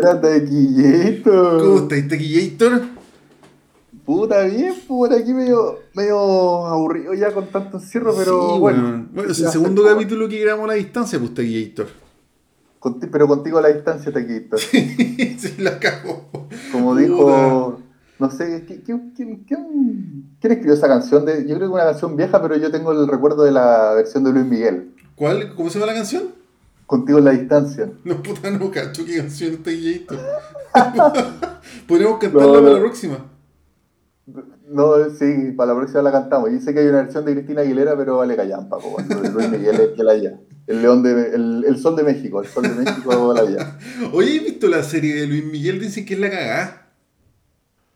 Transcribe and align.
Buena, 0.00 0.20
Taquillator. 0.20 1.60
¿Cómo 1.62 1.76
estáis, 1.78 2.08
Taquillator? 2.08 2.82
Puta 4.04 4.42
bien, 4.42 4.74
por 4.86 5.12
aquí 5.12 5.32
medio, 5.32 5.78
medio 5.94 6.66
aburrido 6.66 7.14
ya 7.14 7.32
con 7.32 7.46
tanto 7.46 7.78
encierro, 7.78 8.14
pero 8.16 8.54
Sí, 8.54 8.58
bueno. 8.60 9.06
Bueno, 9.12 9.30
es 9.30 9.40
el 9.40 9.48
segundo 9.48 9.82
capítulo 9.84 10.28
que 10.28 10.40
grabamos 10.40 10.64
a 10.64 10.68
la 10.68 10.74
distancia, 10.74 11.18
pues, 11.18 11.32
Taquillator. 11.32 11.86
conti- 12.80 13.08
pero 13.10 13.26
contigo 13.26 13.58
a 13.58 13.62
la 13.62 13.68
distancia, 13.68 14.12
Taquillator. 14.12 14.58
Se 15.38 15.54
la 15.62 15.78
cago. 15.78 16.28
Como 16.70 16.94
dijo, 16.96 17.80
no 18.18 18.30
sé, 18.30 18.64
¿quién, 18.66 18.82
quién, 18.84 19.12
quién, 19.16 19.44
quién- 19.46 20.24
quién 20.38 20.52
escribió 20.52 20.74
esa 20.74 20.88
canción? 20.88 21.24
De, 21.24 21.46
yo 21.46 21.56
creo 21.56 21.58
que 21.60 21.64
es 21.64 21.70
una 21.70 21.84
canción 21.84 22.16
vieja, 22.16 22.42
pero 22.42 22.56
yo 22.56 22.70
tengo 22.70 22.92
el 22.92 23.08
recuerdo 23.08 23.44
de 23.44 23.52
la 23.52 23.94
versión 23.94 24.22
de 24.24 24.32
Luis 24.32 24.44
Miguel. 24.44 24.92
¿Cuál? 25.16 25.54
¿Cómo 25.54 25.70
se 25.70 25.78
llama 25.78 25.92
la 25.92 25.96
canción? 25.98 26.24
Contigo 26.94 27.18
a 27.18 27.22
la 27.22 27.32
distancia. 27.32 27.90
No, 28.04 28.22
puta, 28.22 28.48
no, 28.52 28.70
cacho, 28.70 29.04
qué 29.04 29.16
canción 29.16 29.54
es 29.54 29.62
Taquillator. 29.64 30.16
Podríamos 31.88 32.20
cantarla 32.20 32.46
No, 32.46 32.52
para 32.52 32.74
la 32.74 32.78
próxima. 32.78 33.26
No, 34.68 35.10
sí, 35.10 35.52
para 35.56 35.72
la 35.72 35.78
próxima 35.78 36.02
la 36.02 36.12
cantamos. 36.12 36.52
Y 36.52 36.60
sé 36.60 36.72
que 36.72 36.78
hay 36.78 36.86
una 36.86 36.98
versión 36.98 37.24
de 37.24 37.32
Cristina 37.32 37.62
Aguilera, 37.62 37.96
pero 37.96 38.18
vale 38.18 38.36
callampa, 38.36 38.78
po, 38.78 38.96
Luis 39.32 39.48
Miguel 39.50 39.80
es 39.80 39.88
que 39.96 40.04
la 40.04 40.14
ya. 40.16 40.38
El 40.68 40.82
león 40.82 41.02
de, 41.02 41.34
el, 41.34 41.64
el 41.66 41.78
sol 41.78 41.96
de 41.96 42.04
México, 42.04 42.40
el 42.40 42.46
sol 42.46 42.62
de 42.62 42.84
México 42.84 43.34
la 43.34 43.44
ya. 43.44 43.78
Oye, 44.12 44.38
¿has 44.38 44.44
visto 44.44 44.68
la 44.68 44.84
serie 44.84 45.16
de 45.16 45.26
Luis 45.26 45.44
Miguel? 45.44 45.80
Dicen 45.80 46.06
que 46.06 46.14
es 46.14 46.20
la 46.20 46.30
cagada. 46.30 46.92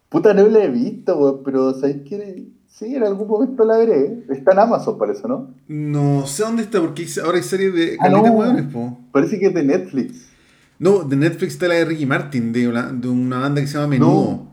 Puta, 0.08 0.34
no 0.34 0.44
la 0.48 0.64
he 0.64 0.68
visto, 0.68 1.40
pero 1.44 1.72
¿sabéis 1.72 2.02
qué? 2.04 2.48
Sí, 2.78 2.94
en 2.94 3.02
algún 3.02 3.26
momento 3.26 3.64
la 3.64 3.76
veré. 3.78 4.24
Está 4.28 4.52
en 4.52 4.58
Amazon, 4.60 4.98
parece, 4.98 5.26
¿no? 5.26 5.52
No 5.66 6.26
sé 6.26 6.44
dónde 6.44 6.62
está, 6.62 6.80
porque 6.80 7.06
ahora 7.24 7.38
hay 7.38 7.42
series 7.42 7.74
de 7.74 7.96
Ah, 7.98 8.08
no. 8.08 8.22
hueones, 8.22 8.66
po. 8.72 8.98
Parece 9.12 9.38
que 9.40 9.46
es 9.46 9.54
de 9.54 9.64
Netflix. 9.64 10.28
No, 10.78 11.00
de 11.02 11.16
Netflix 11.16 11.54
está 11.54 11.66
la 11.66 11.74
de 11.74 11.84
Ricky 11.84 12.06
Martin, 12.06 12.52
de 12.52 12.68
una, 12.68 12.92
de 12.92 13.08
una 13.08 13.40
banda 13.40 13.60
que 13.60 13.66
se 13.66 13.74
llama 13.74 13.88
Menudo. 13.88 14.46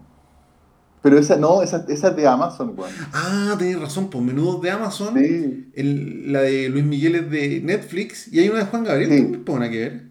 Pero 1.03 1.19
esa 1.19 1.35
no, 1.37 1.61
esa, 1.61 1.85
esa 1.87 2.07
es 2.09 2.15
de 2.15 2.27
Amazon, 2.27 2.73
weón. 2.75 2.89
Ah, 3.13 3.53
tenés 3.59 3.79
razón, 3.79 4.09
pues 4.09 4.23
Menudo 4.23 4.59
de 4.59 4.71
Amazon. 4.71 5.13
Sí. 5.15 5.69
El- 5.75 6.31
la 6.33 6.41
de 6.41 6.67
Luis 6.69 6.83
Miguel 6.83 7.13
es 7.13 7.29
de 7.29 7.61
Netflix. 7.63 8.33
Y 8.33 8.39
hay 8.39 8.49
una 8.49 8.59
de 8.59 8.65
Juan 8.65 8.83
Gabriel 8.85 9.09
Sí. 9.11 9.17
también, 9.21 9.43
pues, 9.45 9.69
que 9.69 9.77
ver. 9.79 10.01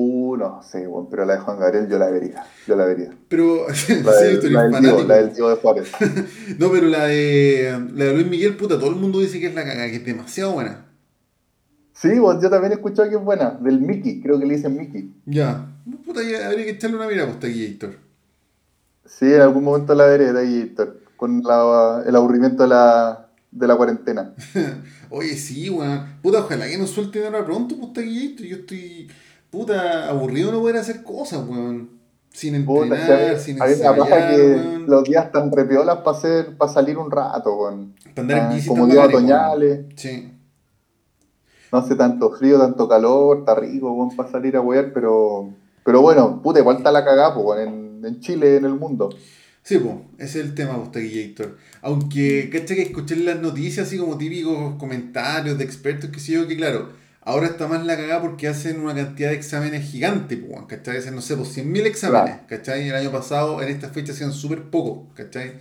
Uh, 0.00 0.36
no 0.36 0.62
sé, 0.62 0.86
weón, 0.86 1.08
pero 1.10 1.24
la 1.24 1.34
de 1.34 1.40
Juan 1.40 1.58
Gabriel 1.58 1.88
yo 1.88 1.98
la 1.98 2.08
vería. 2.08 2.44
Yo 2.68 2.76
la 2.76 2.84
vería. 2.84 3.10
Pero, 3.28 3.66
La, 3.68 3.74
sí, 3.74 3.94
del 3.94 4.40
tío, 4.40 4.52
fanático. 4.58 5.02
la 5.02 5.16
del 5.16 5.32
tío 5.32 5.48
de 5.48 5.56
Juárez. 5.56 5.90
No, 6.58 6.70
pero 6.70 6.86
la 6.86 7.06
de, 7.06 7.88
la 7.94 8.04
de 8.04 8.14
Luis 8.14 8.26
Miguel, 8.28 8.56
puta, 8.56 8.78
todo 8.78 8.90
el 8.90 8.96
mundo 8.96 9.18
dice 9.20 9.40
que 9.40 9.46
es 9.48 9.54
la 9.54 9.64
cagada, 9.64 9.88
que 9.88 9.96
es 9.96 10.04
demasiado 10.04 10.52
buena. 10.52 10.84
Sí, 11.94 12.10
weón, 12.20 12.40
yo 12.40 12.48
también 12.48 12.70
he 12.72 12.74
escuchado 12.76 13.08
que 13.08 13.16
es 13.16 13.22
buena. 13.22 13.50
Del 13.60 13.80
Mickey, 13.80 14.20
creo 14.20 14.38
que 14.38 14.46
le 14.46 14.54
dicen 14.54 14.76
Mickey. 14.76 15.12
Ya. 15.26 15.66
Puta, 16.06 16.20
ya 16.22 16.46
habría 16.46 16.64
que 16.64 16.70
echarle 16.72 16.96
una 16.96 17.08
mirada, 17.08 17.26
pues, 17.28 17.40
Taquillator. 17.40 17.96
Sí, 19.04 19.24
en 19.32 19.40
algún 19.40 19.64
momento 19.64 19.94
la 19.94 20.06
veré 20.06 20.28
Héctor, 20.60 21.00
con 21.16 21.42
la- 21.42 22.04
el 22.06 22.14
aburrimiento 22.14 22.62
de 22.62 22.68
la, 22.68 23.28
de 23.50 23.66
la 23.66 23.74
cuarentena. 23.74 24.32
Oye, 25.10 25.34
sí, 25.36 25.70
weón. 25.70 26.18
Puta, 26.22 26.38
ojalá 26.40 26.68
que 26.68 26.78
nos 26.78 26.90
suelten 26.90 27.24
ahora 27.24 27.44
pronto, 27.44 27.74
pues, 27.80 27.92
Taquillator. 27.94 28.46
Yo 28.46 28.56
estoy, 28.58 29.08
puta, 29.50 30.08
aburrido 30.08 30.52
no 30.52 30.60
poder 30.60 30.76
hacer 30.76 31.02
cosas, 31.02 31.46
weón. 31.48 31.96
Sin 32.30 32.64
Puta, 32.64 32.84
entrenar, 32.94 33.38
si 33.38 33.52
sin 33.54 33.62
a 33.62 33.66
me 33.66 33.72
pasa 33.74 33.88
ensayar, 33.96 34.36
que 34.36 34.42
weón. 34.42 34.86
los 34.86 35.04
días 35.04 35.26
están 35.26 35.50
repiolas 35.50 35.98
para 35.98 36.16
hacer, 36.16 36.56
para 36.56 36.70
salir 36.72 36.96
un 36.98 37.10
rato, 37.10 37.56
weón. 37.56 37.94
Para 38.14 38.20
andar 38.22 38.38
en 38.38 38.44
Ah, 38.44 38.52
bici 38.54 38.68
como 38.68 38.86
días 38.86 39.08
otoñales, 39.08 39.86
Sí. 39.96 40.32
no 41.72 41.78
hace 41.78 41.94
tanto 41.96 42.30
frío, 42.32 42.58
tanto 42.58 42.88
calor, 42.88 43.38
está 43.38 43.54
rico, 43.54 43.92
weón, 43.92 44.14
para 44.16 44.30
salir 44.30 44.56
a 44.56 44.60
wear, 44.60 44.92
pero, 44.92 45.50
pero 45.84 46.00
bueno, 46.02 46.40
puta, 46.42 46.60
igual 46.60 46.76
está 46.76 46.92
la 46.92 47.04
cagada, 47.04 47.34
pues, 47.34 47.46
weón, 47.46 47.60
en, 47.68 48.04
en 48.06 48.20
Chile, 48.20 48.56
en 48.56 48.64
el 48.66 48.74
mundo. 48.74 49.08
Sí, 49.62 49.78
pues, 49.78 49.94
ese 50.18 50.40
es 50.40 50.46
el 50.46 50.54
tema, 50.54 50.80
Taquillator. 50.92 51.56
Aunque, 51.82 52.48
¿cachai? 52.50 52.76
Que 52.76 52.82
escuché 52.84 53.14
en 53.14 53.24
las 53.26 53.40
noticias, 53.40 53.86
así 53.86 53.98
como 53.98 54.16
típicos 54.16 54.76
comentarios 54.76 55.58
de 55.58 55.64
expertos, 55.64 56.10
que 56.10 56.20
sé 56.20 56.32
yo, 56.32 56.46
que 56.46 56.56
claro, 56.56 56.88
ahora 57.28 57.46
está 57.48 57.68
más 57.68 57.84
la 57.84 57.96
cagada 57.96 58.22
porque 58.22 58.48
hacen 58.48 58.80
una 58.80 58.94
cantidad 58.94 59.28
de 59.28 59.36
exámenes 59.36 59.84
gigante, 59.90 60.36
pues, 60.38 60.60
¿cachai? 60.66 60.96
Hacen, 60.96 61.14
no 61.14 61.20
sé, 61.20 61.36
pues 61.36 61.50
100.000 61.56 61.84
exámenes, 61.86 62.24
Claro. 62.36 62.42
¿cachai? 62.48 62.88
El 62.88 62.94
año 62.94 63.12
pasado, 63.12 63.60
en 63.62 63.68
esta 63.68 63.88
fecha, 63.90 64.12
hacían 64.12 64.32
súper 64.32 64.62
pocos, 64.70 65.00
¿cachai? 65.14 65.52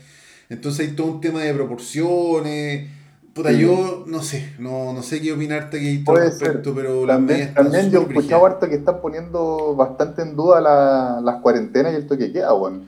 Entonces 0.50 0.88
hay 0.88 0.96
todo 0.96 1.08
un 1.08 1.22
tema 1.22 1.42
de 1.42 1.54
proporciones. 1.54 2.88
Puta, 3.34 3.52
Sí. 3.52 3.60
yo 3.60 4.06
no 4.08 4.24
sé, 4.24 4.54
no, 4.60 4.94
no 4.94 5.04
sé 5.04 5.22
qué 5.22 5.32
opinar 5.34 5.70
Taquillator 5.70 6.06
Puede 6.06 6.26
al 6.26 6.32
respecto, 6.32 6.74
pero 6.74 7.06
las 7.06 7.18
También, 7.18 7.54
también 7.54 7.92
yo 7.92 8.00
he 8.02 8.04
escuchado 8.04 8.46
harto 8.46 8.68
que 8.70 8.76
están 8.76 9.00
poniendo 9.02 9.76
bastante 9.76 10.22
en 10.24 10.36
duda 10.36 10.60
la- 10.62 11.22
las 11.24 11.42
cuarentenas 11.42 11.94
y 11.94 11.98
el 11.98 12.08
toque 12.08 12.24
de 12.26 12.32
queda, 12.34 12.54
weón. 12.56 12.88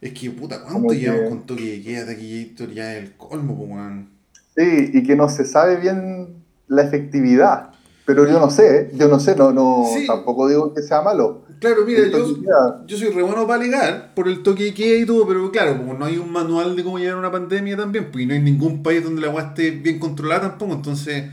Es 0.00 0.12
que, 0.12 0.30
puta, 0.30 0.60
¿cuánto 0.62 0.88
que- 0.88 0.98
llevamos 0.98 1.28
con 1.30 1.46
toque 1.46 1.64
de 1.64 1.82
queda 1.82 2.04
Taquillator? 2.06 2.70
Ya 2.72 2.96
es 2.96 3.04
el 3.04 3.12
colmo, 3.16 3.54
weón. 3.54 4.10
Sí, 4.56 4.90
y 4.92 5.02
que 5.04 5.16
no 5.16 5.28
se 5.28 5.44
sabe 5.44 5.76
bien 5.76 6.34
la 6.66 6.82
efectividad. 6.82 7.70
Pero 8.08 8.26
yo 8.26 8.40
no 8.40 8.48
sé, 8.48 8.76
¿eh? 8.78 8.90
yo 8.94 9.06
no 9.06 9.20
sé, 9.20 9.36
no, 9.36 9.52
no, 9.52 9.84
Sí. 9.94 10.06
tampoco 10.06 10.48
digo 10.48 10.72
que 10.72 10.80
sea 10.80 11.02
malo. 11.02 11.42
Claro, 11.60 11.84
mira, 11.84 12.06
yo, 12.08 12.86
yo 12.86 12.96
soy 12.96 13.10
re 13.10 13.20
bueno 13.22 13.46
para 13.46 13.60
alegar 13.60 14.14
por 14.14 14.28
el 14.28 14.42
toque 14.42 14.64
de 14.64 14.72
queda 14.72 14.96
y 14.98 15.04
todo, 15.04 15.28
pero 15.28 15.50
claro, 15.52 15.76
como 15.76 15.92
no 15.92 16.06
hay 16.06 16.16
un 16.16 16.32
manual 16.32 16.74
de 16.74 16.82
cómo 16.82 16.98
llevar 16.98 17.18
una 17.18 17.30
pandemia 17.30 17.76
también, 17.76 18.08
pues 18.10 18.24
y 18.24 18.26
no 18.26 18.32
hay 18.32 18.40
ningún 18.40 18.82
país 18.82 19.04
donde 19.04 19.20
la 19.20 19.26
agua 19.26 19.42
esté 19.42 19.72
bien 19.72 19.98
controlada 19.98 20.40
tampoco, 20.48 20.72
entonces 20.72 21.24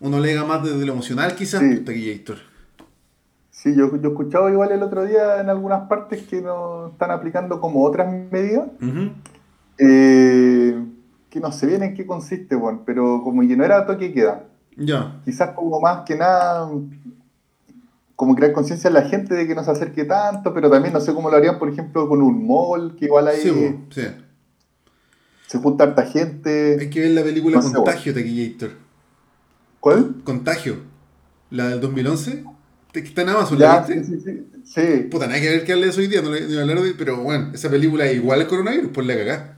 uno 0.00 0.16
alega 0.16 0.44
más 0.44 0.64
desde 0.64 0.84
lo 0.84 0.94
emocional 0.94 1.36
quizás, 1.36 1.60
Sí. 1.60 1.68
pues, 1.68 1.84
Taquillator. 1.84 2.38
Sí, 3.50 3.76
yo, 3.76 3.96
yo 3.96 4.08
escuchaba 4.08 4.50
igual 4.50 4.72
el 4.72 4.82
otro 4.82 5.04
día 5.04 5.40
en 5.40 5.48
algunas 5.48 5.86
partes 5.88 6.22
que 6.26 6.40
no 6.42 6.88
están 6.88 7.12
aplicando 7.12 7.60
como 7.60 7.84
otras 7.84 8.12
medidas, 8.32 8.66
eh, 9.78 10.84
que 11.30 11.38
no 11.40 11.52
sé 11.52 11.66
bien 11.68 11.84
en 11.84 11.94
qué 11.94 12.04
consiste, 12.04 12.56
bueno, 12.56 12.82
pero 12.84 13.20
como 13.22 13.46
que 13.46 13.56
no 13.56 13.64
era 13.64 13.86
toque 13.86 14.12
queda. 14.12 14.42
Ya. 14.76 15.20
Quizás 15.24 15.50
como 15.54 15.80
más 15.80 16.04
que 16.04 16.14
nada, 16.16 16.70
como 18.14 18.34
crear 18.34 18.52
conciencia 18.52 18.88
en 18.88 18.94
la 18.94 19.02
gente 19.02 19.34
de 19.34 19.46
que 19.46 19.54
no 19.54 19.64
se 19.64 19.70
acerque 19.70 20.04
tanto, 20.04 20.52
pero 20.54 20.70
también 20.70 20.92
no 20.94 21.00
sé 21.00 21.12
cómo 21.14 21.30
lo 21.30 21.36
harían, 21.36 21.58
por 21.58 21.68
ejemplo, 21.68 22.08
con 22.08 22.22
un 22.22 22.46
mall, 22.46 22.96
que 22.96 23.06
igual 23.06 23.28
ahí 23.28 23.40
Sí, 23.40 23.76
sí. 23.90 24.02
se 25.46 25.58
junta 25.58 25.84
harta 25.84 26.04
gente. 26.06 26.76
Hay 26.80 26.90
que 26.90 27.00
ver 27.00 27.10
la 27.10 27.22
película 27.22 27.56
No 27.56 27.62
sé, 27.62 27.74
Contagio, 27.74 28.14
Taquillator. 28.14 28.70
¿Cuál? 29.80 30.16
Contagio, 30.24 30.76
la 31.50 31.68
del 31.68 31.80
2011, 31.80 32.44
que 32.92 33.00
está 33.00 33.22
en 33.22 33.28
Amazon, 33.30 33.58
¿la 33.58 33.86
Ya, 33.86 33.94
viste? 33.94 34.04
sí, 34.04 34.20
sí, 34.20 34.20
sí. 34.24 34.42
Sí, 34.64 35.02
Puta, 35.10 35.28
nada 35.28 35.40
que 35.40 35.48
ver 35.48 35.64
que 35.64 35.72
hable 35.72 35.84
de 35.84 35.90
eso 35.90 36.00
hoy 36.00 36.08
día, 36.08 36.22
no 36.22 36.30
le 36.30 36.40
no 36.48 36.58
a 36.58 36.62
hablar 36.62 36.80
de, 36.80 36.92
pero 36.94 37.18
bueno, 37.18 37.50
esa 37.54 37.70
película 37.70 38.04
es 38.06 38.16
igual 38.16 38.40
al 38.40 38.48
coronavirus, 38.48 38.90
por 38.90 39.04
la 39.04 39.14
cagá. 39.16 39.55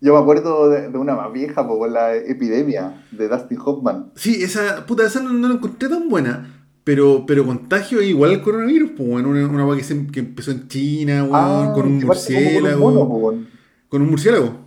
Yo 0.00 0.14
me 0.14 0.20
acuerdo 0.20 0.68
de, 0.68 0.88
de 0.88 0.98
una 0.98 1.14
más 1.14 1.32
vieja, 1.32 1.66
con 1.66 1.92
la 1.92 2.14
epidemia 2.14 3.04
de 3.10 3.28
Dustin 3.28 3.58
Hoffman. 3.64 4.12
Sí, 4.16 4.42
esa, 4.42 4.84
puta, 4.86 5.06
esa 5.06 5.20
no, 5.20 5.32
no 5.32 5.48
la 5.48 5.54
encontré 5.54 5.88
tan 5.88 6.08
buena. 6.08 6.50
Pero, 6.84 7.24
pero 7.26 7.46
contagio 7.46 8.00
es 8.00 8.08
igual 8.08 8.32
al 8.32 8.42
coronavirus, 8.42 8.90
pues, 8.94 9.08
bueno, 9.08 9.30
una, 9.30 9.46
una 9.48 9.74
que, 9.76 9.82
se- 9.82 10.06
que 10.08 10.20
empezó 10.20 10.50
en 10.50 10.68
China, 10.68 11.26
Ah, 11.32 11.72
con 11.74 11.86
un 11.86 12.00
como 12.00 12.00
con 12.00 12.00
un 12.00 12.04
murciélago. 12.06 12.90
mono, 12.90 13.46
con 13.88 14.02
un 14.02 14.10
murciélago. 14.10 14.60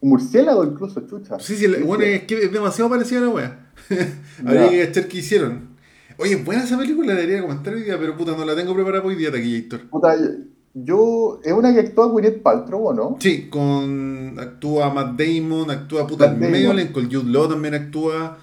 un 0.00 0.08
murciélago 0.10 0.64
incluso, 0.64 1.00
chucha. 1.08 1.40
Sí, 1.40 1.56
sí, 1.56 1.66
la- 1.66 1.78
bueno, 1.80 2.04
es 2.04 2.22
que 2.22 2.44
es 2.44 2.52
demasiado 2.52 2.88
parecida 2.88 3.18
a 3.18 3.22
la 3.22 3.28
weá. 3.30 3.66
Habría 4.46 4.70
que 4.70 4.86
cachar 4.86 5.08
qué 5.08 5.18
hicieron. 5.18 5.70
Oye, 6.16 6.36
buena 6.36 6.62
esa 6.62 6.78
película, 6.78 7.12
la 7.14 7.20
debería 7.20 7.42
comentar 7.42 7.74
hoy 7.74 7.82
día, 7.82 7.98
pero 7.98 8.16
puta, 8.16 8.36
no 8.36 8.44
la 8.44 8.54
tengo 8.54 8.72
preparada 8.74 9.02
para 9.02 9.12
hoy 9.12 9.18
día, 9.18 9.32
Taquillator. 9.32 9.88
Puta, 9.90 10.14
yo, 10.84 11.40
es 11.44 11.52
una 11.52 11.72
que 11.72 11.80
actúa 11.80 12.06
Gwyneth 12.06 12.42
Paltrow, 12.42 12.86
¿o 12.88 12.92
no? 12.92 13.16
Sí, 13.20 13.48
con 13.48 14.36
actúa 14.38 14.92
Matt 14.92 15.18
Damon, 15.20 15.70
actúa 15.70 16.06
puta 16.06 16.28
Matt 16.28 16.38
medio 16.38 16.70
elenco, 16.72 17.00
el 17.00 17.06
Jude 17.06 17.30
Law 17.30 17.48
también 17.48 17.74
actúa. 17.74 18.38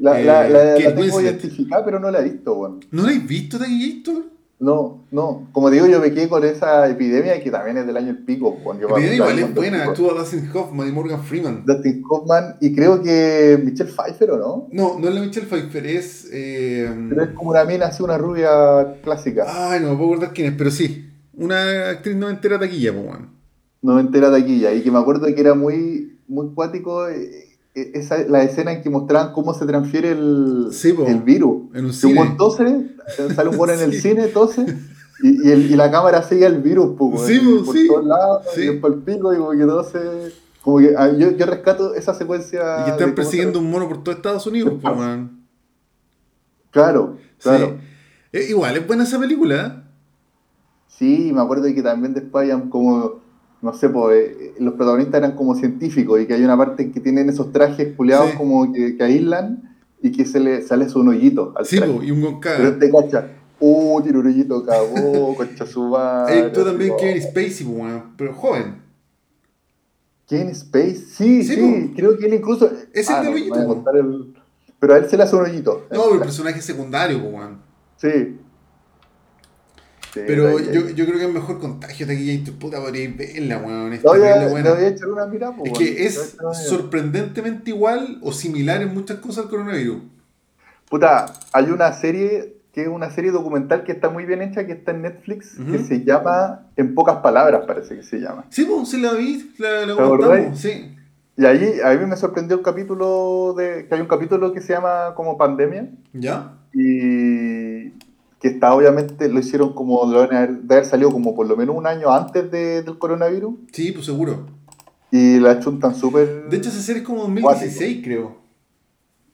La, 0.00 0.20
Eh, 0.20 0.24
la, 0.24 0.48
la, 0.48 0.64
la 0.78 0.94
tengo 0.94 1.20
identificada, 1.20 1.84
pero 1.84 2.00
no 2.00 2.10
la 2.10 2.20
he 2.20 2.24
visto, 2.24 2.54
bueno. 2.54 2.80
¿No 2.90 3.02
la 3.02 3.08
habéis 3.10 3.26
visto, 3.28 3.58
Taquillator? 3.58 4.24
No, 4.60 5.04
no. 5.10 5.48
Como 5.52 5.68
digo, 5.68 5.86
yo 5.86 6.00
me 6.00 6.12
quedé 6.12 6.28
con 6.28 6.42
esa 6.44 6.88
epidemia 6.88 7.42
que 7.42 7.50
también 7.50 7.76
es 7.76 7.86
del 7.86 7.96
año 7.96 8.10
el 8.10 8.18
pico. 8.18 8.52
Bueno, 8.64 8.88
me 8.96 9.14
igual 9.14 9.38
es 9.38 9.54
buena, 9.54 9.84
actúa 9.84 10.14
Dustin 10.14 10.48
Hoffman 10.54 10.88
y 10.88 10.92
Morgan 10.92 11.22
Freeman. 11.22 11.64
Dustin 11.66 12.02
Hoffman 12.08 12.56
y 12.60 12.74
creo 12.74 13.02
que 13.02 13.60
Michelle 13.62 13.90
Pfeiffer, 13.90 14.30
¿o 14.30 14.38
no? 14.38 14.68
No, 14.72 14.98
no 14.98 15.08
es 15.08 15.14
la 15.14 15.20
Michelle 15.20 15.46
Pfeiffer, 15.46 15.86
es. 15.86 16.28
eh, 16.32 16.88
Pero 17.10 17.22
es 17.24 17.30
como 17.30 17.50
una 17.50 17.64
mina 17.64 17.86
así, 17.86 18.02
una 18.02 18.16
rubia 18.16 18.96
clásica. 19.02 19.44
Ay, 19.48 19.80
no 19.80 19.90
me 19.90 19.96
puedo 19.96 20.12
acordar 20.12 20.32
quién 20.32 20.46
es, 20.48 20.54
pero 20.56 20.70
sí. 20.70 21.10
Una 21.36 21.90
actriz 21.90 22.16
no 22.16 22.28
entera 22.30 22.58
taquilla, 22.58 22.92
pues, 22.92 23.06
weón. 23.06 23.28
No 23.82 23.94
me 23.94 24.00
entera 24.00 24.30
de 24.30 24.40
aquí 24.40 24.60
ya. 24.60 24.72
Y 24.72 24.82
que 24.82 24.90
me 24.90 24.98
acuerdo 24.98 25.26
que 25.26 25.38
era 25.40 25.54
muy, 25.54 26.18
muy 26.26 26.54
cuático 26.54 27.06
eh, 27.08 27.48
eh, 27.74 27.90
esa, 27.94 28.18
la 28.28 28.42
escena 28.42 28.72
en 28.72 28.82
que 28.82 28.88
mostraban 28.90 29.32
cómo 29.32 29.52
se 29.54 29.66
transfiere 29.66 30.12
el, 30.12 30.68
Sí, 30.72 30.94
el 31.06 31.22
virus. 31.22 31.74
En 31.74 31.86
un 31.86 31.92
cine. 31.92 32.34
tose, 32.38 32.64
eh, 32.64 33.34
sale 33.34 33.50
un 33.50 33.56
buen 33.58 33.70
en 33.72 33.80
el 33.80 33.92
Sí. 33.94 34.00
cine, 34.00 34.28
tose, 34.28 34.64
y, 35.22 35.48
y, 35.48 35.50
el- 35.52 35.70
y 35.70 35.76
la 35.76 35.90
cámara 35.90 36.22
sigue 36.22 36.46
el 36.46 36.60
virus, 36.62 36.96
po, 36.96 37.12
Sí, 37.26 37.38
po, 37.40 37.64
por 37.66 37.76
sí. 37.76 37.86
todos 37.88 38.04
lados, 38.06 38.46
Sí. 38.54 38.62
y 38.62 38.66
después 38.68 38.94
el 38.94 38.98
pico, 39.00 39.34
y 39.34 39.36
como 39.36 39.50
que 39.50 39.64
tose. 39.64 39.98
Como 40.62 40.78
que 40.78 40.94
ah, 40.96 41.12
yo, 41.12 41.32
yo 41.32 41.44
rescato 41.44 41.94
esa 41.94 42.14
secuencia. 42.14 42.80
Y 42.80 42.84
que 42.86 42.90
están 42.92 43.14
persiguiendo 43.14 43.58
se- 43.58 43.64
un 43.66 43.70
mono 43.70 43.86
por 43.86 44.02
todo 44.02 44.14
Estados 44.14 44.46
Unidos, 44.46 44.74
weón. 44.82 45.44
Claro, 46.70 47.16
Sí. 47.38 47.42
claro. 47.50 47.76
Eh, 48.32 48.46
igual, 48.48 48.76
es 48.76 48.86
buena 48.86 49.04
esa 49.04 49.18
película. 49.18 49.83
¿Eh? 50.94 50.96
Sí, 50.98 51.30
me 51.32 51.40
acuerdo 51.40 51.64
de 51.64 51.74
que 51.74 51.82
también 51.82 52.14
después 52.14 52.42
habían 52.42 52.68
como, 52.70 53.20
no 53.62 53.72
sé, 53.74 53.88
pues 53.88 54.16
eh, 54.30 54.54
los 54.58 54.74
protagonistas 54.74 55.14
eran 55.18 55.32
como 55.36 55.54
científicos 55.54 56.20
y 56.20 56.26
que 56.26 56.34
hay 56.34 56.44
una 56.44 56.56
parte 56.56 56.90
que 56.90 57.00
tienen 57.00 57.28
esos 57.28 57.52
trajes 57.52 57.94
culeados 57.96 58.30
Sí. 58.32 58.36
como 58.36 58.72
que, 58.72 58.96
que 58.96 59.02
aíslan 59.04 59.76
y 60.02 60.12
que 60.12 60.24
se 60.24 60.38
le 60.40 60.62
sale 60.62 60.88
su 60.88 61.00
hoyito 61.00 61.52
al 61.56 61.64
Sí, 61.66 61.76
traje. 61.78 61.92
po, 61.92 62.02
y 62.02 62.10
un 62.10 62.20
gon 62.20 62.40
Pero 62.40 62.56
caga. 62.56 62.68
este 62.68 62.90
cacha, 62.90 63.28
uh, 63.60 64.00
tiene 64.02 64.18
un 64.18 64.26
hoyito, 64.26 64.64
cagó, 64.64 65.34
concha 65.36 65.66
su 65.66 65.82
madre. 65.88 66.34
Hay 66.44 66.52
tú 66.52 66.64
también 66.64 66.92
Kevin 66.98 67.22
oh. 67.24 67.28
Spacey, 67.30 67.66
weón, 67.66 68.02
pero 68.16 68.34
joven. 68.34 68.82
Kevin 70.26 70.48
Space, 70.50 70.96
sí, 70.96 71.42
Sí, 71.44 71.54
sí, 71.54 71.92
creo 71.94 72.16
que 72.16 72.26
él 72.26 72.34
incluso. 72.34 72.70
Es 72.92 73.08
el 73.10 73.14
Ah, 73.14 73.20
del 73.22 73.30
no, 73.30 73.36
hoyito, 73.36 73.90
el- 73.92 74.34
Pero 74.80 74.94
a 74.94 74.98
él 74.98 75.08
se 75.08 75.16
le 75.16 75.22
hace 75.22 75.36
un 75.36 75.42
hoyito. 75.42 75.86
No, 75.92 76.02
pero 76.02 76.14
el 76.14 76.20
personaje 76.20 76.60
secundario, 76.62 77.20
po, 77.22 77.28
weón. 77.28 77.58
Sí. 77.96 78.38
Pero 80.14 80.58
yo, 80.60 80.88
yo 80.90 81.06
creo 81.06 81.18
que 81.18 81.24
es 81.24 81.32
mejor 81.32 81.58
contagio 81.58 82.06
de 82.06 82.14
aquí, 82.14 82.38
tu 82.38 82.52
puta 82.58 82.80
podríais 82.80 83.16
verla, 83.16 83.58
weón. 83.58 83.92
Es 83.92 84.02
Le 84.02 84.08
voy, 84.08 84.18
a, 84.18 84.22
terrible 84.22 84.44
le 84.44 84.50
buena. 84.50 85.12
una 85.12 85.26
mirada, 85.26 85.56
Es 85.64 85.78
que 85.78 86.06
es 86.06 86.36
sorprendentemente 86.68 87.70
igual 87.70 88.18
o 88.22 88.32
similar 88.32 88.82
en 88.82 88.94
muchas 88.94 89.18
cosas 89.18 89.44
al 89.44 89.50
coronavirus. 89.50 90.02
Puta, 90.88 91.26
hay 91.52 91.64
una 91.66 91.92
serie 91.92 92.56
que 92.72 92.82
es 92.82 92.88
una 92.88 93.10
serie 93.10 93.30
documental 93.30 93.84
que 93.84 93.92
está 93.92 94.08
muy 94.10 94.24
bien 94.24 94.42
hecha, 94.42 94.66
que 94.66 94.72
está 94.72 94.90
en 94.90 95.02
Netflix, 95.02 95.56
que 95.70 95.78
se 95.78 96.04
llama 96.04 96.66
En 96.76 96.94
pocas 96.94 97.18
palabras, 97.18 97.62
parece 97.66 97.94
que 97.96 98.02
se 98.02 98.18
llama. 98.18 98.46
Sí, 98.50 98.64
pues, 98.64 98.88
sí 98.88 99.00
la 99.00 99.12
vi, 99.12 99.52
la, 99.58 99.68
la 99.68 99.80
¿Te 99.80 99.92
comentamos, 99.94 100.24
acordáis? 100.24 100.58
sí. 100.58 100.90
Y 101.36 101.46
ahí 101.46 101.80
a 101.84 101.92
mí 101.94 102.06
me 102.06 102.16
sorprendió 102.16 102.56
el 102.56 102.62
capítulo 102.62 103.54
de. 103.56 103.86
que 103.88 103.94
hay 103.94 104.00
un 104.00 104.06
capítulo 104.06 104.52
que 104.52 104.60
se 104.60 104.72
llama 104.72 105.14
como 105.16 105.36
Pandemia. 105.36 105.88
¿Ya? 106.12 106.52
y 106.76 107.92
que 108.44 108.50
está 108.50 108.74
obviamente 108.74 109.26
lo 109.30 109.38
hicieron 109.40 109.72
como 109.72 110.04
de 110.10 110.18
haber, 110.22 110.50
de 110.50 110.74
haber 110.74 110.84
salido 110.84 111.10
como 111.10 111.34
por 111.34 111.46
lo 111.48 111.56
menos 111.56 111.74
un 111.74 111.86
año 111.86 112.12
antes 112.12 112.50
de- 112.50 112.82
del 112.82 112.98
coronavirus 112.98 113.54
Sí, 113.72 113.90
pues 113.92 114.04
seguro. 114.04 114.44
y 115.10 115.38
la 115.40 115.60
chuntan 115.60 115.94
súper 115.94 116.50
De 116.50 116.58
hecho, 116.58 116.68
esa 116.68 116.82
serie 116.82 117.00
es 117.00 117.06
como 117.08 117.22
2016, 117.22 118.04
creo. 118.04 118.36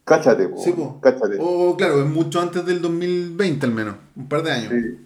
cáchate 0.05 0.47
po, 0.49 0.59
Sí, 0.63 0.71
po. 0.71 1.01
cáchate 1.03 1.39
O 1.41 1.77
claro, 1.77 2.05
es 2.05 2.09
mucho 2.09 2.41
antes 2.41 2.65
del 2.65 2.81
2020 2.81 3.67
al 3.67 3.73
menos, 3.75 3.97
un 4.15 4.29
par 4.29 4.45
de 4.45 4.53
años. 4.53 4.73
Sí. 4.73 4.99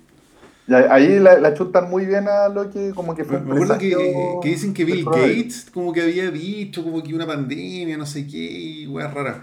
Y 0.68 0.74
ahí- 0.74 1.18
la, 1.18 1.38
la 1.38 1.54
chuntan 1.54 1.88
muy 1.88 2.04
bien 2.04 2.28
a 2.28 2.48
lo 2.48 2.70
que 2.70 2.90
como 2.94 3.14
que 3.14 3.22
Me 3.22 3.28
fue 3.28 3.40
me 3.40 3.52
un 3.52 3.52
acuerdo 3.62 3.78
que, 3.78 3.96
que 4.42 4.48
dicen 4.50 4.74
que 4.74 4.84
Bill. 4.84 5.06
Gates 5.06 5.70
como 5.72 5.94
que 5.94 6.02
había 6.02 6.30
dicho 6.30 6.84
como 6.84 7.02
que 7.02 7.14
una 7.14 7.26
pandemia, 7.26 7.96
no 7.96 8.04
sé 8.04 8.26
qué, 8.26 8.36
y 8.36 8.86
weas 8.86 9.14
raras. 9.14 9.38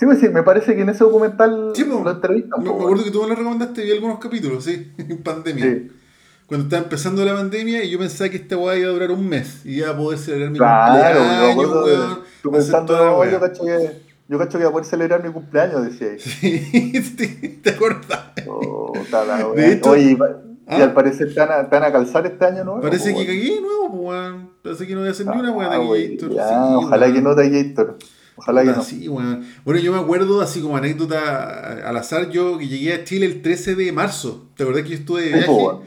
Sí, 0.00 0.06
pues 0.06 0.18
sí, 0.18 0.28
me 0.30 0.42
parece 0.42 0.74
que 0.74 0.82
en 0.82 0.88
ese 0.88 1.04
documental 1.04 1.70
Sí, 1.76 1.84
po. 1.84 2.02
lo 2.02 2.10
entrevistan 2.10 2.62
Me, 2.64 2.70
me 2.70 2.74
acuerdo 2.82 3.04
que 3.04 3.10
tú 3.12 3.22
me 3.22 3.28
lo 3.28 3.34
recomendaste, 3.36 3.84
vi 3.84 3.92
algunos 3.92 4.18
capítulos, 4.18 4.64
sí, 4.64 4.90
en 4.98 5.22
pandemia. 5.22 5.64
sí. 5.64 5.90
Cuando 6.46 6.64
estaba 6.66 6.82
empezando 6.82 7.24
la 7.24 7.34
pandemia 7.34 7.84
y 7.84 7.90
yo 7.90 7.98
pensaba 8.00 8.28
que 8.28 8.38
esta 8.38 8.56
weá 8.56 8.76
iba 8.76 8.88
a 8.88 8.92
durar 8.92 9.12
un 9.12 9.28
mes 9.28 9.64
y 9.64 9.74
iba 9.76 9.90
a 9.90 9.96
poder 9.96 10.18
celebrar 10.18 10.50
mi 10.50 10.58
claro 10.58 11.20
cumpleaños, 11.20 11.86
de- 11.86 11.92
weón. 11.92 12.18
tú 12.42 12.50
pensando 12.50 12.86
toda 12.86 13.00
la 13.04 13.10
no, 13.12 13.18
weá". 13.18 13.30
yo 13.30 13.38
cacho 13.40 13.64
que 13.64 13.92
yo 14.28 14.38
cacho 14.38 14.58
que 14.58 14.64
voy 14.64 14.68
a 14.68 14.72
poder 14.72 14.86
celebrar 14.86 15.22
mi 15.24 15.32
cumpleaños 15.32 15.84
decía 15.84 16.08
ahí. 16.08 16.18
Sí, 16.18 17.14
¿te, 17.16 17.26
te 17.62 17.70
acuerdas? 17.70 18.20
Oh, 18.48 18.92
De 19.54 19.72
hecho- 19.74 19.90
Oye, 19.90 20.12
y 20.12 20.18
¿Ah? 20.72 20.84
al 20.84 20.92
parecer 20.92 21.32
te 21.34 21.40
van, 21.40 21.50
a, 21.52 21.68
te 21.68 21.76
van 21.76 21.84
a 21.84 21.92
calzar 21.92 22.24
este 22.26 22.44
año 22.44 22.62
nuevo. 22.64 22.80
Parece 22.80 23.12
po, 23.12 23.18
que 23.18 23.26
cagué 23.26 23.54
de 23.56 23.60
nuevo, 23.60 23.88
pues 23.90 24.02
weón. 24.02 24.50
Parece 24.62 24.86
que 24.86 24.94
no 24.94 25.00
voy 25.00 25.08
a 25.08 25.12
hacer 25.12 25.26
ni 25.26 25.36
una 25.36 25.50
weá 25.52 25.68
Ah, 25.72 25.78
de 25.78 25.84
güey, 25.84 26.16
Gator. 26.16 26.30
Sí, 26.32 26.38
ojalá 26.76 27.12
que 27.12 27.20
no 27.22 27.34
te 27.34 27.48
Gator. 27.48 27.96
Ojalá 28.40 28.62
que 28.62 28.70
no. 28.70 28.82
sí, 28.82 29.06
weón. 29.08 29.44
Bueno, 29.64 29.80
yo 29.80 29.92
me 29.92 29.98
acuerdo, 29.98 30.40
así 30.40 30.60
como 30.60 30.76
anécdota 30.76 31.88
al 31.88 31.96
azar, 31.96 32.30
yo 32.30 32.56
que 32.58 32.68
llegué 32.68 32.94
a 32.94 33.04
Chile 33.04 33.26
el 33.26 33.42
13 33.42 33.74
de 33.74 33.92
marzo. 33.92 34.48
¿Te 34.56 34.62
acordás 34.62 34.82
que 34.84 34.90
yo 34.90 34.96
estuve 34.96 35.20
de 35.22 35.28
Sí, 35.28 35.34
viaje? 35.34 35.50
weón. 35.52 35.80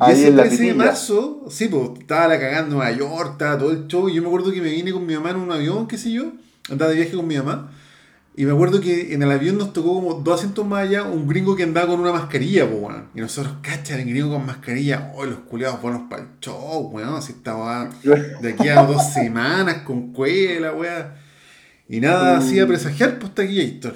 Y 0.00 0.12
ese 0.12 0.28
en 0.28 0.36
la 0.36 0.44
13 0.44 0.62
de 0.62 0.74
marzo, 0.74 1.44
sí, 1.50 1.66
pues, 1.66 1.90
estaba 1.98 2.28
la 2.28 2.38
cagando 2.38 2.70
en 2.72 2.76
Nueva 2.78 2.92
York, 2.92 3.30
estaba 3.32 3.58
todo 3.58 3.72
el 3.72 3.88
show. 3.88 4.08
Y 4.08 4.14
yo 4.14 4.22
me 4.22 4.28
acuerdo 4.28 4.52
que 4.52 4.60
me 4.60 4.70
vine 4.70 4.92
con 4.92 5.04
mi 5.04 5.14
mamá 5.14 5.30
en 5.30 5.36
un 5.36 5.50
avión, 5.50 5.88
qué 5.88 5.98
sé 5.98 6.12
yo, 6.12 6.32
andaba 6.70 6.90
de 6.92 6.98
viaje 6.98 7.16
con 7.16 7.26
mi 7.26 7.36
mamá. 7.36 7.72
Y 8.36 8.44
me 8.44 8.52
acuerdo 8.52 8.80
que 8.80 9.12
en 9.12 9.24
el 9.24 9.32
avión 9.32 9.58
nos 9.58 9.72
tocó 9.72 9.94
como 9.94 10.14
dos 10.14 10.36
asientos 10.38 10.64
más 10.64 10.82
allá 10.86 11.02
un 11.02 11.26
gringo 11.26 11.56
que 11.56 11.64
andaba 11.64 11.88
con 11.88 11.98
una 11.98 12.12
mascarilla, 12.12 12.68
pues, 12.70 12.80
weón. 12.80 13.08
Y 13.12 13.20
nosotros, 13.20 13.54
cachan, 13.60 13.98
el 13.98 14.08
gringo 14.08 14.30
con 14.32 14.46
mascarilla. 14.46 15.10
Oh, 15.16 15.24
los 15.24 15.40
culiados 15.40 15.82
buenos 15.82 16.02
para 16.08 16.22
el 16.22 16.28
show, 16.40 16.90
weón. 16.92 17.14
Así 17.14 17.32
estaba 17.32 17.90
de 18.40 18.48
aquí 18.52 18.68
a 18.68 18.84
dos 18.84 19.12
semanas 19.12 19.78
con 19.78 20.12
cuela, 20.12 20.72
weón. 20.72 21.06
Y 21.88 22.00
nada 22.00 22.34
Mm. 22.34 22.38
hacía 22.38 22.66
presagiar, 22.66 23.18
pues, 23.18 23.34
Taquillator. 23.34 23.94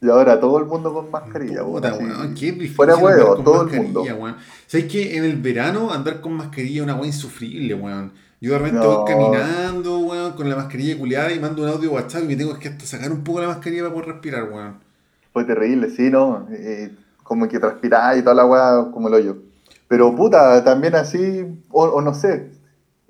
Y 0.00 0.08
ahora 0.08 0.38
todo 0.38 0.58
el 0.58 0.66
mundo 0.66 0.92
con 0.92 1.10
mascarilla. 1.10 1.62
Puta, 1.64 1.94
weón, 1.94 2.10
weón, 2.10 2.34
qué 2.34 2.52
difícil 2.52 2.74
Fuera 2.76 2.96
huevo, 2.96 3.36
todo 3.42 3.62
el 3.62 3.66
mascarilla, 3.66 3.82
mundo. 3.84 4.02
weón. 4.22 4.36
¿Sabes 4.66 4.86
que 4.86 5.16
en 5.16 5.24
el 5.24 5.36
verano 5.40 5.92
andar 5.92 6.20
con 6.20 6.32
mascarilla 6.34 6.76
es 6.80 6.82
una 6.84 6.94
weá 6.94 7.06
insufrible, 7.06 7.74
weón? 7.74 8.12
Yo 8.40 8.52
de 8.52 8.58
repente 8.58 8.80
No. 8.80 8.98
voy 9.02 9.10
caminando, 9.12 9.98
weón, 10.00 10.32
con 10.32 10.48
la 10.50 10.56
mascarilla 10.56 10.98
culiada 10.98 11.32
y 11.32 11.40
mando 11.40 11.62
un 11.62 11.68
audio 11.70 11.92
WhatsApp 11.92 12.24
y 12.24 12.26
me 12.26 12.36
tengo 12.36 12.58
que 12.58 12.68
hasta 12.68 12.84
sacar 12.84 13.10
un 13.12 13.24
poco 13.24 13.40
la 13.40 13.48
mascarilla 13.48 13.82
para 13.82 13.94
poder 13.94 14.08
respirar, 14.10 14.50
weón. 14.52 14.76
Fue 15.32 15.44
terrible, 15.44 15.88
sí, 15.90 16.10
¿no? 16.10 16.46
Eh, 16.50 16.92
como 17.22 17.48
que 17.48 17.58
transpiraba 17.58 18.14
y 18.16 18.20
toda 18.20 18.34
la 18.34 18.44
weá 18.44 18.90
como 18.92 19.08
el 19.08 19.14
hoyo. 19.14 19.36
Pero 19.88 20.14
puta, 20.14 20.62
también 20.64 20.94
así, 20.96 21.46
o, 21.70 21.84
o 21.84 22.00
no 22.02 22.12
sé. 22.14 22.50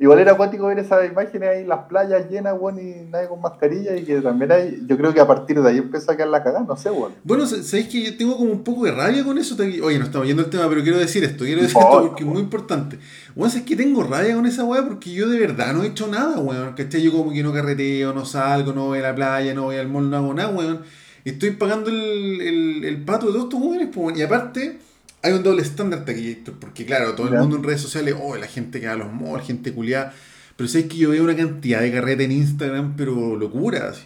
Igual 0.05 0.19
era 0.19 0.33
acuático 0.33 0.67
ver 0.67 0.79
esas 0.79 1.11
imágenes 1.11 1.49
ahí, 1.49 1.65
las 1.65 1.87
playas 1.89 2.29
llenas, 2.31 2.55
weón, 2.61 2.79
y 2.79 3.09
nadie 3.11 3.27
con 3.27 3.41
mascarilla. 3.41 3.97
Y 3.97 4.05
que 4.05 4.21
también 4.21 4.53
hay, 4.53 4.83
yo 4.87 4.99
creo 4.99 5.15
que 5.15 5.21
a 5.21 5.27
partir 5.27 5.59
de 5.63 5.67
ahí 5.71 5.79
empezó 5.79 6.13
a 6.13 6.17
quedar 6.17 6.29
la 6.29 6.43
cagada, 6.43 6.65
no 6.69 6.77
sé, 6.77 6.91
weón. 6.91 7.13
Bueno, 7.25 7.47
sa- 7.47 7.63
¿sabéis 7.63 7.89
que 7.89 8.03
yo 8.05 8.17
tengo 8.19 8.37
como 8.37 8.53
un 8.53 8.63
poco 8.63 8.85
de 8.85 8.93
rabia 8.93 9.25
con 9.25 9.39
eso? 9.39 9.57
Oye, 9.83 9.99
no 9.99 10.05
estamos 10.05 10.27
yendo 10.27 10.43
al 10.43 10.51
tema, 10.51 10.69
pero 10.69 10.83
quiero 10.83 10.99
decir 10.99 11.25
esto, 11.25 11.45
quiero 11.45 11.63
decir 11.63 11.79
esto 11.81 12.03
porque 12.09 12.23
es 12.23 12.29
muy 12.29 12.41
importante. 12.43 12.99
Weón, 13.35 13.51
es 13.57 13.63
que 13.63 13.77
tengo 13.77 14.03
rabia 14.03 14.35
con 14.35 14.45
esa 14.45 14.63
weá 14.65 14.85
porque 14.87 15.11
yo 15.13 15.27
de 15.27 15.39
verdad 15.39 15.73
no 15.73 15.83
he 15.83 15.87
hecho 15.87 16.07
nada, 16.07 16.39
weón. 16.39 16.75
¿Cachai? 16.75 17.01
Yo 17.01 17.11
como 17.11 17.33
que 17.33 17.43
no 17.43 17.53
carreteo, 17.55 18.13
no 18.13 18.27
salgo, 18.27 18.75
no 18.75 18.87
voy 18.89 18.99
a 18.99 19.03
la 19.03 19.15
playa, 19.15 19.55
no 19.55 19.63
voy 19.65 19.77
al 19.77 19.89
mall, 19.89 20.11
no 20.11 20.17
hago 20.19 20.35
nada, 20.35 20.51
weón. 20.51 20.81
Estoy 21.25 21.53
pagando 21.53 21.89
el, 21.89 22.41
el, 22.43 22.85
el 22.85 23.03
pato 23.05 23.27
de 23.29 23.33
todos 23.33 23.45
estos 23.45 23.59
weones, 23.59 23.89
weón. 23.97 24.19
Y 24.19 24.23
aparte, 24.23 24.79
hay 25.25 25.33
un 25.33 25.43
doble 25.43 25.63
estándar 25.63 26.05
Taquillator, 26.05 26.55
porque 26.61 26.85
claro, 26.87 27.15
todo 27.15 27.29
el 27.29 27.35
mundo 27.39 27.57
en 27.57 27.63
redes 27.65 27.81
sociales, 27.81 28.15
oh, 28.23 28.37
la 28.37 28.47
gente 28.47 28.81
que 28.81 28.87
va 28.87 28.93
a 28.93 28.97
los 28.97 29.13
malls, 29.13 29.45
gente 29.47 29.73
culiada. 29.73 30.13
Pero 30.57 30.69
sabéis 30.69 30.89
que 30.89 30.99
yo 30.99 31.11
veo 31.11 31.25
una 31.25 31.35
cantidad 31.35 31.81
de 31.81 31.91
carrete 31.93 32.25
en 32.25 32.33
Instagram, 32.33 32.95
pero 32.97 33.35
locura, 33.37 33.89
así. 33.91 34.03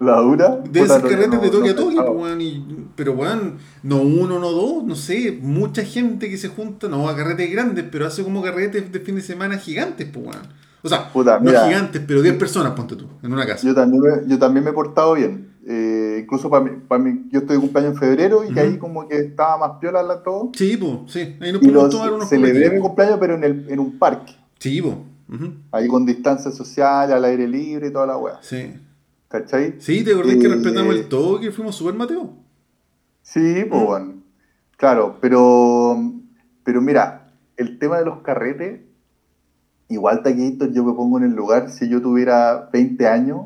La 0.00 0.16
dura. 0.16 0.58
Debe 0.68 0.88
ser 0.88 1.02
no- 1.04 1.08
carretes 1.08 1.30
no- 1.34 1.40
de 1.40 1.50
toque 1.50 1.66
no 1.68 1.72
a 1.72 1.76
toque, 1.76 1.88
pensaba. 1.94 2.06
pues, 2.12 2.22
weón, 2.24 2.40
y- 2.40 2.86
pero 2.96 3.12
weón, 3.12 3.58
no 3.84 3.96
uno, 3.98 4.40
no 4.40 4.50
dos, 4.50 4.82
no 4.84 4.96
sé, 4.96 5.38
mucha 5.40 5.84
gente 5.84 6.28
que 6.28 6.36
se 6.36 6.48
junta, 6.48 6.88
no 6.88 7.08
a 7.08 7.14
carretes 7.14 7.48
grandes, 7.52 7.84
pero 7.92 8.06
hace 8.08 8.24
como 8.24 8.42
carretes 8.42 8.90
de 8.90 8.98
fin 8.98 9.14
de 9.14 9.22
semana 9.22 9.58
gigantes, 9.58 10.08
pues 10.12 10.26
weón. 10.26 10.42
O 10.82 10.88
sea, 10.88 11.12
Puta, 11.12 11.38
no 11.38 11.44
mira. 11.44 11.66
gigantes, 11.68 12.02
pero 12.04 12.20
10 12.22 12.34
personas, 12.34 12.72
ponte 12.72 12.96
tú, 12.96 13.06
en 13.22 13.32
una 13.32 13.46
casa. 13.46 13.64
Yo 13.64 13.72
también 13.74 14.02
me, 14.02 14.28
yo 14.28 14.38
también 14.40 14.64
me 14.64 14.70
he 14.70 14.74
portado 14.74 15.14
bien. 15.14 15.52
Eh, 15.68 16.01
incluso 16.18 16.48
para 16.50 16.64
mí, 16.64 16.70
para 16.88 17.02
mí, 17.02 17.28
yo 17.30 17.40
estoy 17.40 17.56
de 17.56 17.60
cumpleaños 17.62 17.94
en 17.94 17.98
febrero 17.98 18.44
y 18.44 18.52
que 18.52 18.60
ahí 18.60 18.78
como 18.78 19.06
que 19.08 19.16
estaba 19.18 19.56
más 19.58 19.78
piola 19.80 20.02
la 20.02 20.22
todo. 20.22 20.50
Sí, 20.54 20.76
pues, 20.76 20.92
sí, 21.12 21.20
ahí 21.40 21.52
nos 21.52 21.62
Y 21.62 21.66
podemos 21.66 21.84
lo 21.84 21.88
tomar 21.88 22.12
unos 22.12 22.28
celebré 22.28 22.70
mi 22.70 22.80
cumpleaños, 22.80 23.18
pero 23.20 23.34
en, 23.34 23.44
el, 23.44 23.66
en 23.68 23.78
un 23.80 23.98
parque. 23.98 24.34
Sí, 24.58 24.80
pues, 24.82 24.94
ujú, 25.28 25.52
Ahí 25.72 25.88
con 25.88 26.04
distancia 26.06 26.50
social, 26.50 27.12
al 27.12 27.24
aire 27.24 27.46
libre 27.48 27.88
y 27.88 27.92
toda 27.92 28.06
la 28.06 28.16
weá. 28.16 28.38
sí. 28.42 28.74
¿Cachai? 29.28 29.76
Sí, 29.78 30.04
¿te 30.04 30.12
acordás 30.12 30.36
que 30.36 30.44
Eh, 30.46 30.48
respetamos 30.50 30.94
el 30.94 31.08
toque 31.08 31.46
y 31.46 31.50
fuimos 31.50 31.74
súper 31.74 31.94
Mateo? 31.94 32.34
Sí, 33.22 33.64
pues 33.68 33.82
bueno. 33.82 34.14
Claro, 34.76 35.16
pero, 35.20 35.96
pero 36.64 36.80
mira, 36.82 37.28
el 37.56 37.78
tema 37.78 37.98
de 37.98 38.04
los 38.04 38.18
carretes, 38.20 38.80
igual 39.88 40.22
Taquito, 40.22 40.66
yo 40.66 40.84
me 40.84 40.92
pongo 40.92 41.18
en 41.18 41.24
el 41.24 41.32
lugar, 41.32 41.70
si 41.70 41.88
yo 41.88 42.02
tuviera 42.02 42.68
20 42.72 43.06
años, 43.06 43.42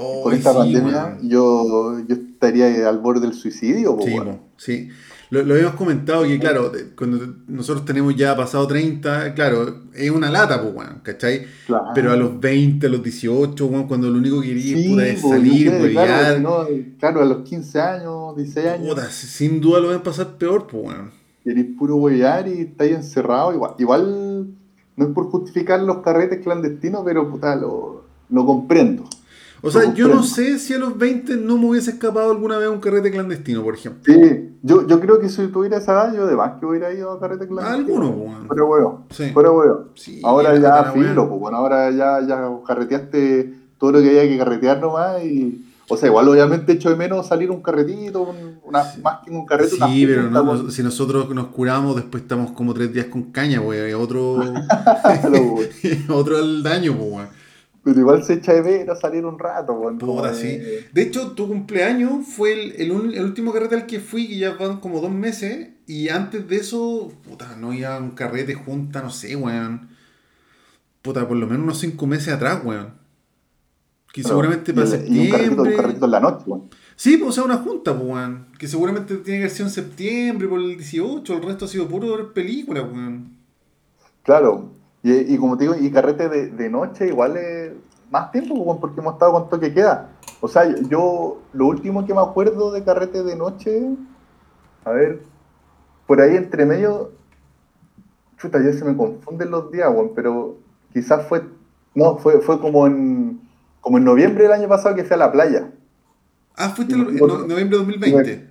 Oh, 0.00 0.22
con 0.22 0.32
esta 0.32 0.52
sí, 0.52 0.58
pandemia, 0.58 1.18
yo, 1.22 1.98
yo 2.06 2.14
estaría 2.14 2.88
al 2.88 2.98
borde 3.00 3.22
del 3.22 3.34
suicidio, 3.34 3.96
pues 3.96 4.06
Sí, 4.06 4.14
bueno. 4.14 4.38
Lo, 5.30 5.42
lo 5.42 5.54
habíamos 5.54 5.74
comentado 5.74 6.22
que, 6.22 6.38
claro, 6.38 6.70
cuando 6.96 7.34
nosotros 7.48 7.84
tenemos 7.84 8.14
ya 8.14 8.36
pasado 8.36 8.66
30, 8.68 9.34
claro, 9.34 9.82
es 9.92 10.10
una 10.10 10.30
lata, 10.30 10.62
pues, 10.62 10.72
weón, 10.72 11.00
¿cachai? 11.02 11.46
Claro. 11.66 11.86
Pero 11.96 12.12
a 12.12 12.16
los 12.16 12.38
20, 12.38 12.86
a 12.86 12.90
los 12.90 13.02
18, 13.02 13.66
weón, 13.66 13.88
cuando 13.88 14.08
lo 14.08 14.18
único 14.18 14.40
que 14.40 14.48
quería 14.48 14.76
Sí, 14.76 14.88
puta, 14.88 15.06
es 15.06 15.20
pues, 15.20 15.32
salir, 15.34 15.70
sé, 15.70 15.90
claro, 15.90 16.40
no, 16.40 16.66
claro, 17.00 17.20
a 17.20 17.24
los 17.24 17.38
15 17.42 17.80
años, 17.80 18.36
16 18.36 18.66
años, 18.68 18.88
puta, 18.88 19.10
sin 19.10 19.60
duda 19.60 19.80
lo 19.80 19.88
van 19.88 19.96
a 19.96 20.02
pasar 20.04 20.38
peor, 20.38 20.66
pues, 20.68 20.84
weón. 20.86 21.10
querés 21.42 21.66
puro 21.76 21.96
huevear 21.96 22.46
y 22.46 22.60
estáis 22.60 22.92
encerrado. 22.94 23.52
Igual, 23.52 23.72
igual 23.78 24.46
no 24.96 25.04
es 25.06 25.12
por 25.12 25.26
justificar 25.28 25.80
los 25.80 25.98
carretes 25.98 26.38
clandestinos, 26.42 27.02
pero 27.04 27.28
puta, 27.28 27.54
lo, 27.56 28.04
lo 28.30 28.46
comprendo. 28.46 29.04
O 29.62 29.70
sea, 29.70 29.92
yo 29.94 30.06
no 30.08 30.22
sé 30.22 30.58
si 30.58 30.74
a 30.74 30.78
los 30.78 30.96
20 30.96 31.36
no 31.36 31.56
me 31.58 31.66
hubiese 31.66 31.90
escapado 31.90 32.30
alguna 32.30 32.58
vez 32.58 32.68
a 32.68 32.70
un 32.70 32.80
carrete 32.80 33.10
clandestino, 33.10 33.62
por 33.62 33.74
ejemplo. 33.74 34.02
Sí, 34.14 34.50
yo, 34.62 34.86
yo 34.86 35.00
creo 35.00 35.18
que 35.18 35.28
si 35.28 35.46
tuviera 35.48 35.78
esa 35.78 35.92
edad, 35.92 36.14
yo 36.14 36.26
de 36.26 36.36
más 36.36 36.58
que 36.60 36.66
hubiera 36.66 36.92
ido 36.92 37.10
a 37.10 37.18
carrete 37.20 37.48
clandestino. 37.48 37.94
Alguno, 37.96 38.10
weón. 38.10 38.46
Fuera 38.46 38.64
huevo, 38.64 39.04
Sí. 39.10 39.30
fuera 39.32 39.50
huevo. 39.50 39.84
Sí, 39.94 40.20
Ahora 40.24 40.56
ya 40.58 40.92
weón. 40.94 41.08
filo, 41.08 41.28
pues 41.28 41.40
bueno, 41.40 41.56
ahora 41.58 41.90
ya, 41.90 42.20
ya 42.26 42.48
carreteaste 42.66 43.54
todo 43.78 43.92
lo 43.92 44.00
que 44.00 44.08
había 44.10 44.28
que 44.28 44.38
carretear 44.38 44.80
nomás 44.80 45.22
y... 45.24 45.64
O 45.90 45.96
sea, 45.96 46.08
igual 46.10 46.28
obviamente 46.28 46.72
echo 46.72 46.90
de 46.90 46.96
menos 46.96 47.26
salir 47.28 47.50
un 47.50 47.62
carretito, 47.62 48.20
un- 48.20 48.60
una, 48.62 48.84
más 49.02 49.20
que 49.24 49.30
un 49.30 49.46
carrete. 49.46 49.70
Sí, 49.76 50.04
pero 50.06 50.24
no, 50.30 50.42
weón. 50.42 50.66
no- 50.66 50.70
si 50.70 50.82
nosotros 50.82 51.30
nos 51.34 51.46
curamos, 51.46 51.96
después 51.96 52.22
estamos 52.24 52.50
como 52.52 52.74
tres 52.74 52.92
días 52.92 53.06
con 53.06 53.22
caña, 53.32 53.58
güey. 53.60 53.94
Otro, 53.94 54.36
Pero, 55.22 55.56
otro 56.14 56.36
al 56.36 56.62
daño, 56.62 56.94
pues, 56.96 57.10
güey. 57.10 57.26
Pero 57.88 58.00
igual 58.00 58.22
se 58.24 58.34
echa 58.34 58.52
de 58.52 58.62
menos 58.62 59.00
salir 59.00 59.24
un 59.24 59.38
rato, 59.38 59.72
weón. 59.72 59.98
como 59.98 60.16
Puta, 60.16 60.32
de- 60.32 60.36
sí. 60.82 60.86
De 60.92 61.02
hecho, 61.02 61.32
tu 61.32 61.48
cumpleaños 61.48 62.26
fue 62.26 62.52
el, 62.52 62.72
el 62.80 62.90
un- 62.92 63.14
el 63.14 63.24
último 63.24 63.52
carrete 63.52 63.74
al 63.74 63.86
que 63.86 64.00
fui, 64.00 64.28
que 64.28 64.38
ya 64.38 64.52
van 64.54 64.80
como 64.80 65.00
dos 65.00 65.10
meses. 65.10 65.68
Y 65.86 66.08
antes 66.10 66.46
de 66.48 66.56
eso, 66.56 67.10
puta, 67.28 67.56
no 67.56 67.72
iba 67.72 67.94
a 67.96 67.98
un 67.98 68.10
carrete 68.10 68.54
junta, 68.54 69.00
no 69.02 69.10
sé, 69.10 69.34
weón. 69.36 69.88
Puta, 71.02 71.26
por 71.26 71.36
lo 71.36 71.46
menos 71.46 71.62
unos 71.64 71.78
cinco 71.78 72.06
meses 72.06 72.34
atrás, 72.34 72.60
weón. 72.64 72.94
Que 74.12 74.22
Pero- 74.22 74.28
seguramente 74.28 74.72
para 74.74 74.86
y, 74.88 74.92
el- 74.92 75.16
y 75.16 75.20
un 75.20 75.30
carretito, 75.30 75.30
un 75.32 75.36
septiembre. 75.56 75.76
carretito 75.76 76.04
en 76.06 76.10
la 76.10 76.20
noche, 76.20 76.44
weón. 76.46 76.70
Sí, 76.96 77.16
pues 77.16 77.28
o 77.30 77.32
sea, 77.32 77.44
una 77.44 77.56
junta, 77.58 77.96
pues, 77.96 78.08
weón. 78.10 78.46
Que 78.58 78.66
seguramente 78.66 79.14
tiene 79.18 79.38
que 79.38 79.44
haber 79.44 79.50
sido 79.50 79.66
en 79.66 79.72
septiembre, 79.72 80.48
por 80.48 80.58
el 80.60 80.76
18. 80.76 81.34
El 81.36 81.42
resto 81.42 81.64
ha 81.64 81.68
sido 81.68 81.86
puro 81.88 82.16
ver 82.16 82.32
películas, 82.32 82.84
weón. 82.92 83.36
Claro. 84.24 84.72
Y, 85.02 85.12
y 85.34 85.38
como 85.38 85.56
te 85.56 85.64
digo, 85.64 85.74
y 85.78 85.90
carrete 85.90 86.28
de, 86.28 86.48
de 86.50 86.68
noche 86.70 87.06
igual 87.08 87.36
es 87.36 87.72
más 88.10 88.32
tiempo, 88.32 88.54
weón, 88.54 88.80
porque 88.80 89.00
hemos 89.00 89.14
estado 89.14 89.32
con 89.32 89.48
toque 89.48 89.72
queda. 89.72 90.10
O 90.40 90.48
sea, 90.48 90.64
yo, 90.88 91.40
lo 91.52 91.66
último 91.66 92.06
que 92.06 92.14
me 92.14 92.20
acuerdo 92.20 92.72
de 92.72 92.82
carrete 92.82 93.22
de 93.22 93.36
noche, 93.36 93.82
a 94.84 94.90
ver, 94.90 95.20
por 96.06 96.20
ahí 96.20 96.36
entre 96.36 96.64
medio, 96.64 97.12
chuta, 98.38 98.62
ya 98.62 98.72
se 98.72 98.84
me 98.84 98.96
confunden 98.96 99.50
los 99.50 99.70
días, 99.70 99.92
pero 100.14 100.56
quizás 100.92 101.26
fue, 101.26 101.42
no, 101.94 102.16
fue, 102.18 102.40
fue 102.40 102.60
como 102.60 102.86
en, 102.86 103.40
como 103.80 103.98
en 103.98 104.04
noviembre 104.04 104.44
del 104.44 104.52
año 104.52 104.68
pasado 104.68 104.94
que 104.94 105.04
fui 105.04 105.14
a 105.14 105.18
la 105.18 105.32
playa. 105.32 105.70
Ah, 106.56 106.70
fuiste 106.70 106.94
en 106.94 107.14
no- 107.16 107.26
noviembre 107.46 107.78
de 107.78 107.84
2020. 107.84 108.50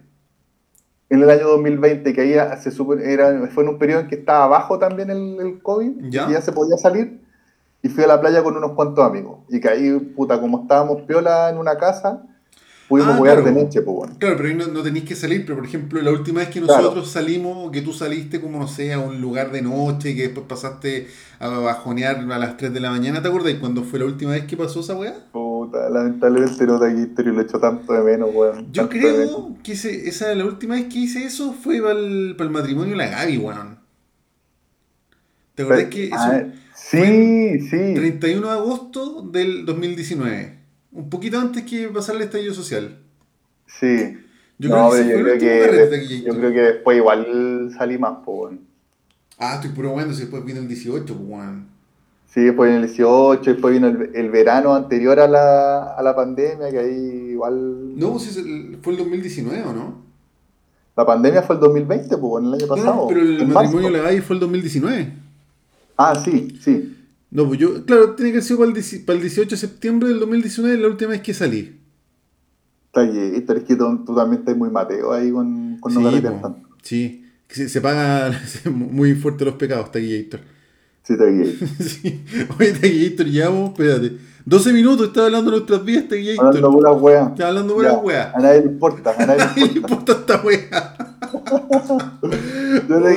En 1.09 1.23
el 1.23 1.29
año 1.29 1.47
2020, 1.47 2.13
que 2.13 2.21
ahí 2.21 2.35
se 2.59 2.69
supone, 2.71 3.11
era, 3.11 3.47
fue 3.53 3.63
en 3.63 3.69
un 3.69 3.77
periodo 3.79 4.01
en 4.01 4.07
que 4.07 4.15
estaba 4.15 4.43
abajo 4.43 4.77
también 4.77 5.09
el, 5.09 5.37
el 5.39 5.61
COVID, 5.61 6.09
Ya. 6.09 6.27
y 6.29 6.33
ya 6.33 6.41
se 6.41 6.51
podía 6.51 6.77
salir, 6.77 7.21
y 7.81 7.87
fui 7.89 8.03
a 8.03 8.07
la 8.07 8.19
playa 8.19 8.43
con 8.43 8.57
unos 8.57 8.73
cuantos 8.73 9.05
amigos. 9.05 9.39
Y 9.49 9.59
que 9.61 9.69
ahí, 9.69 9.97
puta, 10.15 10.39
como 10.41 10.63
estábamos 10.63 11.03
piola 11.03 11.49
en 11.49 11.57
una 11.59 11.77
casa, 11.77 12.23
pudimos 12.89 13.13
Ah, 13.13 13.17
jugar 13.17 13.41
claro. 13.41 13.55
de 13.55 13.63
noche, 13.63 13.81
pues 13.81 13.95
bueno. 13.97 14.13
Claro, 14.19 14.35
pero 14.35 14.49
ahí 14.49 14.55
no, 14.55 14.67
no 14.67 14.83
tenéis 14.83 15.05
que 15.05 15.15
salir, 15.15 15.45
pero 15.45 15.55
por 15.57 15.65
ejemplo, 15.65 16.01
la 16.01 16.11
última 16.11 16.39
vez 16.41 16.49
que 16.49 16.59
Claro. 16.61 16.81
nosotros 16.81 17.09
salimos, 17.09 17.71
que 17.71 17.81
tú 17.81 17.93
saliste 17.93 18.41
como, 18.41 18.59
no 18.59 18.67
sé, 18.67 18.91
a 18.93 18.99
un 18.99 19.21
lugar 19.21 19.51
de 19.51 19.61
noche, 19.61 20.13
que 20.15 20.23
después 20.23 20.45
pasaste 20.47 21.07
a 21.39 21.47
bajonear 21.49 22.17
a 22.29 22.37
las 22.37 22.57
3 22.57 22.73
de 22.73 22.79
la 22.81 22.89
mañana, 22.91 23.21
¿te 23.21 23.29
acuerdas? 23.29 23.53
¿Cuándo 23.61 23.83
fue 23.83 23.99
la 23.99 24.05
última 24.05 24.31
vez 24.31 24.43
que 24.45 24.57
pasó 24.57 24.81
esa 24.81 24.95
weá? 24.95 25.13
Puta, 25.67 25.89
lamentablemente 25.89 26.65
no 26.65 26.79
de 26.79 26.91
aquí 26.91 27.23
lo 27.23 27.41
echo 27.41 27.59
tanto 27.59 27.93
de 27.93 28.01
menos, 28.01 28.29
weón. 28.33 28.71
Yo 28.71 28.87
menos. 28.87 28.89
creo 28.89 29.57
que 29.63 29.73
ese- 29.73 30.07
esa 30.07 30.33
la 30.35 30.45
última 30.45 30.75
vez 30.75 30.85
que 30.85 30.99
hice 30.99 31.25
eso 31.25 31.53
fue 31.53 31.81
para 31.81 31.99
el, 31.99 32.35
matrimonio 32.49 32.91
de 32.91 32.97
la 32.97 33.07
Gaby, 33.07 33.37
weón. 33.37 33.79
¿Te 35.55 35.63
acordás 35.63 35.85
que 35.85 36.05
eso? 36.05 36.15
Ah, 36.17 36.43
sí, 36.75 37.59
sí. 37.61 37.93
31 37.95 38.47
de 38.47 38.53
agosto 38.53 39.21
del 39.31 39.65
2019. 39.65 40.57
Un 40.91 41.09
poquito 41.09 41.39
antes 41.39 41.63
que 41.63 41.87
pasara 41.87 42.17
el 42.19 42.25
estallido 42.25 42.53
social. 42.53 42.99
Sí. 43.65 44.17
Yo 44.59 44.69
no, 44.69 44.89
creo 44.89 45.05
que 45.05 45.13
el 45.13 45.17
yo 45.17 45.23
creo 45.23 45.39
que, 45.39 46.21
yo 46.21 46.33
creo 46.35 46.51
que 46.51 46.61
después 46.61 46.97
igual 46.97 47.71
salí 47.77 47.97
más, 47.97 48.17
pues 48.25 48.37
bueno. 48.37 48.59
Ah, 49.37 49.55
estoy 49.55 49.71
puro 49.71 49.91
bueno, 49.91 50.13
si 50.13 50.21
después 50.21 50.43
vino 50.43 50.59
el 50.59 50.67
18, 50.67 51.05
pues, 51.05 51.19
weón. 51.19 51.76
Sí, 52.27 52.41
después 52.41 52.69
en 52.69 52.77
el 52.77 52.87
18, 52.87 53.51
después 53.51 53.73
vino 53.73 53.87
el, 53.87 54.11
el 54.13 54.29
verano 54.29 54.75
anterior 54.75 55.19
a 55.19 55.27
la, 55.27 55.93
a 55.95 56.01
la 56.03 56.15
pandemia, 56.15 56.69
que 56.69 56.77
ahí 56.79 57.29
igual... 57.31 57.97
No, 57.97 58.11
pues 58.13 58.27
es 58.27 58.37
el- 58.37 58.77
fue 58.81 58.93
el 58.93 58.99
2019, 58.99 59.63
¿o 59.63 59.73
no? 59.73 60.01
La 60.95 61.05
pandemia 61.05 61.41
fue 61.43 61.55
el 61.55 61.61
2020, 61.61 62.09
pues, 62.09 62.19
bueno, 62.21 62.49
el 62.49 62.53
año 62.55 62.65
No, 62.67 62.75
pasado. 62.75 62.95
no, 62.95 63.07
pero 63.07 63.21
el 63.21 63.41
en 63.41 63.53
matrimonio 63.53 64.03
Gaby 64.03 64.21
fue 64.21 64.35
el 64.35 64.39
2019. 64.41 65.13
Ah, 65.97 66.15
sí, 66.15 66.57
sí. 66.61 66.93
No, 67.31 67.47
pues 67.47 67.59
yo, 67.59 67.85
claro, 67.85 68.15
tiene 68.15 68.31
que 68.31 68.37
haber 68.37 68.43
sido 68.43 68.59
para 68.59 68.71
el, 68.71 69.05
para 69.05 69.15
el 69.15 69.21
18 69.21 69.49
de 69.49 69.57
septiembre 69.57 70.09
del 70.09 70.19
2019, 70.19 70.77
la 70.77 70.87
última 70.87 71.11
vez 71.11 71.21
que 71.21 71.33
salí. 71.33 71.79
Está 72.87 73.01
bien, 73.03 73.43
pero 73.47 73.59
es 73.59 73.65
que 73.65 73.75
tú, 73.75 74.03
tú 74.05 74.15
también 74.15 74.41
estás 74.41 74.55
muy 74.57 74.69
mateo 74.69 75.11
ahí 75.13 75.31
con, 75.31 75.77
con 75.79 75.93
no 75.93 75.99
sí, 75.99 76.05
carretear 76.05 76.41
po, 76.41 76.41
tanto. 76.49 76.69
sí. 76.81 77.23
Se, 77.49 77.69
se 77.69 77.79
paga 77.79 78.31
muy 78.71 79.13
fuerte 79.15 79.45
los 79.45 79.55
pecados, 79.55 79.85
está 79.85 79.99
aquí, 79.99 80.13
Héctor. 80.13 80.41
Sí, 81.07 81.15
está. 81.17 81.57
Oye, 82.59 82.71
Taquillator, 82.73 83.25
llevamos, 83.27 83.69
espérate, 83.71 84.17
12 84.45 84.73
minutos, 84.73 85.07
estaba 85.07 85.27
hablando 85.27 85.51
de 85.51 85.57
nuestras 85.57 85.85
vidas, 85.85 86.03
Hablando 86.03 86.35
Taquillator. 86.51 86.71
pura 86.71 86.91
wea. 86.91 87.27
Estaba 87.29 87.49
hablando 87.49 87.75
una 87.75 87.93
wea. 87.93 88.31
A 88.35 88.39
nadie 88.39 88.59
le 88.61 88.65
importa, 88.67 89.15
a 89.17 89.25
nadie 89.25 89.39
A 89.45 89.45
nadie 89.47 89.65
le 89.67 89.79
importa. 89.79 90.11
esta 90.13 90.41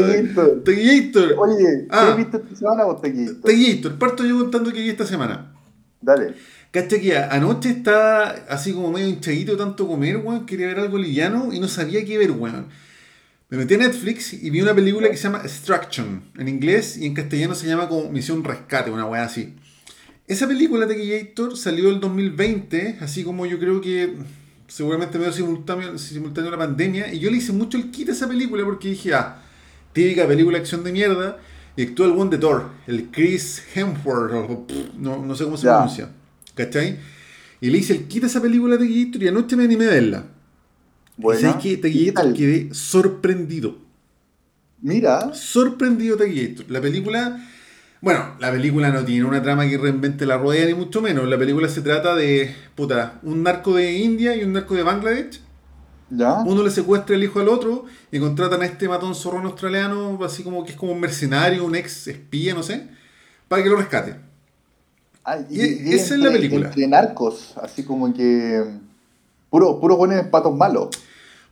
te 0.04 0.23
quito. 0.23 0.62
Taquillator, 0.64 1.35
Oye, 1.38 1.87
Ah. 1.90 2.02
¿qué 2.04 2.11
has 2.12 2.16
visto 2.16 2.37
esta 2.38 2.56
semana 2.56 2.85
vos 2.85 3.00
te 3.00 3.12
quito? 3.12 3.35
Taquillator, 3.42 3.99
parto 3.99 4.25
yo 4.25 4.38
contando 4.38 4.73
que 4.73 4.80
vi 4.80 4.88
esta 4.90 5.06
semana. 5.06 5.52
Dale. 6.00 6.35
Cacha 6.70 7.00
que 7.00 7.16
anoche 7.18 7.70
estaba 7.70 8.35
así 8.49 8.73
como 8.73 8.92
medio 8.92 9.09
hinchadito 9.09 9.56
tanto 9.56 9.87
comer, 9.88 10.18
weón. 10.18 10.47
Quería 10.47 10.68
ver 10.68 10.78
algo 10.80 10.99
liviano 10.99 11.52
y 11.52 11.59
no 11.59 11.66
sabía 11.68 12.04
qué 12.04 12.16
ver, 12.18 12.30
weón. 12.30 12.66
Me 13.50 13.57
metí 13.57 13.75
a 13.75 13.78
Netflix 13.78 14.33
y 14.33 14.49
vi 14.50 14.61
una 14.62 14.75
película 14.75 15.11
que 15.11 15.16
se 15.16 15.25
llama 15.25 15.40
Extraction 15.42 16.23
en 16.38 16.49
inglés 16.49 16.97
y 16.97 17.07
en 17.07 17.14
castellano 17.14 17.54
se 17.57 17.66
llama 17.66 17.88
como 17.88 18.09
Misión 18.11 18.45
Rescate, 18.45 18.90
una 18.92 19.07
weá 19.07 19.25
así. 19.25 19.54
Esa 20.28 20.47
película 20.47 20.87
de 20.87 20.95
Gator 21.25 21.57
salió 21.57 21.90
el 21.90 21.99
2020, 21.99 22.99
así 23.00 23.25
como 23.25 23.47
yo 23.47 23.59
creo 23.59 23.80
que 23.80 24.14
seguramente 24.69 25.19
medio 25.19 25.33
simultáneo, 25.33 25.99
simultáneo 25.99 26.50
a 26.50 26.52
la 26.52 26.59
pandemia. 26.59 27.12
Y 27.12 27.19
yo 27.19 27.28
le 27.30 27.38
hice 27.38 27.52
mucho 27.52 27.76
el 27.76 27.90
kit 27.90 28.11
a 28.11 28.12
esa 28.12 28.28
película 28.28 28.64
porque 28.64 28.90
dije, 28.90 29.12
ah, 29.14 29.42
típica 29.92 30.28
película 30.28 30.57
de 30.59 30.62
acción 30.62 30.85
de 30.85 30.92
mierda. 30.92 31.38
Y 31.76 31.83
actúa 31.83 32.07
el 32.07 32.12
one 32.12 32.30
de 32.30 32.38
Thor, 32.38 32.69
el 32.87 33.11
Chris 33.11 33.62
Hemsworth, 33.75 34.33
o, 34.35 34.66
pff, 34.66 34.95
no, 34.99 35.25
no 35.25 35.35
sé 35.35 35.45
cómo 35.45 35.57
se 35.57 35.64
Ya. 35.66 35.78
pronuncia. 35.78 36.11
¿Cachai? 36.54 36.99
Y 37.61 37.71
le 37.71 37.78
hice 37.78 37.95
el 37.95 38.04
kit 38.04 38.23
a 38.25 38.26
esa 38.26 38.40
película 38.40 38.76
de 38.76 38.87
Gator 38.87 39.23
y 39.23 39.28
anoche 39.28 39.57
me 39.57 39.64
animé 39.64 39.87
a 39.87 39.90
verla. 39.90 40.25
Buena. 41.21 41.41
¿Y 41.41 41.43
sabes 41.43 41.57
qué? 41.62 41.81
¿Y 41.89 42.05
qué 42.07 42.12
Gator 42.12 42.15
tal? 42.15 42.35
quedé 42.35 42.75
sorprendido. 42.75 43.77
Mira, 44.83 45.35
Sorprendido 45.35 46.17
Taquillator. 46.17 46.71
La 46.71 46.81
película. 46.81 47.47
Bueno, 48.00 48.37
la 48.39 48.50
película 48.50 48.91
no 48.91 49.05
tiene 49.05 49.25
una 49.27 49.43
trama 49.43 49.69
que 49.69 49.77
reinvente 49.77 50.25
la 50.25 50.39
rueda, 50.39 50.67
ni 50.67 50.75
mucho 50.75 51.03
menos. 51.03 51.29
La 51.29 51.39
película 51.39 51.69
se 51.69 51.83
trata 51.83 52.15
de. 52.15 52.55
Puta, 52.75 53.21
un 53.23 53.43
narco 53.43 53.75
de 53.75 53.93
India 53.99 54.35
y 54.37 54.43
un 54.45 54.53
narco 54.55 54.75
de 54.75 54.83
Bangladesh. 54.83 55.41
ya. 56.11 56.39
Uno 56.47 56.62
le 56.62 56.71
secuestra 56.71 57.15
el 57.17 57.25
hijo 57.25 57.41
al 57.41 57.49
otro 57.49 57.85
y 58.11 58.19
contratan 58.19 58.62
a 58.62 58.67
este 58.67 58.89
matón 58.89 59.15
zorrón 59.15 59.45
australiano, 59.45 60.19
así 60.25 60.43
como 60.43 60.65
que 60.65 60.73
es 60.73 60.77
como 60.79 60.93
un 60.93 61.00
mercenario, 61.00 61.65
un 61.65 61.75
ex 61.77 62.07
espía, 62.09 62.55
no 62.55 62.62
sé, 62.62 62.89
para 63.49 63.62
que 63.62 63.69
lo 63.69 63.77
rescate. 63.77 64.17
Ah, 65.25 65.39
y 65.50 65.61
esa 65.95 66.15
es 66.15 66.21
la 66.21 66.31
película. 66.33 66.69
Entre 66.69 66.87
narcos, 66.89 67.55
así 67.62 67.85
como 67.85 68.12
que. 68.15 68.65
Puro, 69.50 69.79
puro 69.81 69.97
buenos 69.97 70.27
patos 70.29 70.57
malos. 70.57 70.89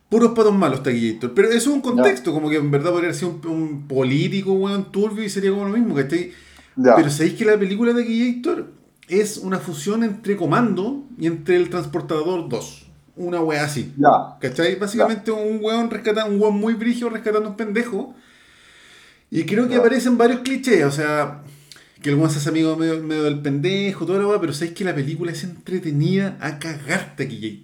Puros 0.09 0.33
patos 0.33 0.55
malos, 0.55 0.83
Taquillator. 0.83 1.35
Pero 1.35 1.49
eso 1.49 1.57
es 1.57 1.67
un 1.67 1.81
contexto, 1.83 2.33
como 2.33 2.49
que 2.49 2.57
en 2.57 2.71
verdad 2.71 2.93
podría 2.93 3.13
ser 3.13 3.29
un, 3.29 3.47
un 3.47 3.87
político, 3.87 4.53
weón, 4.53 4.91
turbio 4.91 5.25
y 5.25 5.29
sería 5.29 5.51
como 5.51 5.65
lo 5.67 5.77
mismo, 5.77 5.95
¿cachai? 5.95 6.33
Ya. 6.77 6.97
Pero 6.97 7.11
sabéis 7.11 7.35
que 7.35 7.45
la 7.45 7.59
película 7.59 7.93
de 7.93 8.05
Gator 8.05 8.73
es 9.09 9.37
una 9.39 9.59
fusión 9.59 10.05
entre 10.05 10.37
Comando 10.37 11.05
y 11.19 11.27
entre 11.27 11.57
el 11.57 11.69
Transportador 11.69 12.49
2. 12.49 12.87
Una 13.17 13.41
wea 13.41 13.65
así. 13.65 13.93
ya. 13.99 14.39
¿Cachai? 14.41 14.79
Básicamente 14.79 15.31
un 15.31 15.59
weón 15.61 15.91
rescatando, 15.91 16.33
un 16.33 16.41
weón 16.41 16.59
muy 16.59 16.75
brígido 16.75 17.11
rescatando 17.11 17.49
un 17.51 17.57
pendejo. 17.57 18.15
Y 19.31 19.45
creo 19.45 19.69
que 19.69 19.77
aparecen 19.77 20.17
varios 20.17 20.41
clichés, 20.41 20.85
o 20.85 20.91
sea, 20.91 21.43
que 22.01 22.09
el 22.09 22.17
weón 22.17 22.31
se 22.31 22.39
hace 22.39 22.49
amigo 22.49 22.77
medio, 22.77 23.03
medio 23.03 23.25
del 23.25 23.41
pendejo, 23.41 24.07
toda 24.07 24.21
la 24.21 24.27
weá, 24.27 24.41
pero 24.41 24.55
sabéis 24.55 24.75
que 24.75 24.85
la 24.85 24.95
película 24.95 25.33
es 25.33 25.45
entretenida 25.45 26.39
a 26.41 26.59
cagarte 26.59 27.25
aquí, 27.25 27.63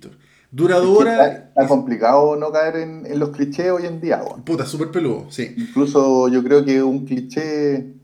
Gator. 0.54 0.68
Dura 0.68 0.76
Es 0.76 0.82
dos 0.82 0.98
que 0.98 1.02
horas. 1.04 1.20
está, 1.20 1.48
está 1.48 1.68
complicado 1.68 2.36
no 2.36 2.52
caer 2.52 2.76
en, 2.76 3.06
en 3.06 3.18
los 3.18 3.30
clichés 3.30 3.70
hoy 3.70 3.86
en 3.86 4.00
día, 4.00 4.22
weón. 4.22 4.42
Puta, 4.42 4.64
súper 4.66 4.90
peludo, 4.90 5.26
sí. 5.30 5.54
Incluso 5.56 6.28
yo 6.28 6.42
creo 6.42 6.64
que 6.64 6.82
un 6.82 7.04
cliché. 7.04 7.94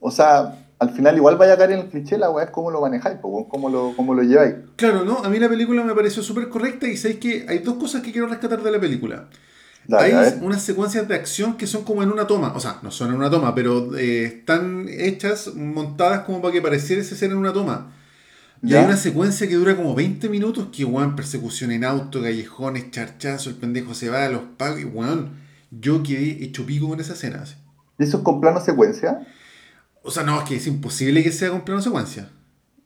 O 0.00 0.10
sea, 0.10 0.66
al 0.78 0.90
final 0.90 1.16
igual 1.16 1.36
vaya 1.36 1.54
a 1.54 1.56
caer 1.56 1.72
en 1.72 1.78
el 1.80 1.88
cliché, 1.88 2.18
la 2.18 2.30
weá 2.30 2.44
es 2.44 2.50
cómo 2.50 2.70
lo 2.70 2.80
manejáis, 2.80 3.18
po, 3.18 3.48
cómo 3.48 3.70
lo, 3.70 3.94
cómo 3.96 4.14
lo 4.14 4.22
lleváis. 4.22 4.54
Claro, 4.76 5.04
¿no? 5.04 5.18
A 5.18 5.28
mí 5.30 5.38
la 5.38 5.48
película 5.48 5.82
me 5.82 5.94
pareció 5.94 6.22
súper 6.22 6.48
correcta 6.48 6.86
y 6.86 6.96
sabéis 6.96 7.20
que 7.20 7.46
hay 7.48 7.60
dos 7.60 7.74
cosas 7.76 8.02
que 8.02 8.12
quiero 8.12 8.26
rescatar 8.26 8.62
de 8.62 8.70
la 8.70 8.78
película. 8.80 9.28
Dale, 9.86 10.14
Hay 10.14 10.38
unas 10.40 10.62
secuencias 10.62 11.06
de 11.08 11.14
acción 11.14 11.56
que 11.58 11.66
son 11.66 11.84
como 11.84 12.02
en 12.02 12.10
una 12.10 12.26
toma, 12.26 12.52
o 12.54 12.60
sea, 12.60 12.78
no 12.82 12.90
son 12.90 13.10
en 13.10 13.16
una 13.16 13.30
toma, 13.30 13.54
pero 13.54 13.94
eh, 13.96 14.24
están 14.24 14.86
hechas, 14.88 15.54
montadas 15.54 16.20
como 16.20 16.40
para 16.40 16.52
que 16.52 16.62
pareciera 16.62 17.02
ser 17.04 17.30
en 17.30 17.36
una 17.36 17.52
toma. 17.52 17.92
Y 18.64 18.70
Ya. 18.70 18.80
hay 18.80 18.86
una 18.86 18.96
secuencia 18.96 19.46
que 19.48 19.54
dura 19.54 19.76
como 19.76 19.94
20 19.94 20.28
minutos 20.28 20.68
que, 20.72 20.84
weón, 20.84 21.14
persecución 21.16 21.70
en 21.70 21.84
auto, 21.84 22.22
callejones, 22.22 22.90
charchazo, 22.90 23.50
el 23.50 23.56
pendejo 23.56 23.94
se 23.94 24.08
va, 24.08 24.28
los 24.28 24.42
paga 24.56 24.80
y, 24.80 24.84
weón, 24.84 25.32
yo 25.70 26.02
quedé 26.02 26.42
hecho 26.44 26.64
pico 26.64 26.88
con 26.88 27.00
esa 27.00 27.12
escena. 27.14 27.40
así. 27.42 27.54
¿Y 27.98 28.04
eso 28.04 28.18
es 28.18 28.22
con 28.22 28.40
plano 28.40 28.60
secuencia? 28.60 29.26
O 30.02 30.10
sea, 30.10 30.22
no, 30.22 30.38
es 30.40 30.48
que 30.48 30.56
es 30.56 30.66
imposible 30.66 31.22
que 31.22 31.32
sea 31.32 31.50
con 31.50 31.62
plano 31.64 31.80
secuencia. 31.82 32.28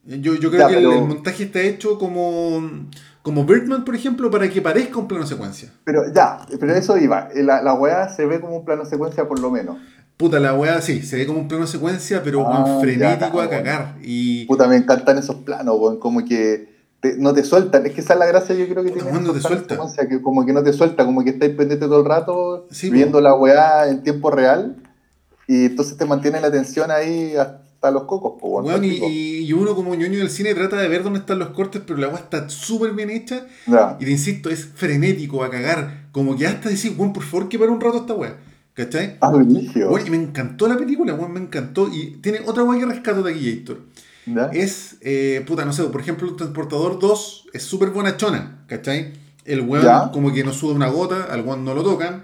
Yo, 0.04 0.35
yo 0.37 0.50
creo 0.50 0.62
Ya, 0.62 0.68
que 0.68 0.78
el, 0.78 1.02
montaje 1.02 1.44
está 1.44 1.61
hecho 1.61 1.99
como, 1.99 2.88
como 3.23 3.44
Birdman, 3.44 3.85
por 3.85 3.94
ejemplo, 3.94 4.30
para 4.30 4.49
que 4.49 4.62
parezca 4.62 4.99
un 4.99 5.06
plano 5.08 5.26
secuencia. 5.26 5.70
Pero 5.85 6.02
ya, 6.14 6.47
pero 6.58 6.75
eso 6.75 6.97
iba. 6.97 7.28
La, 7.35 7.61
la 7.62 7.75
weá 7.75 8.08
se 8.08 8.25
ve 8.25 8.40
como 8.40 8.56
un 8.56 8.64
plano 8.64 8.85
secuencia 8.87 9.28
por 9.28 9.38
lo 9.38 9.50
menos. 9.50 9.76
Puta, 10.19 10.41
la 10.41 10.53
weá 10.53 10.83
sí, 10.83 11.03
se 11.03 11.17
ve 11.17 11.27
como 11.27 11.39
un 11.39 11.47
plano 11.49 11.67
secuencia, 11.69 12.23
pero 12.25 12.45
Ah, 12.47 12.79
frenético 12.81 13.39
ya, 13.39 13.45
a 13.45 13.49
cagar. 13.49 13.95
Y. 14.03 14.45
Puta, 14.47 14.67
me 14.67 14.77
encantan 14.77 15.17
esos 15.17 15.37
planos, 15.37 15.77
weón. 15.79 15.99
Como 16.01 16.25
que 16.25 16.69
te- 17.01 17.17
no 17.17 17.33
te 17.33 17.45
sueltan. 17.45 17.87
Es 17.87 17.93
que 17.93 18.01
esa 18.01 18.15
es 18.15 18.19
la 18.19 18.27
gracia, 18.27 18.55
yo 18.57 18.69
creo 18.69 18.83
que 18.83 18.91
Puta, 18.91 19.05
tiene. 19.05 19.21
no 19.21 19.33
te 19.33 19.41
suelta. 19.41 19.79
que 20.09 20.21
como 20.21 20.45
que 20.45 20.53
no 20.53 20.63
te 20.65 20.73
suelta, 20.73 21.05
como 21.05 21.23
que 21.23 21.31
estáis 21.31 21.55
pendiente 21.55 21.87
todo 21.87 22.01
el 22.01 22.05
rato, 22.05 22.67
Sí, 22.73 22.91
viendo 22.91 23.21
la 23.21 23.35
weá 23.35 23.89
en 23.89 24.03
tiempo 24.03 24.31
real. 24.33 24.77
Y 25.47 25.67
entonces 25.67 25.97
te 25.97 26.05
mantiene 26.05 26.41
la 26.41 26.49
atención 26.49 26.91
ahí 26.91 27.35
hasta 27.37 27.93
los 27.93 28.03
cocos, 28.03 28.41
po. 28.41 28.61
Weón, 28.61 28.83
y, 28.85 29.53
uno 29.53 29.77
como 29.77 29.95
ñoño 29.95 30.19
del 30.19 30.31
cine 30.31 30.53
trata 30.53 30.77
de 30.81 30.89
ver 30.89 31.05
dónde 31.05 31.21
están 31.21 31.39
los 31.39 31.51
cortes, 31.51 31.81
pero 31.87 31.97
la 32.01 32.09
weá 32.09 32.19
está 32.19 32.49
súper 32.51 32.91
bien 32.93 33.09
hecha. 33.11 33.47
Ya. 33.69 33.97
Y 34.01 34.05
te 34.05 34.11
insisto, 34.11 34.51
es 34.51 34.67
frenético 34.67 35.45
a 35.45 35.49
cagar. 35.51 36.09
Como 36.11 36.37
que 36.37 36.45
hasta 36.49 36.69
decir, 36.71 36.95
weón, 36.99 37.13
por 37.13 37.23
favor, 37.23 37.49
que 37.49 37.57
para 37.57 37.71
un 37.71 37.81
rato 37.81 37.99
esta 37.99 38.15
weá. 38.15 38.35
¿Cachai? 38.78 39.16
Ah, 39.20 39.32
y 39.35 40.11
me 40.11 40.16
encantó 40.16 40.68
la 40.68 40.76
película, 40.76 41.12
weón, 41.12 41.32
me 41.32 41.40
encantó. 41.40 41.88
Y 41.88 42.18
tiene 42.23 42.38
otra 42.47 42.62
weá 42.62 42.78
que 42.78 42.87
rescato 42.87 43.25
de 43.25 43.32
aquí, 43.32 43.49
Héctor. 43.49 43.80
¿Ya? 44.25 44.50
Es, 44.52 44.99
eh, 45.00 45.42
puta, 45.49 45.64
no 45.64 45.73
sé, 45.73 45.82
por 45.85 46.00
ejemplo, 46.00 46.28
el 46.28 46.37
Transportador 46.37 47.00
2 47.00 47.47
es 47.52 47.64
súper 47.64 47.90
bonachona, 47.90 48.62
¿cachai? 48.68 49.14
El 49.44 49.62
weón 49.62 49.85
Ya. 49.85 50.11
como 50.12 50.32
que 50.32 50.44
no 50.44 50.52
suda 50.52 50.75
una 50.76 50.87
gota, 50.87 51.25
al 51.28 51.40
weón 51.44 51.64
no 51.64 51.75
lo 51.75 51.82
tocan. 51.82 52.23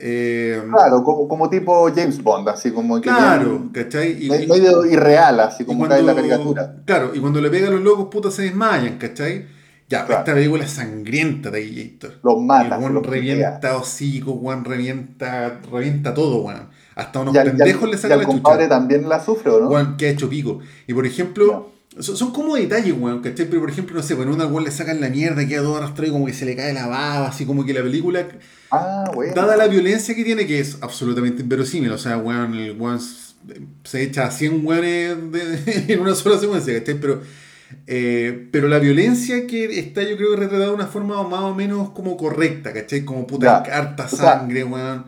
Eh, 0.00 0.60
Claro, 0.72 1.04
como, 1.04 1.28
como 1.28 1.48
tipo 1.48 1.88
James 1.94 2.20
Bond, 2.20 2.48
así 2.48 2.72
como 2.72 2.96
que. 3.00 3.02
claro, 3.08 3.68
¿cachai? 3.72 4.24
Y- 4.26 4.28
medio 4.48 4.84
irreal, 4.84 5.38
así 5.38 5.64
como 5.64 5.86
cae 5.86 6.00
en 6.00 6.06
la 6.06 6.16
caricatura. 6.16 6.82
Claro, 6.84 7.12
y 7.14 7.20
cuando 7.20 7.40
le 7.40 7.48
pegan 7.48 7.74
los 7.74 7.82
locos, 7.82 8.08
puta, 8.10 8.28
se 8.32 8.42
desmayan, 8.42 8.98
¿cachai? 8.98 9.46
Ya, 9.88 10.06
Claro. 10.06 10.20
esta 10.20 10.34
película 10.34 10.64
es 10.64 10.70
sangrienta 10.70 11.50
de 11.50 11.62
Héctor. 11.82 12.18
Los 12.22 12.40
mata, 12.40 12.78
los 12.78 13.04
revienta 13.04 13.76
hocico, 13.76 14.32
weón, 14.32 14.64
revienta, 14.64 15.60
revienta 15.70 16.14
todo, 16.14 16.42
weón. 16.42 16.68
Hasta 16.94 17.20
unos 17.20 17.34
pendejos 17.36 17.88
le 17.90 17.96
al 17.96 18.02
la 18.08 18.14
chucha. 18.16 18.26
compadre 18.26 18.68
también 18.68 19.08
la 19.08 19.22
sufre, 19.24 19.50
¿o 19.50 19.60
no? 19.60 19.68
Weón, 19.68 19.96
que 19.96 20.06
ha 20.06 20.10
hecho 20.10 20.28
pico. 20.28 20.60
Y 20.86 20.94
por 20.94 21.04
ejemplo, 21.06 21.72
son, 21.98 22.16
son 22.16 22.32
como 22.32 22.56
detalles, 22.56 22.94
weón, 22.98 23.20
¿cachai? 23.20 23.46
Pero 23.46 23.60
por 23.60 23.70
ejemplo, 23.70 23.96
no 23.96 24.02
sé, 24.02 24.14
bueno, 24.14 24.32
uno 24.32 24.44
al 24.44 24.50
weón 24.52 24.64
le 24.64 24.70
sacan 24.70 25.00
la 25.00 25.08
mierda, 25.10 25.46
queda 25.46 25.62
todo 25.62 25.76
arrastrado 25.76 26.08
y 26.08 26.12
como 26.12 26.26
que 26.26 26.32
se 26.34 26.44
le 26.46 26.56
cae 26.56 26.72
la 26.72 26.86
baba, 26.86 27.28
así 27.28 27.44
como 27.44 27.64
que 27.66 27.74
la 27.74 27.82
película, 27.82 28.26
Ah, 28.70 29.10
bueno. 29.14 29.34
dada 29.34 29.56
la 29.56 29.66
violencia 29.68 30.14
que 30.14 30.24
tiene, 30.24 30.46
que 30.46 30.58
es 30.60 30.78
absolutamente 30.80 31.42
inverosímil, 31.42 31.90
o 31.92 31.98
sea, 31.98 32.16
weón, 32.16 32.54
el 32.54 32.76
s- 32.96 33.34
se 33.84 34.02
echa 34.02 34.26
a 34.26 34.30
100 34.30 34.64
weones 34.64 35.16
de- 35.32 35.84
en 35.94 36.00
una 36.00 36.14
sola 36.14 36.38
secuencia, 36.38 36.78
¿cachai? 36.78 36.94
Pero, 36.98 37.20
eh, 37.86 38.48
pero 38.52 38.68
la 38.68 38.78
violencia 38.78 39.46
que 39.46 39.78
está, 39.78 40.02
yo 40.02 40.16
creo, 40.16 40.36
retratada 40.36 40.68
de 40.70 40.74
una 40.74 40.86
forma 40.86 41.22
más 41.22 41.40
o 41.40 41.54
menos 41.54 41.90
como 41.90 42.16
correcta, 42.16 42.72
¿cachai? 42.72 43.04
Como 43.04 43.26
puta, 43.26 43.62
Ya. 43.66 43.76
harta 43.78 44.04
O 44.04 44.08
sea, 44.08 44.38
sangre, 44.38 44.64
weón. 44.64 45.04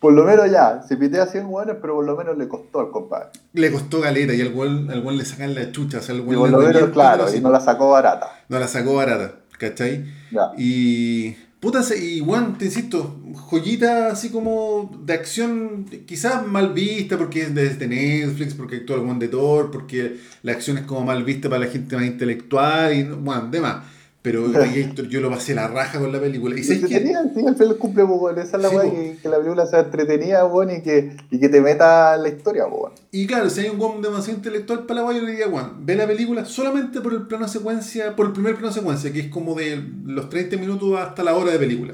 Por 0.00 0.12
lo 0.12 0.24
menos 0.24 0.50
ya, 0.50 0.82
se 0.86 0.96
pitea 0.98 1.26
100 1.26 1.46
hueones, 1.46 1.76
pero 1.80 1.94
por 1.94 2.04
lo 2.04 2.16
menos 2.16 2.36
le 2.36 2.46
costó 2.46 2.80
al 2.80 2.90
compadre. 2.90 3.28
Le 3.54 3.72
costó 3.72 4.00
galeta 4.00 4.34
y 4.34 4.40
al 4.42 4.52
weón, 4.52 4.90
al 4.90 5.00
weón 5.00 5.16
le 5.16 5.24
sacan 5.24 5.54
la 5.54 5.72
chucha, 5.72 5.98
o 5.98 6.02
sea, 6.02 6.14
al 6.14 6.20
Y 6.20 6.24
weón 6.24 6.50
por 6.50 6.60
le 6.62 6.68
lo 6.68 6.72
menos, 6.74 6.90
claro, 6.90 7.34
y 7.34 7.40
no 7.40 7.50
la 7.50 7.60
sacó 7.60 7.90
barata. 7.90 8.30
No 8.48 8.58
la 8.58 8.68
sacó 8.68 8.96
barata, 8.96 9.36
¿cachai? 9.58 10.04
Ya. 10.30 10.52
Y. 10.58 11.36
Puta, 11.64 11.80
y 11.96 12.20
bueno, 12.20 12.56
te 12.58 12.66
insisto, 12.66 13.22
joyita 13.32 14.08
así 14.08 14.28
como 14.28 15.00
de 15.02 15.14
acción, 15.14 15.86
quizás 16.06 16.46
mal 16.46 16.74
vista 16.74 17.16
porque 17.16 17.40
es 17.40 17.54
desde 17.54 17.86
Netflix, 17.86 18.52
porque 18.52 18.76
actúa 18.76 18.96
el 18.96 19.02
buen 19.02 19.18
de 19.18 19.28
Thor, 19.28 19.70
porque 19.70 20.18
la 20.42 20.52
acción 20.52 20.76
es 20.76 20.84
como 20.84 21.06
mal 21.06 21.24
vista 21.24 21.48
para 21.48 21.64
la 21.64 21.70
gente 21.70 21.96
más 21.96 22.04
intelectual 22.04 22.94
y 22.94 23.04
bueno, 23.04 23.48
demás. 23.50 23.82
Pero 24.24 24.50
yo 25.10 25.20
lo 25.20 25.28
pasé 25.28 25.54
la 25.54 25.68
raja 25.68 25.98
con 25.98 26.10
la 26.10 26.18
película. 26.18 26.58
Y 26.58 26.64
sabes 26.64 26.86
que. 26.86 27.06
sí, 27.06 27.12
al 27.12 27.30
final 27.30 27.76
cumple, 27.76 28.04
bueno, 28.04 28.40
esa 28.40 28.56
es 28.56 28.62
la 28.62 28.70
Sí, 28.70 28.76
weá, 28.76 28.90
que, 28.90 29.18
que 29.20 29.28
la 29.28 29.36
película 29.36 29.66
sea 29.66 29.80
entretenida, 29.80 30.44
bueno, 30.44 30.72
y 30.72 30.80
que, 30.80 31.14
y 31.30 31.38
que 31.38 31.50
te 31.50 31.60
meta 31.60 32.16
la 32.16 32.30
historia, 32.30 32.64
bueno. 32.64 32.94
Y 33.12 33.26
claro, 33.26 33.50
si 33.50 33.60
hay 33.60 33.68
un 33.68 33.78
weón 33.78 34.00
demasiado 34.00 34.38
intelectual 34.38 34.86
para 34.86 35.00
la 35.00 35.02
guay, 35.02 35.16
yo 35.18 35.24
le 35.24 35.32
diría, 35.32 35.50
Juan, 35.50 35.84
ve 35.84 35.94
la 35.94 36.06
película 36.06 36.46
solamente 36.46 37.02
por 37.02 37.12
el 37.12 37.26
plano 37.26 37.46
secuencia, 37.48 38.16
por 38.16 38.24
el 38.24 38.32
primer 38.32 38.56
plano 38.56 38.72
secuencia, 38.72 39.12
que 39.12 39.20
es 39.20 39.28
como 39.28 39.54
de 39.54 39.84
los 40.06 40.30
30 40.30 40.56
minutos 40.56 40.98
hasta 40.98 41.22
la 41.22 41.36
hora 41.36 41.52
de 41.52 41.58
película. 41.58 41.92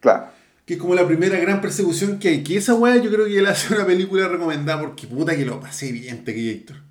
Claro. 0.00 0.26
Que 0.66 0.74
es 0.74 0.78
como 0.78 0.94
la 0.94 1.06
primera 1.06 1.38
gran 1.38 1.62
persecución 1.62 2.18
que 2.18 2.28
hay. 2.28 2.44
Que 2.44 2.58
esa 2.58 2.74
weá 2.74 2.98
yo 2.98 3.10
creo 3.10 3.24
que 3.24 3.40
le 3.40 3.48
hace 3.48 3.72
una 3.74 3.86
película 3.86 4.28
recomendada 4.28 4.78
porque 4.78 5.06
puta 5.06 5.34
que 5.34 5.46
lo 5.46 5.58
pasé 5.58 5.90
bien, 5.90 6.22
Tequillator. 6.22 6.83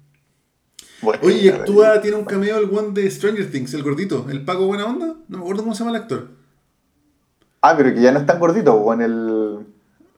Bueno, 1.03 1.21
Oye, 1.23 1.35
y 1.43 1.49
actúa, 1.49 1.99
tiene 2.01 2.15
un 2.15 2.23
cameo 2.23 2.57
el 2.57 2.69
one 2.75 2.91
de 2.93 3.11
Stranger 3.11 3.51
Things, 3.51 3.73
el 3.73 3.83
gordito, 3.83 4.25
el 4.29 4.45
Paco 4.45 4.65
Buena 4.65 4.85
Onda. 4.85 5.15
No 5.27 5.37
me 5.37 5.43
acuerdo 5.43 5.63
cómo 5.63 5.75
se 5.75 5.83
llama 5.83 5.95
el 5.97 6.01
actor. 6.01 6.29
Ah, 7.61 7.73
pero 7.75 7.93
que 7.93 8.01
ya 8.01 8.11
no 8.11 8.19
es 8.19 8.25
tan 8.25 8.39
gordito, 8.39 8.71
pues, 8.73 8.83
bueno, 8.83 9.05
el... 9.05 9.67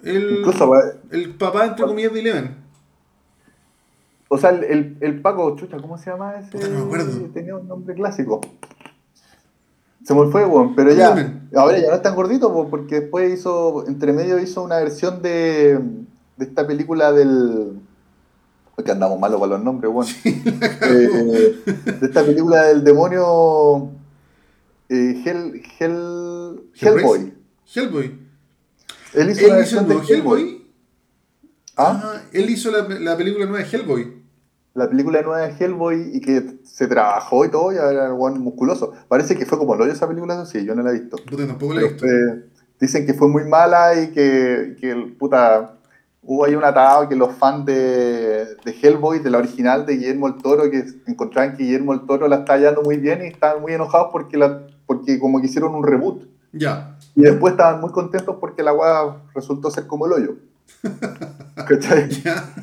El, 0.04 0.38
Incluso, 0.40 0.72
el 1.10 1.34
papá, 1.34 1.66
entre 1.66 1.86
comillas, 1.86 2.14
de 2.14 2.20
Eleven. 2.20 2.56
o 4.28 4.38
sea, 4.38 4.52
el, 4.52 4.64
el, 4.64 4.98
el 5.02 5.22
Paco, 5.22 5.56
chucha, 5.56 5.78
¿cómo 5.78 5.98
se 5.98 6.12
llama 6.12 6.36
ese? 6.40 6.52
Puta, 6.52 6.68
no 6.68 6.80
me 6.80 6.86
acuerdo. 6.86 7.30
Tenía 7.34 7.56
un 7.56 7.68
nombre 7.68 7.96
clásico. 7.96 8.42
Se 10.04 10.14
me 10.14 10.28
fue, 10.28 10.46
weón, 10.46 10.76
pero 10.76 10.94
ya, 10.94 11.08
también. 11.08 11.50
ahora 11.56 11.80
ya 11.80 11.90
no 11.90 11.96
es 11.96 12.02
tan 12.04 12.16
gordito, 12.16 12.54
po, 12.54 12.70
porque 12.70 13.02
después 13.02 13.34
hizo, 13.34 13.88
entre 13.88 14.14
medio 14.14 14.38
hizo 14.38 14.62
una 14.62 14.78
versión 14.78 15.24
de, 15.24 15.80
de 16.38 16.46
esta 16.46 16.68
película 16.68 17.12
del... 17.12 17.80
Hoy 18.78 18.84
que 18.84 18.92
andamos 18.92 19.20
malos 19.20 19.40
para 19.40 19.54
los 19.54 19.64
nombres, 19.64 19.92
weón. 19.94 20.08
Eh, 20.82 21.64
de 22.00 22.06
esta 22.08 22.24
película 22.24 22.64
del 22.64 22.84
demonio 22.84 23.90
eh, 24.90 25.22
Hell, 25.26 25.62
Hell, 25.80 26.62
Hellboy. 26.76 27.34
Hellboy. 27.74 28.20
Él 29.14 29.30
hizo 29.30 29.46
Él 29.46 29.52
una 29.54 29.62
hizo 29.62 29.82
de 29.84 29.94
Hellboy. 29.96 30.12
Hellboy. 30.14 30.66
¿Ah? 31.78 32.02
Ah, 32.04 32.22
él 32.32 32.50
hizo 32.50 32.72
la, 32.72 32.88
la 33.00 33.18
película 33.18 33.46
nueva 33.46 33.66
de 33.66 33.70
Hellboy. 33.78 34.24
La 34.74 34.90
película 34.90 35.22
nueva 35.22 35.48
de 35.48 35.54
Hellboy 35.58 36.12
y 36.14 36.20
que 36.22 36.60
se 36.64 36.88
trabajó 36.88 37.46
y 37.46 37.50
todo, 37.50 37.72
y 37.72 37.78
era 37.78 38.14
weón 38.14 38.42
musculoso. 38.42 38.94
Parece 39.08 39.38
que 39.38 39.46
fue 39.46 39.58
como 39.58 39.76
lo 39.76 39.86
de 39.86 39.94
esa 39.94 40.08
película, 40.08 40.46
sí, 40.46 40.66
yo 40.66 40.76
no 40.76 40.84
la 40.84 40.90
he 40.92 41.00
visto. 41.00 41.16
Puta, 41.30 41.48
tampoco 41.48 41.74
la 41.74 41.82
he 41.82 41.90
Pero 41.92 42.34
visto. 42.36 42.48
dicen 42.80 43.06
que 43.06 43.14
fue 43.14 43.30
muy 43.30 43.46
mala 43.46 44.02
y 44.02 44.12
que, 44.12 44.76
que 44.80 44.92
el 44.92 45.14
puta 45.14 45.75
hubo 46.26 46.46
ahí 46.46 46.56
un 46.56 46.64
atado 46.64 47.08
que 47.08 47.16
los 47.16 47.34
fans 47.36 47.66
de, 47.66 48.56
de 48.66 48.76
Hellboy, 48.82 49.20
de 49.20 49.30
la 49.30 49.38
original 49.38 49.86
de 49.86 49.96
Guillermo 49.96 50.28
el 50.28 50.36
Toro, 50.36 50.70
que 50.70 50.84
encontraban 51.08 51.56
que 51.56 51.64
Guillermo 51.64 51.94
el 51.94 52.02
Toro 52.06 52.28
la 52.28 52.38
está 52.38 52.54
hallando 52.54 52.82
muy 52.82 52.98
bien 52.98 53.24
y 53.24 53.28
estaban 53.28 53.62
muy 53.62 53.74
enojados 53.74 54.10
porque 54.12 54.38
la 54.38 54.68
porque 54.86 55.20
como 55.20 55.40
que 55.40 55.48
hicieron 55.48 55.74
un 55.76 55.84
reboot. 55.84 56.24
Ya. 56.52 56.98
Y 57.16 57.22
después 57.22 57.54
estaban 57.54 57.82
muy 57.82 57.92
contentos 57.92 58.38
porque 58.40 58.64
la 58.64 58.74
weá 58.74 59.18
resultó 59.34 59.72
ser 59.72 59.88
como 59.88 60.06
el 60.06 60.14
hoyo. 60.14 60.36
¿Cachai? 61.56 62.10
Ya. 62.10 62.54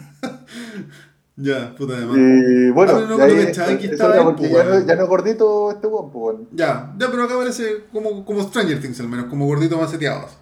ya, 1.36 1.74
puta 1.76 1.98
de 1.98 2.06
más. 2.06 2.16
Y 2.16 2.70
bueno, 2.70 3.00
no, 3.06 3.18
ya 3.18 3.26
ya 4.86 4.94
no 4.96 5.02
es 5.02 5.08
gordito 5.08 5.70
este 5.70 5.86
weón, 5.86 6.10
pues. 6.10 6.36
Ya, 6.52 6.94
ya, 6.98 7.10
pero 7.10 7.24
acá 7.24 7.36
parece 7.36 7.84
como, 7.92 8.24
como 8.24 8.42
Stranger 8.42 8.80
Things 8.80 9.00
al 9.00 9.08
menos, 9.08 9.26
como 9.26 9.46
gordito 9.46 9.78
más 9.78 9.90
seteados. 9.90 10.38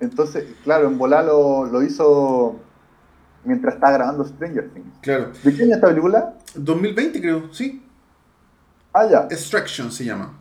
Entonces, 0.00 0.44
claro, 0.64 0.88
en 0.88 0.98
Volá 0.98 1.22
lo, 1.22 1.66
lo 1.66 1.82
hizo 1.82 2.56
mientras 3.44 3.74
estaba 3.74 3.92
grabando 3.92 4.24
Stranger 4.24 4.70
Things. 4.70 4.98
Claro. 5.00 5.32
¿De 5.42 5.52
quién 5.52 5.68
es 5.70 5.76
esta 5.76 5.88
película? 5.88 6.34
2020 6.54 7.20
creo, 7.20 7.52
sí. 7.52 7.82
Ah, 8.92 9.06
ya. 9.10 9.28
Extraction 9.30 9.90
se 9.92 10.04
llama. 10.04 10.34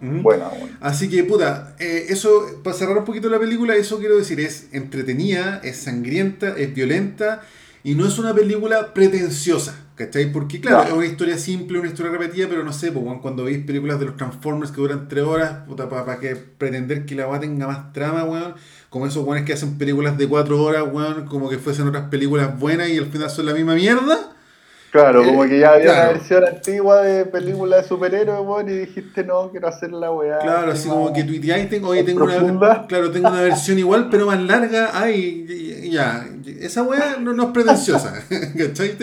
Buena, 0.00 0.48
buena. 0.48 0.78
Así 0.80 1.08
que, 1.08 1.22
puta, 1.22 1.76
eh, 1.78 2.06
eso, 2.08 2.60
para 2.64 2.74
cerrar 2.76 2.98
un 2.98 3.04
poquito 3.04 3.28
la 3.28 3.38
película, 3.38 3.76
eso 3.76 3.98
quiero 3.98 4.16
decir, 4.16 4.40
es 4.40 4.68
entretenida, 4.72 5.60
es 5.62 5.76
sangrienta, 5.76 6.56
es 6.56 6.74
violenta 6.74 7.42
y 7.84 7.94
no 7.94 8.06
es 8.06 8.18
una 8.18 8.34
película 8.34 8.94
pretenciosa, 8.94 9.78
¿cachai? 9.94 10.32
Porque, 10.32 10.58
claro, 10.58 10.84
es 10.84 10.92
una 10.94 11.04
historia 11.04 11.36
simple, 11.36 11.78
una 11.78 11.88
historia 11.88 12.10
repetida, 12.10 12.48
pero 12.48 12.64
no 12.64 12.72
sé, 12.72 12.90
pues, 12.90 13.04
weón, 13.04 13.20
cuando 13.20 13.44
veis 13.44 13.62
películas 13.62 14.00
de 14.00 14.06
los 14.06 14.16
Transformers 14.16 14.70
que 14.70 14.80
duran 14.80 15.06
tres 15.06 15.22
horas, 15.22 15.66
puta, 15.68 15.86
para 15.90 16.18
que 16.18 16.34
pretender 16.34 17.04
que 17.04 17.14
la 17.14 17.28
weá 17.28 17.40
tenga 17.40 17.66
más 17.66 17.92
trama, 17.92 18.24
weón, 18.24 18.54
como 18.88 19.06
esos 19.06 19.22
weones 19.22 19.44
que 19.44 19.52
hacen 19.52 19.76
películas 19.76 20.16
de 20.16 20.26
cuatro 20.26 20.62
horas, 20.62 20.84
weón, 20.90 21.26
como 21.26 21.50
que 21.50 21.58
fuesen 21.58 21.86
otras 21.86 22.08
películas 22.08 22.58
buenas 22.58 22.88
y 22.88 22.96
al 22.96 23.06
final 23.06 23.28
son 23.28 23.44
la 23.44 23.52
misma 23.52 23.74
mierda. 23.74 24.34
Claro, 24.94 25.24
Eh, 25.24 25.26
como 25.26 25.42
que 25.42 25.58
ya 25.58 25.72
había 25.72 25.86
claro. 25.86 26.00
una 26.02 26.18
versión 26.18 26.44
antigua 26.44 27.02
de 27.02 27.24
película 27.24 27.78
de 27.78 27.82
superhéroes, 27.82 28.38
weón, 28.46 28.68
y 28.68 28.72
dijiste, 28.74 29.24
no, 29.24 29.50
quiero 29.50 29.66
hacer 29.66 29.90
la 29.90 30.12
weá. 30.12 30.38
Claro, 30.38 30.70
así 30.70 30.88
como 30.88 31.12
que 31.12 31.24
tuiteáis, 31.24 31.68
tengo, 31.68 31.88
oye, 31.88 32.04
tengo 32.04 32.22
una, 32.22 32.36
profunda. 32.36 32.86
claro, 32.86 33.10
tengo 33.10 33.28
una 33.28 33.42
versión 33.42 33.76
igual, 33.76 34.08
pero 34.08 34.26
más 34.26 34.40
larga. 34.40 34.90
Ay, 34.94 35.90
ya, 35.90 36.24
esa 36.60 36.84
weá 36.84 37.16
no, 37.20 37.32
no 37.32 37.46
es 37.46 37.48
pretenciosa. 37.50 38.14
¿Cachai? 38.56 38.96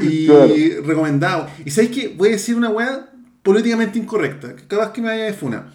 Y 0.00 0.26
Claro. 0.28 0.54
recomendado. 0.86 1.46
Y 1.66 1.70
sabéis 1.70 1.90
que 1.94 2.08
voy 2.16 2.28
a 2.30 2.32
decir 2.32 2.56
una 2.56 2.70
weá 2.70 3.10
políticamente 3.42 3.98
incorrecta, 3.98 4.56
que 4.56 4.66
cada 4.66 4.84
vez 4.86 4.92
que 4.94 5.02
me 5.02 5.08
vaya 5.08 5.24
de 5.24 5.34
funa. 5.34 5.74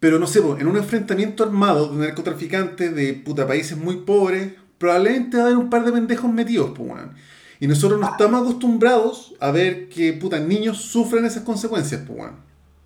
Pero 0.00 0.18
no 0.18 0.26
sé, 0.26 0.38
en 0.38 0.66
un 0.66 0.78
enfrentamiento 0.78 1.44
armado 1.44 1.88
de 1.94 2.06
narcotraficantes 2.06 2.94
de 2.94 3.12
puta 3.12 3.46
países 3.46 3.76
muy 3.76 3.96
pobres, 3.96 4.52
probablemente 4.78 5.36
va 5.36 5.42
a 5.42 5.46
haber 5.48 5.58
un 5.58 5.68
par 5.68 5.84
de 5.84 5.92
pendejos 5.92 6.32
metidos, 6.32 6.70
pues 6.74 6.88
weón. 6.90 7.12
Y 7.60 7.66
nosotros 7.66 8.00
no 8.00 8.08
estamos 8.08 8.42
acostumbrados 8.42 9.34
a 9.40 9.50
ver 9.50 9.88
que 9.88 10.12
puta 10.12 10.38
niños 10.38 10.78
sufren 10.82 11.24
esas 11.24 11.42
consecuencias, 11.42 12.02
pues 12.06 12.18
weón. 12.18 12.36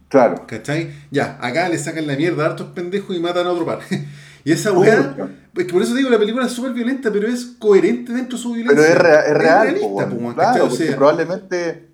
Claro. 0.09 0.45
¿Cachai? 0.47 0.91
Ya, 1.11 1.39
acá 1.41 1.69
le 1.69 1.79
sacan 1.79 2.07
la 2.07 2.17
mierda 2.17 2.45
a 2.45 2.47
hartos 2.51 2.69
pendejos 2.75 3.17
y 3.17 3.21
matan 3.21 3.47
a 3.47 3.51
otro 3.51 3.65
par. 3.65 3.81
y 4.45 4.53
esa 4.53 4.73
weá, 4.73 5.15
es 5.57 5.65
que 5.67 5.73
por 5.73 5.83
eso 5.83 5.95
digo, 5.95 6.09
la 6.11 6.19
película 6.19 6.47
es 6.47 6.53
súper 6.53 6.73
violenta, 6.73 7.11
pero 7.13 7.29
es 7.29 7.45
coherente 7.59 8.13
dentro 8.13 8.37
de 8.37 8.43
su 8.43 8.53
violencia. 8.53 8.77
Pero 8.87 8.95
es, 8.95 8.99
rea- 9.03 9.21
es 9.27 9.35
real, 9.39 9.63
realista, 9.63 9.87
po, 9.89 9.95
po, 9.95 10.03
weón. 10.05 10.23
weón, 10.23 10.35
claro. 10.35 10.65
O 10.67 10.71
sea, 10.71 10.97
probablemente. 10.97 11.92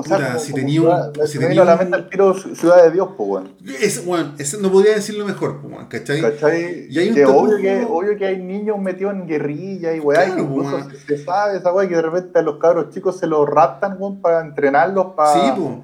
O 0.00 0.02
sea, 0.04 0.16
Puta, 0.16 0.28
como, 0.28 0.38
si 0.38 0.52
como 0.52 0.60
tenía 0.64 0.80
un- 0.80 0.86
ciudad, 0.86 1.12
si 1.26 1.32
se 1.32 1.38
me 1.40 1.46
tenía 1.46 1.62
a 1.62 1.64
la 1.64 1.72
un- 1.72 1.78
mente 1.80 1.96
al 1.96 2.08
tiro 2.08 2.34
Ciudad 2.54 2.84
de 2.84 2.90
Dios, 2.92 3.08
pues, 3.16 3.28
weón. 3.30 3.50
es, 3.80 4.02
weón, 4.06 4.34
es- 4.38 4.60
no 4.60 4.70
podría 4.70 4.94
decirlo 4.94 5.24
mejor, 5.26 5.60
po, 5.60 5.66
weón, 5.66 5.86
¿cachai? 5.86 6.20
¿Cachai? 6.22 6.86
Y 6.88 6.98
hay 7.00 7.08
un 7.08 7.14
que 7.16 7.24
tapujo- 7.26 7.40
obvio, 7.40 7.56
que 7.58 7.86
obvio 7.90 8.16
que 8.16 8.26
hay 8.26 8.38
niños 8.40 8.78
metidos 8.78 9.14
en 9.14 9.26
guerrilla 9.26 9.92
y 9.96 9.98
weá, 9.98 10.24
Claro, 10.26 10.42
incluso 10.44 10.76
weón. 10.76 10.90
se, 10.92 10.98
se 11.16 11.24
sabe 11.24 11.58
esa 11.58 11.72
weá 11.72 11.88
que 11.88 11.96
de 11.96 12.02
repente 12.02 12.38
a 12.38 12.42
los 12.42 12.58
cabros 12.58 12.90
chicos 12.90 13.18
se 13.18 13.26
los 13.26 13.48
raptan, 13.48 13.96
weón, 13.98 14.20
para 14.20 14.40
entrenarlos 14.40 15.14
para. 15.16 15.32
Sí, 15.32 15.60
po. 15.60 15.82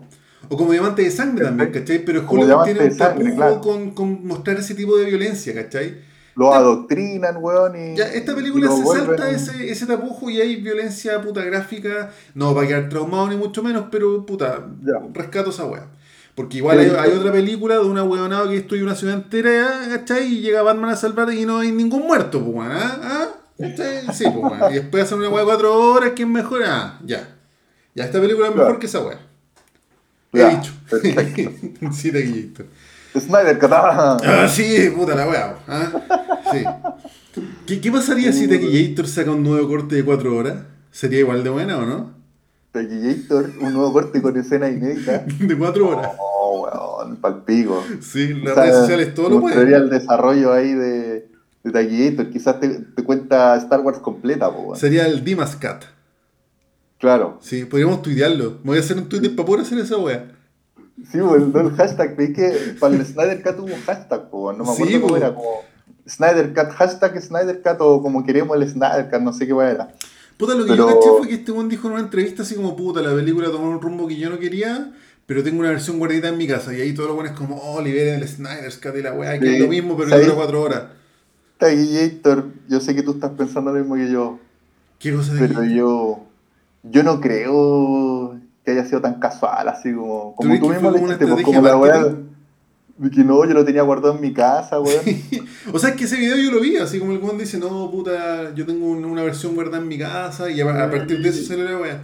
O 0.48 0.56
como 0.56 0.70
diamante 0.70 1.02
de 1.02 1.10
sangre 1.10 1.46
también, 1.46 1.72
¿cachai? 1.72 1.98
Pero 2.04 2.20
diamante 2.20 2.64
tiene 2.74 2.80
un 2.80 2.88
de 2.90 2.94
sangre, 2.94 3.34
claro. 3.34 3.60
con, 3.60 3.90
con 3.90 4.24
mostrar 4.26 4.58
ese 4.58 4.76
tipo 4.76 4.96
de 4.96 5.06
violencia, 5.06 5.52
¿cachai? 5.54 5.96
Los 6.36 6.54
adoctrinan, 6.54 7.36
weón. 7.38 7.76
Y, 7.92 7.96
Ya, 7.96 8.06
esta 8.12 8.34
película 8.34 8.68
se 8.68 8.82
vuelven- 8.82 9.06
salta 9.06 9.30
ese, 9.30 9.70
ese 9.70 9.86
tapujo 9.86 10.28
y 10.30 10.40
hay 10.40 10.56
violencia 10.56 11.20
puta 11.22 11.42
gráfica, 11.44 12.10
no 12.34 12.54
va 12.54 12.62
a 12.64 12.66
quedar 12.66 12.88
traumado 12.88 13.28
ni 13.28 13.36
mucho 13.36 13.62
menos, 13.62 13.86
pero 13.90 14.26
puta, 14.26 14.66
Ya. 14.84 14.94
rescato 15.12 15.50
esa 15.50 15.64
wea. 15.66 15.86
Porque 16.34 16.56
igual 16.56 16.80
hay, 16.80 17.10
otra 17.12 17.30
película 17.30 17.76
de 17.76 17.82
una 17.84 18.02
weonada 18.02 18.48
que 18.48 18.54
destruye 18.56 18.82
una 18.82 18.96
ciudad 18.96 19.14
entera, 19.14 19.82
¿cachai? 19.88 20.26
Y 20.26 20.40
llega 20.40 20.62
Batman 20.62 20.90
a 20.90 20.96
salvar 20.96 21.32
y 21.32 21.44
no 21.46 21.58
hay 21.60 21.70
ningún 21.70 22.06
muerto, 22.08 22.40
pues 22.44 22.56
weón, 22.56 22.72
¿ah? 22.72 22.98
¿Ah? 23.02 23.28
¿Cachai? 23.56 24.02
Sí, 24.12 24.24
pues 24.24 24.36
weón. 24.60 24.72
Y 24.72 24.74
después 24.74 25.04
hacen 25.04 25.18
una 25.18 25.28
wea 25.28 25.40
de 25.40 25.44
cuatro 25.46 25.72
horas, 25.92 26.12
¿quién 26.16 26.32
mejor? 26.32 26.62
Ah, 26.66 26.98
ya. 27.04 27.36
Ya, 27.94 28.04
esta 28.06 28.20
película 28.20 28.48
es 28.48 28.52
mejor 28.56 28.66
Claro. 28.66 28.80
que 28.80 28.86
esa. 28.86 29.00
Ya, 30.32 30.50
He 30.50 30.56
dicho. 30.56 30.72
sí, 31.92 32.10
taquillito. 32.10 32.64
Snyder, 33.18 33.58
catá. 33.58 34.16
Ah, 34.24 34.48
sí, 34.48 34.90
puta 34.94 35.14
la 35.14 35.28
weá. 35.28 35.56
¿ah? 35.68 35.92
Sí. 36.52 36.64
¿Qué, 37.66 37.80
qué 37.80 37.90
pasaría 37.92 38.32
si 38.32 38.48
Taquillator 38.48 39.06
saca 39.06 39.30
un 39.30 39.42
nuevo 39.42 39.68
corte 39.68 39.96
de 39.96 40.04
4 40.04 40.36
horas? 40.36 40.56
¿Sería 40.90 41.20
igual 41.20 41.42
de 41.44 41.50
buena 41.50 41.78
o 41.78 41.86
no? 41.86 42.12
Taquillator, 42.72 43.50
un 43.60 43.72
nuevo 43.72 43.92
corte 43.92 44.20
con 44.20 44.36
escena 44.36 44.68
inédita. 44.68 45.18
De 45.38 45.56
4 45.56 45.88
horas. 45.88 46.10
Oh, 46.18 46.62
weón, 46.68 47.16
palpigo. 47.16 47.84
Sí, 48.00 48.34
las 48.34 48.52
O 48.52 48.54
sea, 48.54 48.64
redes 48.64 48.76
sociales 48.78 49.14
todo 49.14 49.30
lo 49.30 49.40
pueden. 49.40 49.72
el 49.72 49.90
desarrollo 49.90 50.52
ahí 50.52 50.72
de, 50.72 51.28
de 51.62 51.70
Taquillator. 51.72 52.30
Quizás 52.30 52.58
te, 52.60 52.68
te 52.68 53.04
cuenta 53.04 53.56
Star 53.56 53.80
Wars 53.80 53.98
completa, 53.98 54.48
weón. 54.48 54.76
Sería 54.76 55.06
el 55.06 55.22
Dimas 55.24 55.54
Cat. 55.56 55.84
Claro. 56.98 57.38
Sí, 57.40 57.64
podríamos 57.64 58.02
tuitearlo. 58.02 58.58
Voy 58.64 58.78
a 58.78 58.80
hacer 58.80 58.96
un 58.96 59.08
Twitter 59.08 59.34
para 59.36 59.46
poder 59.46 59.62
hacer 59.62 59.78
esa 59.78 59.96
wea. 59.96 60.32
Sí, 61.10 61.18
no, 61.18 61.34
el 61.34 61.70
hashtag, 61.76 62.16
veis 62.16 62.34
que 62.36 62.76
para 62.78 62.94
el 62.94 63.04
Snyder 63.04 63.42
Cat 63.42 63.58
hubo 63.58 63.66
un 63.66 63.80
hashtag, 63.82 64.30
po, 64.30 64.52
no 64.52 64.64
me 64.64 64.70
acuerdo 64.72 64.92
Sí, 64.92 65.00
cómo 65.00 65.16
era, 65.16 65.34
como 65.34 65.48
Snyder 66.08 66.52
Cat, 66.52 66.70
hashtag 66.72 67.20
Snyder 67.20 67.62
Cat 67.62 67.78
o 67.80 68.00
como 68.02 68.24
queremos 68.24 68.56
el 68.56 68.68
Snyder 68.68 69.10
Cat, 69.10 69.20
no 69.22 69.32
sé 69.32 69.46
qué 69.46 69.52
era. 69.54 69.88
Puta, 70.36 70.54
lo 70.54 70.64
que 70.64 70.70
Pero- 70.72 70.88
yo 70.90 70.94
caché 71.00 71.08
fue 71.18 71.28
que 71.28 71.34
este 71.34 71.52
buen 71.52 71.68
dijo 71.68 71.88
en 71.88 71.94
una 71.94 72.02
entrevista 72.02 72.42
así 72.42 72.54
como, 72.54 72.76
puta, 72.76 73.00
la 73.02 73.14
película 73.14 73.50
tomó 73.50 73.68
un 73.70 73.80
rumbo 73.80 74.06
que 74.06 74.16
yo 74.16 74.30
no 74.30 74.38
quería, 74.38 74.92
pero 75.26 75.42
tengo 75.42 75.60
una 75.60 75.70
versión 75.70 75.98
guardadita 75.98 76.28
en 76.28 76.38
mi 76.38 76.46
casa. 76.46 76.72
Y 76.74 76.80
ahí 76.80 76.92
todo 76.94 77.08
lo 77.08 77.14
bueno 77.14 77.30
es 77.30 77.36
como, 77.36 77.56
oh, 77.56 77.80
liberen 77.80 78.20
el 78.20 78.28
Snyder's 78.28 78.78
Cut 78.78 78.94
y 78.96 79.02
la 79.02 79.12
weá, 79.14 79.38
que 79.38 79.46
Sí. 79.46 79.54
es 79.54 79.60
lo 79.60 79.68
mismo, 79.68 79.96
pero 79.96 80.10
dura 80.18 80.34
4 80.34 80.62
horas. 80.62 80.82
Taquillator, 81.58 82.46
yo 82.68 82.80
sé 82.80 82.94
que 82.94 83.02
tú 83.02 83.12
estás 83.12 83.30
pensando 83.32 83.72
lo 83.72 83.78
mismo 83.78 83.94
que 83.94 84.10
yo, 84.10 84.38
¿Qué 84.98 85.12
cosa 85.14 85.34
de 85.34 85.48
pero 85.48 85.64
yo, 85.64 86.24
yo 86.82 87.02
no 87.02 87.20
creo 87.20 87.52
que 88.64 88.70
haya 88.72 88.84
sido 88.84 89.00
tan 89.00 89.20
casual, 89.20 89.68
así 89.68 89.92
como, 89.92 90.34
como 90.34 90.58
tú 90.58 90.68
mismo 90.70 90.90
le 90.90 91.00
dijiste, 91.00 91.26
pues, 91.26 91.44
como 91.44 91.60
la 91.60 91.76
weá, 91.76 92.02
que 93.12 93.24
no, 93.24 93.44
yo 93.44 93.52
lo 93.54 93.64
tenía 93.64 93.82
guardado 93.82 94.14
en 94.14 94.20
mi 94.20 94.32
casa, 94.32 94.80
weón. 94.80 95.02
O 95.72 95.78
sea, 95.78 95.90
es 95.90 95.96
que 95.96 96.04
ese 96.04 96.16
video 96.16 96.36
yo 96.36 96.50
lo 96.52 96.60
vi, 96.60 96.76
así 96.76 96.98
como 96.98 97.12
el 97.12 97.18
weón 97.18 97.36
dice, 97.38 97.58
no, 97.58 97.90
puta, 97.90 98.54
yo 98.54 98.64
tengo 98.64 98.86
un- 98.86 99.04
una 99.04 99.22
versión 99.22 99.54
guardada 99.54 99.78
en 99.82 99.88
mi 99.88 99.98
casa 99.98 100.48
y 100.50 100.60
a, 100.60 100.90
partir 100.90 101.20
de 101.20 101.28
eso 101.28 101.44
sale 101.46 101.64
la 101.64 101.76
weá. 101.78 102.00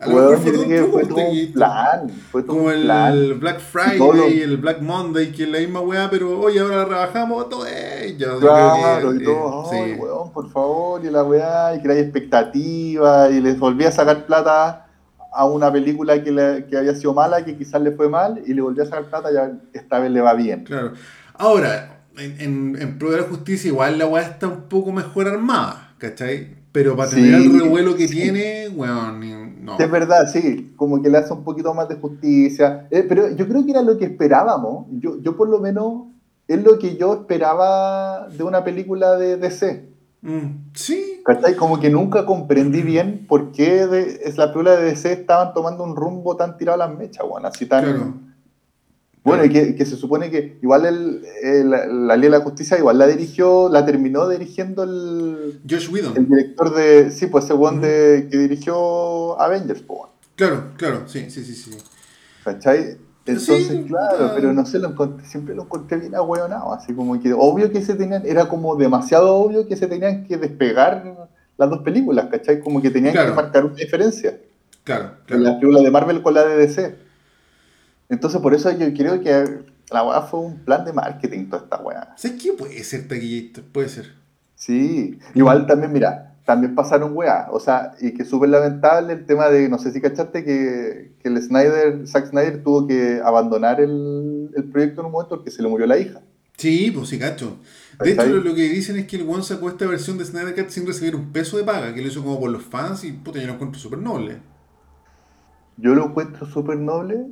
A 0.00 0.06
lo 0.06 0.14
mejor 0.14 0.38
fue 0.38 0.52
todo 0.52 0.62
un 0.62 0.68
fue 0.90 1.04
todo 1.04 1.16
un 1.18 1.24
Taquillito. 1.24 1.52
plan, 1.52 2.10
fue 2.32 2.42
todo 2.42 2.52
Como 2.56 2.68
un 2.68 2.72
el 2.72 2.82
plan. 2.84 3.38
Black 3.38 3.58
todo 3.98 4.12
lo- 4.14 4.22
Friday, 4.22 4.40
el 4.40 4.56
Black 4.56 4.80
Monday, 4.80 5.30
que 5.32 5.42
es 5.42 5.48
la 5.50 5.58
misma 5.58 5.80
weá, 5.80 6.08
pero 6.08 6.40
oye, 6.40 6.58
ahora 6.60 6.76
la 6.76 6.84
rebajamos 6.86 7.48
todo 7.50 7.66
ello. 7.66 8.34
Yo 8.34 8.40
Claro, 8.40 9.14
y 9.14 9.22
todo, 9.22 9.64
eh, 9.70 9.76
ay, 9.78 9.92
sí. 9.94 10.00
weón, 10.00 10.32
por 10.32 10.50
favor, 10.50 11.04
y 11.04 11.10
la 11.10 11.22
weá, 11.22 11.74
y 11.74 11.82
que 11.82 11.92
hay 11.92 11.98
expectativa, 11.98 13.28
y 13.30 13.40
les 13.42 13.58
volví 13.58 13.84
a 13.84 13.92
sacar 13.92 14.24
plata 14.24 14.86
a 15.32 15.46
una 15.46 15.72
película 15.72 16.22
que, 16.22 16.30
le- 16.32 16.66
que 16.66 16.76
había 16.76 16.94
sido 16.94 17.14
mala, 17.14 17.44
que 17.44 17.56
quizás 17.56 17.80
le 17.80 17.92
fue 17.92 18.08
mal, 18.08 18.42
y 18.46 18.54
le 18.54 18.62
volví 18.62 18.80
a 18.80 18.84
sacar 18.84 19.04
plata, 19.06 19.32
ya 19.32 19.52
esta 19.72 19.98
vez 19.98 20.10
le 20.10 20.20
va 20.20 20.34
bien. 20.34 20.64
Claro. 20.64 20.92
Ahora, 21.34 22.02
en, 22.18 22.40
en, 22.40 22.82
en 22.82 22.98
pro 22.98 23.10
de 23.10 23.18
la 23.18 23.22
justicia, 23.24 23.68
igual 23.68 23.98
la 23.98 24.06
weá 24.06 24.22
está 24.22 24.48
un 24.48 24.62
poco 24.68 24.92
mejor 24.92 25.28
armada, 25.28 25.94
¿cachai? 25.98 26.58
Pero 26.72 26.96
para 26.96 27.10
tener 27.10 27.40
Sí, 27.40 27.46
el 27.46 27.60
revuelo 27.60 27.96
que 27.96 28.06
sí. 28.08 28.14
tiene, 28.14 28.68
weón, 28.68 29.64
no. 29.64 29.78
Es 29.78 29.90
verdad, 29.90 30.28
sí, 30.32 30.72
como 30.76 31.02
que 31.02 31.08
le 31.10 31.18
hace 31.18 31.32
un 31.32 31.42
poquito 31.44 31.72
más 31.74 31.88
de 31.88 31.96
justicia, 31.96 32.86
Eh, 32.90 33.04
pero 33.08 33.30
yo 33.34 33.46
creo 33.48 33.64
que 33.64 33.70
era 33.72 33.82
lo 33.82 33.98
que 33.98 34.04
esperábamos, 34.06 34.86
yo, 34.92 35.20
yo 35.20 35.36
por 35.36 35.48
lo 35.48 35.58
menos 35.58 36.04
es 36.48 36.62
lo 36.62 36.78
que 36.78 36.96
yo 36.96 37.14
esperaba 37.14 38.28
de 38.28 38.42
una 38.42 38.62
película 38.64 39.16
de 39.16 39.36
DC. 39.36 39.89
Mm, 40.22 40.70
sí, 40.74 41.22
¿Cachai? 41.24 41.56
Como 41.56 41.80
que 41.80 41.88
nunca 41.90 42.26
comprendí 42.26 42.82
bien 42.82 43.26
por 43.26 43.52
qué 43.52 43.86
de, 43.86 44.20
es 44.24 44.36
la 44.36 44.52
película 44.52 44.76
de 44.76 44.84
DC 44.86 45.12
estaban 45.12 45.54
tomando 45.54 45.82
un 45.84 45.96
rumbo 45.96 46.36
tan 46.36 46.56
tirado 46.58 46.82
a 46.82 46.88
las 46.88 46.98
mechas, 46.98 47.26
bueno, 47.28 47.48
así 47.48 47.66
tan... 47.66 47.84
claro. 47.84 48.14
Bueno, 49.22 49.44
y 49.44 49.50
que, 49.50 49.74
que 49.76 49.84
se 49.84 49.96
supone 49.96 50.30
que 50.30 50.58
igual 50.62 50.86
el, 50.86 51.22
el- 51.42 51.70
la 52.06 52.16
Liga 52.16 52.32
de 52.32 52.38
la 52.38 52.40
Justicia 52.44 52.78
igual 52.78 52.96
la 52.96 53.06
dirigió, 53.06 53.68
la 53.68 53.84
terminó 53.84 54.26
dirigiendo 54.26 54.82
el, 54.82 55.60
Josh 55.68 55.90
Whedon. 55.92 56.16
el 56.16 56.26
director 56.26 56.74
de, 56.74 57.10
sí, 57.10 57.26
pues 57.26 57.44
ese 57.44 57.52
one 57.52 57.86
de, 57.86 58.28
que 58.30 58.38
dirigió 58.38 59.38
Avengers, 59.38 59.82
pues, 59.82 60.00
Claro, 60.36 60.68
claro, 60.78 61.02
sí, 61.06 61.30
sí, 61.30 61.44
sí, 61.44 61.54
sí. 61.54 61.70
¿cachai? 62.44 62.96
Entonces, 63.26 63.66
Sí, 63.68 63.84
claro, 63.86 64.32
pero 64.34 64.52
no 64.52 64.64
sé, 64.66 64.78
lo 64.78 64.88
encontré, 64.88 65.26
siempre 65.26 65.54
lo 65.54 65.62
encontré 65.64 65.98
bien 65.98 66.14
ahueonado, 66.14 66.72
así 66.72 66.92
como 66.94 67.20
que 67.20 67.32
obvio 67.32 67.70
que 67.70 67.82
se 67.82 67.94
tenían, 67.94 68.22
era 68.26 68.48
como 68.48 68.74
demasiado 68.76 69.34
obvio 69.34 69.68
que 69.68 69.76
se 69.76 69.86
tenían 69.86 70.24
que 70.24 70.36
despegar 70.38 71.28
las 71.58 71.68
dos 71.70 71.80
películas, 71.82 72.26
¿cachai? 72.30 72.60
Como 72.60 72.80
que 72.80 72.90
tenían 72.90 73.12
Claro. 73.12 73.30
que 73.30 73.36
marcar 73.36 73.64
una 73.66 73.74
diferencia. 73.74 74.38
Claro, 74.84 75.04
la 75.04 75.24
claro. 75.26 75.58
película 75.60 75.82
de 75.82 75.90
Marvel 75.90 76.22
con 76.22 76.32
la 76.34 76.44
de 76.44 76.56
DC. 76.56 76.96
Entonces, 78.08 78.40
por 78.40 78.54
eso 78.54 78.70
yo 78.72 78.92
creo 78.94 79.20
que 79.20 79.60
la 79.92 80.02
weá 80.02 80.22
fue 80.22 80.40
un 80.40 80.58
plan 80.60 80.84
de 80.84 80.92
marketing, 80.92 81.46
toda 81.50 81.62
esta 81.64 81.76
weá. 81.80 82.14
¿Sabes 82.16 82.42
qué 82.42 82.52
puede 82.54 82.82
ser 82.82 83.06
taquillator? 83.06 83.64
Puede 83.64 83.88
ser. 83.88 84.14
Sí, 84.54 85.18
igual 85.34 85.66
también, 85.66 85.92
mira, 85.92 86.29
también 86.44 86.74
pasaron 86.74 87.16
weá. 87.16 87.48
O 87.50 87.60
sea, 87.60 87.92
y 88.00 88.12
que 88.14 88.24
súper 88.24 88.48
lamentable 88.50 89.12
el 89.12 89.26
tema 89.26 89.48
de, 89.48 89.68
no 89.68 89.78
sé 89.78 89.92
si 89.92 90.00
cachaste, 90.00 90.44
que, 90.44 91.12
que 91.20 91.28
el 91.28 91.40
Snyder, 91.42 92.06
Zack 92.06 92.30
Snyder 92.30 92.62
tuvo 92.62 92.86
que 92.86 93.20
abandonar 93.24 93.80
el, 93.80 94.50
el 94.54 94.64
proyecto 94.64 95.00
en 95.00 95.06
un 95.06 95.12
momento 95.12 95.36
porque 95.36 95.50
se 95.50 95.62
le 95.62 95.68
murió 95.68 95.86
la 95.86 95.98
hija. 95.98 96.20
Sí, 96.56 96.90
pues 96.90 97.08
sí, 97.08 97.18
cacho. 97.18 97.56
De 98.02 98.12
hecho, 98.12 98.26
lo, 98.26 98.36
lo 98.42 98.54
que 98.54 98.68
dicen 98.68 98.98
es 98.98 99.06
que 99.06 99.16
el 99.16 99.28
one 99.28 99.42
sacó 99.42 99.68
esta 99.70 99.86
versión 99.86 100.18
de 100.18 100.24
Snyder 100.24 100.54
Cut 100.54 100.68
sin 100.70 100.86
recibir 100.86 101.16
un 101.16 101.32
peso 101.32 101.56
de 101.56 101.64
paga, 101.64 101.94
que 101.94 102.02
lo 102.02 102.08
hizo 102.08 102.22
como 102.22 102.38
por 102.38 102.50
los 102.50 102.62
fans 102.62 103.04
y 103.04 103.12
puta, 103.12 103.38
yo 103.40 103.46
lo 103.46 103.54
encuentro 103.54 103.80
súper 103.80 103.98
noble. 103.98 104.38
Yo 105.76 105.94
lo 105.94 106.06
encuentro 106.06 106.46
súper 106.46 106.76
noble, 106.78 107.26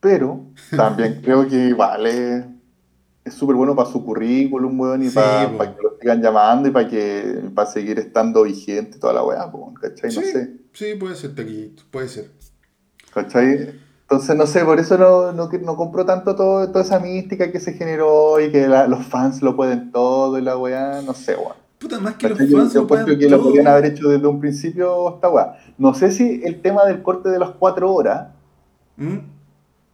pero 0.00 0.46
también 0.76 1.20
creo 1.24 1.48
que 1.48 1.74
vale. 1.74 2.46
Es 3.24 3.34
súper 3.34 3.56
bueno 3.56 3.74
para 3.74 3.90
su 3.90 4.04
currículum, 4.04 4.78
weón, 4.78 5.02
y 5.02 5.08
Sí, 5.08 5.14
para 5.14 5.50
po. 5.50 5.58
que 5.58 5.82
lo 5.82 5.93
sigan 6.04 6.20
llamando 6.22 6.68
y 6.68 6.72
para 6.72 6.86
que 6.88 7.40
para 7.54 7.70
seguir 7.70 7.98
estando 7.98 8.42
vigente 8.42 8.98
toda 8.98 9.14
la 9.14 9.24
weá, 9.24 9.50
¿cachai? 9.80 10.14
No 10.14 10.20
sé. 10.20 10.56
sí, 10.74 10.94
puede 11.00 11.14
ser 11.14 11.34
taquillator, 11.34 11.86
puede 11.90 12.08
ser. 12.08 12.30
¿Cachai? 13.14 13.80
Entonces, 14.02 14.36
no 14.36 14.46
sé, 14.46 14.64
por 14.66 14.78
eso 14.78 14.98
no, 14.98 15.32
no, 15.32 15.48
no 15.48 15.76
compro 15.76 16.04
tanto 16.04 16.36
todo, 16.36 16.68
toda 16.68 16.84
esa 16.84 16.98
mística 17.00 17.50
que 17.50 17.58
se 17.58 17.72
generó 17.72 18.38
y 18.38 18.50
que 18.52 18.68
la- 18.68 18.86
los 18.86 19.06
fans 19.06 19.40
lo 19.40 19.56
pueden 19.56 19.90
todo 19.92 20.38
y 20.38 20.42
la 20.42 20.58
weá, 20.58 21.00
no 21.00 21.14
sé, 21.14 21.36
weón. 21.36 21.54
Puta, 21.78 21.98
más 22.00 22.16
que 22.16 22.28
los 22.28 22.38
fans 22.38 22.50
yo 22.50 22.58
lo 22.58 22.82
encuentro 22.82 23.18
que 23.18 23.28
lo 23.30 23.36
todo. 23.38 23.46
podrían 23.46 23.66
haber 23.68 23.86
hecho 23.86 24.08
desde 24.08 24.26
un 24.26 24.40
principio 24.40 25.14
esta 25.14 25.30
weá. 25.30 25.56
No 25.78 25.94
sé 25.94 26.10
si 26.12 26.42
el 26.44 26.60
tema 26.60 26.84
del 26.84 27.02
corte 27.02 27.30
de 27.30 27.38
las 27.38 27.50
cuatro 27.52 27.90
horas, 27.92 28.28
¿Mm? 28.98 29.16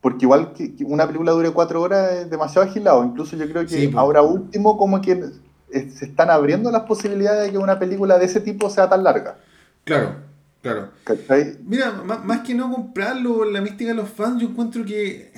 porque 0.00 0.24
igual 0.24 0.52
que, 0.54 0.74
una 0.84 1.06
película 1.06 1.30
dure 1.32 1.50
cuatro 1.52 1.80
horas 1.80 2.12
es 2.12 2.30
demasiado 2.30 2.66
agilado. 2.68 3.04
Incluso 3.04 3.36
yo 3.36 3.48
creo 3.48 3.62
que 3.62 3.68
Sí, 3.68 3.92
ahora 3.94 4.22
último 4.22 4.76
como 4.76 5.00
que 5.00 5.22
se 5.72 6.04
están 6.06 6.30
abriendo 6.30 6.70
las 6.70 6.82
posibilidades 6.82 7.44
de 7.46 7.50
que 7.52 7.58
una 7.58 7.78
película 7.78 8.18
de 8.18 8.26
ese 8.26 8.40
tipo 8.40 8.70
sea 8.70 8.88
tan 8.88 9.02
larga. 9.04 9.36
Claro, 9.84 10.16
claro. 10.62 10.90
¿Cachai? 11.04 11.58
Mira, 11.64 11.92
má- 12.04 12.18
más 12.24 12.40
que 12.40 12.54
no 12.54 12.70
comprarlo, 12.72 13.44
la 13.44 13.60
mística 13.60 13.90
de 13.90 13.94
los 13.96 14.08
fans, 14.10 14.40
yo 14.42 14.48
encuentro 14.48 14.84
que, 14.84 15.32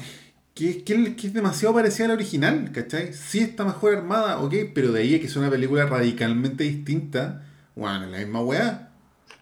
que, 0.55 0.85
que, 0.85 1.17
que 1.17 1.27
es 1.29 1.33
demasiado 1.35 1.75
parecida 1.75 2.07
a 2.07 2.09
la 2.09 2.15
original, 2.15 2.71
¿cachai? 2.73 3.13
Sí 3.15 3.41
está 3.41 3.65
mejor 3.65 3.95
armada, 3.97 4.41
ok, 4.41 4.55
pero 4.75 4.93
de 4.93 5.01
ahí 5.03 5.15
a 5.17 5.21
que 5.21 5.27
es 5.27 5.37
una 5.37 5.51
película 5.51 5.87
radicalmente 5.87 6.65
distinta, 6.65 7.43
bueno, 7.77 8.05
es 8.07 8.11
la 8.13 8.19
misma 8.19 8.43
weá. 8.43 8.91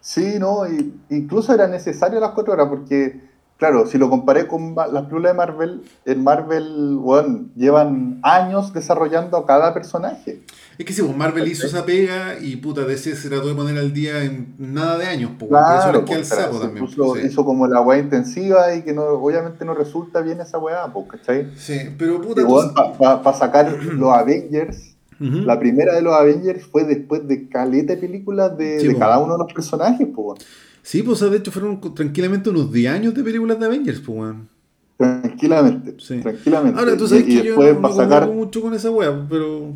Sí, 0.00 0.38
no, 0.38 0.66
y- 0.68 0.94
incluso 1.10 1.52
era 1.54 1.66
necesario 1.66 2.20
las 2.20 2.30
cuatro 2.32 2.52
horas 2.54 2.68
porque 2.68 3.20
claro, 3.60 3.86
si 3.86 3.96
lo 3.98 4.10
comparé 4.10 4.48
con 4.48 4.74
las 4.74 5.04
películas 5.04 5.32
de 5.32 5.36
Marvel, 5.36 5.82
en 6.06 6.24
Marvel, 6.24 6.96
bueno, 6.96 7.44
llevan 7.54 8.18
años 8.24 8.72
desarrollando 8.72 9.36
a 9.36 9.46
cada 9.46 9.72
personaje. 9.72 10.40
Es 10.78 10.86
que 10.86 10.92
si 10.94 11.02
pues 11.02 11.14
Marvel 11.16 11.46
hizo 11.46 11.66
esa 11.66 11.84
pega 11.84 12.38
y 12.40 12.56
puta, 12.56 12.86
DC 12.86 13.14
se 13.14 13.28
trató 13.28 13.48
de 13.48 13.54
poner 13.54 13.76
al 13.78 13.92
día 13.92 14.24
en 14.24 14.54
nada 14.58 14.96
de 14.98 15.04
años, 15.06 15.32
pues, 15.38 15.50
por 15.50 15.58
eso 15.60 15.82
Claro, 15.82 16.04
queda 16.06 16.16
el 16.16 16.22
pues, 16.22 16.28
sapo 16.28 16.58
también. 16.58 16.88
sí. 16.88 16.96
hizo 17.26 17.44
como 17.44 17.66
la 17.66 17.82
weá 17.82 17.98
intensiva 18.00 18.74
y 18.74 18.82
que 18.82 18.92
no, 18.94 19.02
obviamente 19.04 19.64
no 19.66 19.74
resulta 19.74 20.22
bien 20.22 20.40
esa 20.40 20.58
weá, 20.58 20.86
pues, 20.92 21.06
¿cachai? 21.10 21.52
Sí, 21.56 21.78
pero 21.98 22.20
puta, 22.20 22.40
tú- 22.42 22.72
Para 22.98 23.32
sacar 23.36 23.70
los 23.70 24.10
Avengers, 24.12 24.96
la 25.18 25.58
primera 25.60 25.94
de 25.94 26.00
los 26.00 26.14
Avengers 26.14 26.64
fue 26.64 26.84
después 26.84 27.28
de 27.28 27.46
caleta 27.50 27.94
de 27.94 27.98
películas 28.00 28.56
de, 28.56 28.80
Sí, 28.80 28.86
de 28.88 28.94
po. 28.94 29.00
cada 29.00 29.18
uno 29.18 29.34
de 29.34 29.38
los 29.44 29.52
personajes, 29.52 30.08
pues. 30.16 30.40
Sí, 30.82 31.02
pues 31.02 31.20
de 31.20 31.36
hecho 31.36 31.50
fueron 31.52 31.80
tranquilamente 31.94 32.50
unos 32.50 32.72
10 32.72 32.92
años 32.92 33.14
de 33.14 33.22
películas 33.22 33.58
de 33.60 33.66
Avengers, 33.66 34.00
pues, 34.00 34.18
weón. 34.18 34.48
Tranquilamente, 34.96 35.94
Sí. 35.98 36.20
tranquilamente. 36.20 36.78
Ahora, 36.78 36.96
tú 36.96 37.08
sabes 37.08 37.24
y, 37.26 37.38
que 37.38 37.44
yo 37.48 37.56
no, 37.72 37.80
para 37.80 37.94
sacar. 37.94 38.28
mucho 38.28 38.60
con 38.60 38.74
esa 38.74 38.90
wea, 38.90 39.26
pero. 39.28 39.72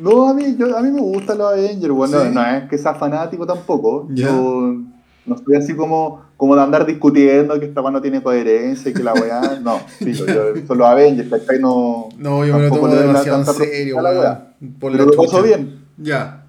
No, 0.00 0.28
a 0.28 0.34
mí, 0.34 0.56
yo, 0.58 0.76
a 0.76 0.82
mí 0.82 0.90
me 0.90 1.00
gustan 1.00 1.38
los 1.38 1.52
Avengers, 1.52 1.92
bueno, 1.92 2.22
Sí. 2.22 2.28
no 2.32 2.46
es 2.46 2.68
que 2.68 2.78
sea 2.78 2.94
fanático 2.94 3.44
tampoco. 3.46 4.06
Yo 4.10 4.74
no 5.26 5.34
estoy 5.34 5.56
así 5.56 5.74
como, 5.74 6.22
como 6.36 6.54
de 6.56 6.62
andar 6.62 6.86
discutiendo 6.86 7.58
que 7.58 7.66
esta 7.66 7.80
weá 7.82 7.90
no 7.92 8.00
tiene 8.00 8.22
coherencia 8.22 8.90
y 8.90 8.94
que 8.94 9.02
la 9.02 9.12
weá. 9.12 9.40
No, 9.62 9.80
sí, 9.98 10.12
yo, 10.12 10.26
son 10.66 10.78
los 10.78 10.86
Avengers, 10.86 11.28
¿cachai? 11.28 11.58
No, 11.58 12.08
No, 12.16 12.46
yo 12.46 12.56
me 12.56 12.68
lo 12.68 12.74
tomo 12.74 12.88
demasiado 12.88 13.40
en 13.40 13.46
serio, 13.54 13.96
weón. 13.96 14.38
Pero 14.80 15.06
lo 15.06 15.12
paso 15.12 15.42
bien. 15.42 15.80
Ya. 15.98 16.39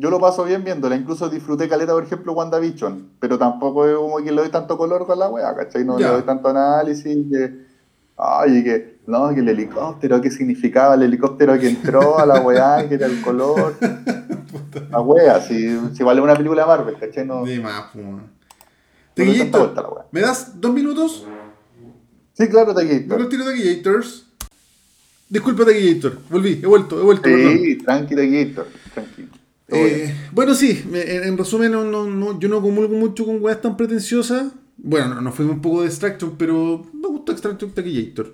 Yo 0.00 0.10
lo 0.10 0.20
paso 0.20 0.44
bien 0.44 0.62
viéndola, 0.62 0.94
incluso 0.94 1.28
disfruté 1.28 1.68
caleta, 1.68 1.92
por 1.92 2.04
ejemplo, 2.04 2.32
WandaVision, 2.32 3.14
pero 3.18 3.36
tampoco 3.36 3.84
es 3.84 3.96
como 3.96 4.18
que 4.18 4.30
le 4.30 4.42
doy 4.42 4.48
tanto 4.50 4.78
color 4.78 5.04
con 5.06 5.18
la 5.18 5.28
weá, 5.28 5.54
¿cachai? 5.56 5.84
No 5.84 5.98
Ya. 5.98 6.06
le 6.06 6.12
doy 6.14 6.22
tanto 6.22 6.48
análisis, 6.50 7.26
que, 7.28 7.66
ay, 8.16 8.62
que, 8.62 8.98
no, 9.08 9.34
que 9.34 9.40
el 9.40 9.48
helicóptero, 9.48 10.20
¿qué 10.20 10.30
significaba 10.30 10.94
el 10.94 11.02
helicóptero 11.02 11.58
que 11.58 11.68
entró 11.68 12.16
a 12.16 12.26
la 12.26 12.40
weá, 12.40 12.76
que 12.88 12.94
era 12.94 13.06
el 13.06 13.20
color? 13.22 13.74
La 14.90 15.00
weá, 15.00 15.40
si, 15.40 15.76
si 15.92 16.04
vale 16.04 16.20
una 16.20 16.36
película 16.36 16.62
de 16.62 16.68
Marvel, 16.68 16.96
¿cachai? 16.96 17.26
No, 17.26 17.40
no 17.40 17.46
De 17.46 17.58
más, 17.58 17.86
pues, 17.92 18.06
Tequillator, 19.14 19.72
a 19.76 19.82
la 19.82 19.88
weá. 19.88 20.04
¿me 20.12 20.20
das 20.20 20.60
dos 20.60 20.72
minutos? 20.72 21.26
Sí, 22.34 22.46
claro, 22.48 22.72
te 22.72 22.84
Me 22.84 23.18
lo 23.18 23.28
tiro 23.28 23.44
Tequillators. 23.44 24.26
Disculpa, 25.28 25.64
Tequillator. 25.64 26.18
Volví, 26.30 26.60
he 26.62 26.66
vuelto, 26.66 27.00
he 27.00 27.02
vuelto, 27.02 27.24
perdón. 27.24 27.58
Sí, 27.58 27.78
tranqui, 27.78 28.14
Gator, 28.14 28.66
tranquilo. 28.94 29.27
Eh, 29.68 30.14
bueno, 30.32 30.54
sí, 30.54 30.82
en, 30.92 31.24
en 31.24 31.38
resumen, 31.38 31.70
no, 31.72 31.84
no, 31.84 32.06
no- 32.06 32.38
yo 32.40 32.48
no 32.48 32.60
comulgo 32.62 32.94
mucho 32.96 33.26
con 33.26 33.42
weas 33.42 33.60
tan 33.60 33.76
pretenciosas. 33.76 34.46
Bueno, 34.78 35.14
no, 35.14 35.20
nos 35.20 35.34
fuimos 35.34 35.56
un 35.56 35.62
poco 35.62 35.82
de 35.82 35.88
Extraction, 35.88 36.36
pero 36.38 36.86
me 36.94 37.08
gustó 37.08 37.32
Extraction 37.32 37.70
Tequillator. 37.72 38.32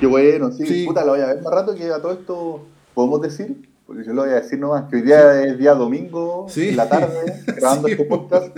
Qué 0.00 0.06
bueno, 0.06 0.50
sí, 0.52 0.66
Sí. 0.66 0.84
puta, 0.86 1.04
lo 1.04 1.12
voy 1.12 1.20
a 1.20 1.26
ver 1.26 1.40
más 1.42 1.52
rato 1.54 1.74
que 1.74 1.84
a 1.90 2.02
todo 2.02 2.12
esto 2.12 2.66
podemos 2.92 3.22
decir, 3.22 3.68
porque 3.86 4.04
yo 4.04 4.12
lo 4.12 4.22
voy 4.22 4.32
a 4.32 4.40
decir 4.40 4.58
nomás, 4.58 4.84
que 4.90 4.96
hoy 4.96 5.02
día 5.02 5.44
es 5.44 5.56
día 5.58 5.74
domingo, 5.74 6.46
Sí. 6.50 6.70
en 6.70 6.76
la 6.76 6.88
tarde, 6.88 7.42
grabando 7.56 7.88
este 7.88 8.04
podcast, 8.04 8.56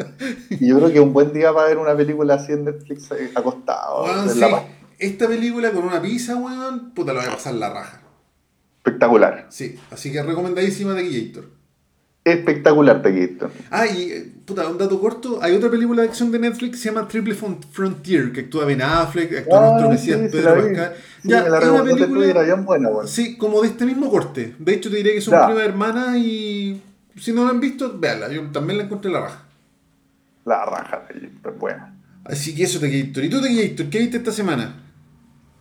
y 0.50 0.66
yo 0.68 0.76
creo 0.78 0.88
que 0.88 0.94
es 0.94 1.00
un 1.04 1.12
buen 1.12 1.32
día 1.32 1.52
para 1.52 1.68
ver 1.68 1.78
una 1.78 1.94
película 1.96 2.34
así 2.34 2.52
en 2.52 2.64
Netflix 2.64 3.10
eh, 3.12 3.30
acostado, 3.34 4.06
en 4.30 4.40
la 4.40 4.50
paz. 4.50 4.62
esta 4.98 5.28
película 5.28 5.70
con 5.72 5.84
una 5.84 6.00
pizza, 6.00 6.34
weón, 6.36 6.92
puta, 6.94 7.12
la 7.12 7.20
voy 7.20 7.28
a 7.28 7.34
pasar 7.34 7.54
la 7.54 7.68
raja. 7.72 8.00
Espectacular, 8.78 9.46
Sí, 9.50 9.76
así 9.90 10.10
que 10.12 10.22
recomendadísima 10.22 10.94
Tequillator. 10.94 11.44
Espectacular, 12.30 13.02
Tequito. 13.02 13.50
Ah, 13.70 13.86
y 13.86 14.10
eh, 14.10 14.32
puta, 14.44 14.66
un 14.68 14.76
dato 14.78 15.00
corto, 15.00 15.38
hay 15.42 15.54
otra 15.54 15.70
película 15.70 16.02
de 16.02 16.08
acción 16.08 16.30
de 16.32 16.38
Netflix 16.38 16.72
que 16.72 16.76
se 16.78 16.88
llama 16.92 17.06
Triple 17.08 17.34
Fron- 17.34 17.58
Frontier, 17.70 18.32
que 18.32 18.40
actúa 18.40 18.64
Ben 18.64 18.82
Affleck, 18.82 19.32
actúa 19.38 19.60
nuestro 19.70 19.90
Mesías 19.90 20.20
Ah, 20.20 20.26
sí, 20.26 20.32
Pedro. 20.36 20.54
Pascal. 20.56 20.94
Sí, 21.22 21.28
ya, 21.28 21.38
es 21.46 21.64
una 21.68 21.84
película, 21.84 22.42
bien 22.42 22.64
buena, 22.64 22.88
weón. 22.88 23.08
sí, 23.08 23.36
como 23.36 23.62
de 23.62 23.68
este 23.68 23.84
mismo 23.86 24.10
corte. 24.10 24.54
De 24.58 24.74
hecho, 24.74 24.90
te 24.90 24.96
diré 24.96 25.14
que 25.14 25.20
son 25.20 25.34
Ya. 25.34 25.46
primas 25.46 25.64
hermanas 25.64 26.16
y 26.16 26.80
si 27.18 27.32
no 27.32 27.44
la 27.44 27.50
han 27.50 27.60
visto, 27.60 27.96
véanla, 27.98 28.30
yo 28.30 28.42
también 28.50 28.78
la 28.78 28.84
encontré 28.84 29.10
la 29.10 29.20
raja. 29.20 29.42
La 30.44 30.64
raja, 30.64 31.04
es 31.12 31.58
buena. 31.58 31.94
Así 32.24 32.54
que 32.54 32.64
eso, 32.64 32.78
Tequillator. 32.80 33.24
¿Y 33.24 33.28
tú, 33.30 33.40
Tequillator, 33.40 33.86
qué 33.86 33.98
viste 34.00 34.16
esta 34.18 34.32
semana? 34.32 34.82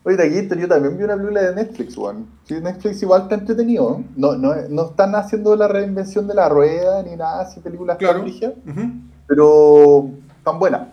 Oye, 0.08 0.18
Tequito, 0.18 0.54
yo 0.56 0.68
también 0.68 0.98
vi 0.98 1.04
una 1.04 1.16
película 1.16 1.42
de 1.42 1.56
Netflix, 1.56 1.98
weón. 1.98 2.28
Sí, 2.48 2.54
Netflix 2.62 3.02
igual 3.02 3.24
está 3.24 3.36
entretenido, 3.36 4.04
no, 4.16 4.36
no, 4.38 4.54
no 4.70 4.86
están 4.86 5.16
haciendo 5.16 5.56
la 5.56 5.68
reinvención 5.68 6.28
de 6.28 6.36
la 6.36 6.48
rueda 6.48 7.02
ni 7.02 7.16
nada, 7.16 7.42
así 7.42 7.60
películas 7.60 7.98
Claro. 7.98 8.22
brígidas, 8.22 8.54
Ujú, 8.68 8.82
pero 9.28 10.10
tan 10.44 10.60
buenas. 10.60 10.90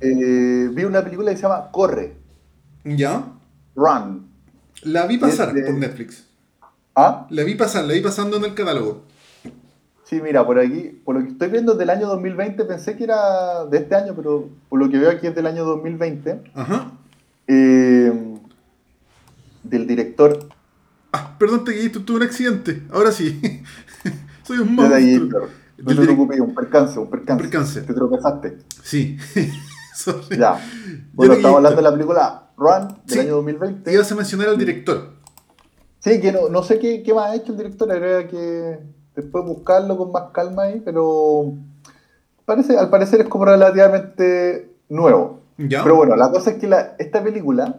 Eh, 0.00 0.70
vi 0.72 0.84
una 0.84 1.02
película 1.04 1.30
que 1.30 1.36
se 1.36 1.42
llama 1.42 1.70
Corre, 1.70 2.14
Ya. 2.84 3.22
Run. 3.76 4.26
La 4.84 5.06
vi 5.06 5.18
pasar 5.18 5.48
Es 5.50 5.54
de- 5.54 5.62
por 5.64 5.74
Netflix. 5.74 6.26
¿Ah? 6.96 7.26
La 7.30 7.44
vi 7.44 7.54
pasar, 7.54 7.84
la 7.84 7.92
vi 7.92 8.00
pasando 8.00 8.38
en 8.38 8.44
el 8.44 8.54
catálogo. 8.54 9.02
Sí, 10.04 10.20
mira, 10.22 10.44
por 10.44 10.58
aquí, 10.58 11.00
por 11.04 11.16
lo 11.16 11.22
que 11.22 11.28
estoy 11.32 11.48
viendo 11.50 11.72
es 11.72 11.78
del 11.78 11.90
año 11.90 12.06
2020, 12.08 12.64
pensé 12.64 12.96
que 12.96 13.04
era 13.04 13.64
de 13.66 13.78
este 13.78 13.94
año, 13.94 14.14
pero 14.16 14.48
por 14.70 14.78
lo 14.78 14.88
que 14.90 14.98
veo 14.98 15.10
aquí 15.10 15.26
es 15.26 15.34
del 15.34 15.46
año 15.46 15.64
2020. 15.64 16.42
Ajá. 16.54 16.92
Eh, 17.54 18.12
del 19.64 19.86
director 19.86 20.48
Ah, 21.14 21.36
perdón, 21.38 21.64
Tequillator, 21.64 22.02
tuve 22.06 22.16
un 22.16 22.22
accidente. 22.22 22.82
Ahora 22.90 23.12
sí. 23.12 23.38
Soy 24.44 24.58
un 24.60 24.74
monstruo. 24.74 24.98
Director. 24.98 25.48
No 25.76 25.94
te 25.94 26.02
preocupes, 26.02 26.40
un 26.40 26.54
percance, 26.54 26.98
un 26.98 27.10
percance. 27.10 27.82
Te 27.82 27.92
tropezaste. 27.92 28.58
Sí. 28.82 29.18
Sorry. 29.94 30.38
Ya. 30.38 30.58
Bueno, 31.12 31.34
estamos 31.34 31.58
hablando 31.58 31.76
de 31.76 31.82
la 31.82 31.92
película 31.92 32.50
Run 32.56 32.88
del 32.88 32.96
Sí. 33.06 33.18
año 33.18 33.34
2020. 33.36 33.82
Te 33.82 33.92
ibas 33.92 34.10
a 34.10 34.14
mencionar 34.14 34.48
al 34.48 34.56
director. 34.56 35.10
Sí, 35.98 36.18
que 36.18 36.32
no, 36.32 36.48
no 36.48 36.62
sé 36.62 36.78
qué, 36.78 37.02
qué 37.02 37.12
más 37.12 37.30
ha 37.30 37.34
hecho 37.36 37.52
el 37.52 37.58
director, 37.58 37.92
habría 37.92 38.26
que 38.26 38.78
después 39.14 39.44
buscarlo 39.44 39.98
con 39.98 40.12
más 40.12 40.30
calma 40.32 40.62
ahí, 40.64 40.80
pero 40.82 41.52
parece, 42.46 42.78
al 42.78 42.88
parecer 42.88 43.20
es 43.20 43.28
como 43.28 43.44
relativamente 43.44 44.74
nuevo. 44.88 45.41
¿Ya? 45.68 45.82
Pero 45.82 45.96
bueno, 45.96 46.16
la 46.16 46.30
cosa 46.30 46.50
es 46.52 46.56
que 46.58 46.66
la, 46.66 46.96
esta 46.98 47.22
película 47.22 47.76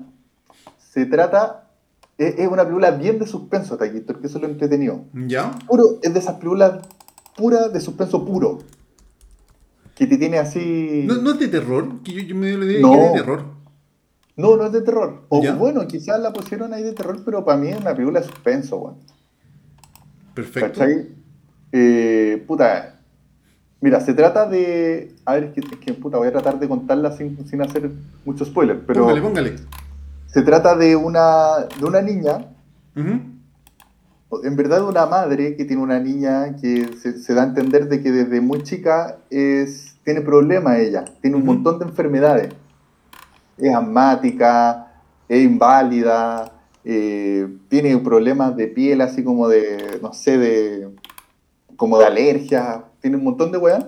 se 0.78 1.06
trata, 1.06 1.70
es, 2.18 2.40
es 2.40 2.48
una 2.48 2.64
película 2.64 2.92
bien 2.92 3.20
de 3.20 3.28
suspenso, 3.28 3.78
Taquito, 3.78 4.20
que 4.20 4.28
eso 4.28 4.38
es 4.38 4.44
lo 4.44 4.50
entretenido. 4.50 5.06
¿Ya? 5.14 5.52
Puro, 5.68 6.00
es 6.02 6.14
de 6.14 6.20
esas 6.20 6.36
películas 6.36 6.80
puras 7.36 7.72
de 7.74 7.82
suspenso 7.82 8.26
puro. 8.26 8.60
Que 9.96 10.08
te 10.08 10.18
tiene 10.18 10.40
así... 10.40 11.04
¿No, 11.08 11.16
no 11.16 11.32
es 11.32 11.40
de 11.40 11.48
terror? 11.48 12.02
Que 12.04 12.14
yo, 12.14 12.22
yo 12.22 12.36
me 12.36 12.48
dio 12.48 12.58
la 12.58 12.66
idea 12.66 12.82
No. 12.82 12.92
que 12.94 12.98
era 13.00 13.10
de 13.12 13.20
terror. 13.20 13.46
No, 14.36 14.58
no 14.58 14.66
es 14.66 14.72
de 14.72 14.82
terror. 14.82 15.26
O 15.30 15.44
¿Ya? 15.44 15.54
bueno, 15.54 15.88
quizás 15.88 16.20
la 16.20 16.34
pusieron 16.34 16.74
ahí 16.74 16.82
de 16.84 16.94
terror, 16.94 17.22
pero 17.24 17.46
para 17.46 17.60
mí 17.60 17.68
es 17.70 17.78
una 17.80 17.94
película 17.94 18.20
de 18.20 18.26
suspenso, 18.28 18.78
weón. 18.78 18.96
Perfecto. 20.34 20.80
¿Cachai? 20.80 21.10
Eh, 21.72 22.44
puta. 22.48 23.02
Mira, 23.84 24.00
se 24.00 24.14
trata 24.14 24.46
de. 24.46 25.14
A 25.26 25.34
ver, 25.34 25.44
es 25.44 25.52
que, 25.52 25.60
es 25.60 25.78
que, 25.82 25.94
puta, 25.94 26.18
voy 26.18 26.30
a 26.30 26.32
tratar 26.32 26.58
de 26.58 26.70
contarla 26.70 27.12
sin, 27.12 27.46
sin 27.46 27.62
hacer 27.62 27.92
mucho 28.24 28.46
spoiler, 28.46 28.80
pero 28.88 29.02
Póngale, 29.02 29.22
póngale. 29.22 29.56
se 30.26 30.42
trata 30.42 30.78
de 30.78 30.96
una, 30.96 31.66
de 31.78 31.86
una 31.86 32.02
niña, 32.02 32.48
en 32.96 34.56
verdad 34.56 34.78
de 34.78 34.86
una 34.86 35.06
madre 35.06 35.58
que 35.58 35.66
tiene 35.66 35.82
una 35.82 36.00
niña 36.00 36.56
que 36.62 36.96
se, 36.98 37.20
se 37.20 37.34
da 37.34 37.42
a 37.42 37.48
entender 37.48 37.90
de 37.90 38.02
que 38.02 38.14
desde 38.14 38.40
muy 38.40 38.64
chica 38.64 39.18
es, 39.30 39.98
tiene 40.06 40.22
problemas 40.22 40.80
ella, 40.80 41.04
tiene 41.22 41.36
un 41.36 41.44
montón 41.46 41.78
de 41.80 41.84
enfermedades. 41.84 42.54
Es 43.58 43.76
asmática, 43.76 44.94
es 45.28 45.44
inválida, 45.44 46.54
eh, 46.86 47.50
tiene 47.68 47.98
problemas 47.98 48.56
de 48.56 48.68
piel 48.68 49.02
así 49.02 49.26
como 49.26 49.50
de, 49.50 50.00
no 50.02 50.14
sé, 50.14 50.38
de 50.38 50.88
como 51.76 51.98
de 51.98 52.06
alergia, 52.06 52.86
tiene 53.04 53.18
un 53.18 53.24
montón 53.26 53.52
de 53.52 53.58
weas. 53.60 53.86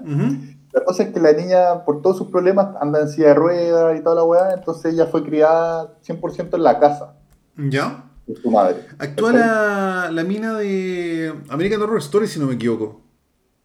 La 0.73 0.83
cosa 0.83 1.03
es 1.03 1.13
que 1.13 1.21
la 1.21 1.31
niña, 1.31 1.85
por 1.85 2.01
todos 2.01 2.17
sus 2.17 2.27
problemas, 2.27 2.75
anda 2.81 2.99
en 2.99 3.07
silla 3.07 3.29
de 3.29 3.33
ruedas 3.35 3.97
y 3.97 4.03
toda 4.03 4.15
la 4.15 4.23
weá, 4.25 4.51
entonces 4.53 4.93
ella 4.93 5.05
fue 5.07 5.23
criada 5.23 5.93
100% 6.05 6.53
en 6.55 6.63
la 6.63 6.79
casa 6.79 7.15
¿Ya? 7.55 8.03
de 8.27 8.35
su 8.35 8.51
madre. 8.51 8.85
Actúa 8.99 9.31
la, 9.31 10.09
la 10.11 10.23
mina 10.25 10.53
de 10.55 11.33
American 11.49 11.81
Horror 11.81 11.99
Story, 11.99 12.27
si 12.27 12.39
no 12.41 12.47
me 12.47 12.55
equivoco. 12.55 12.99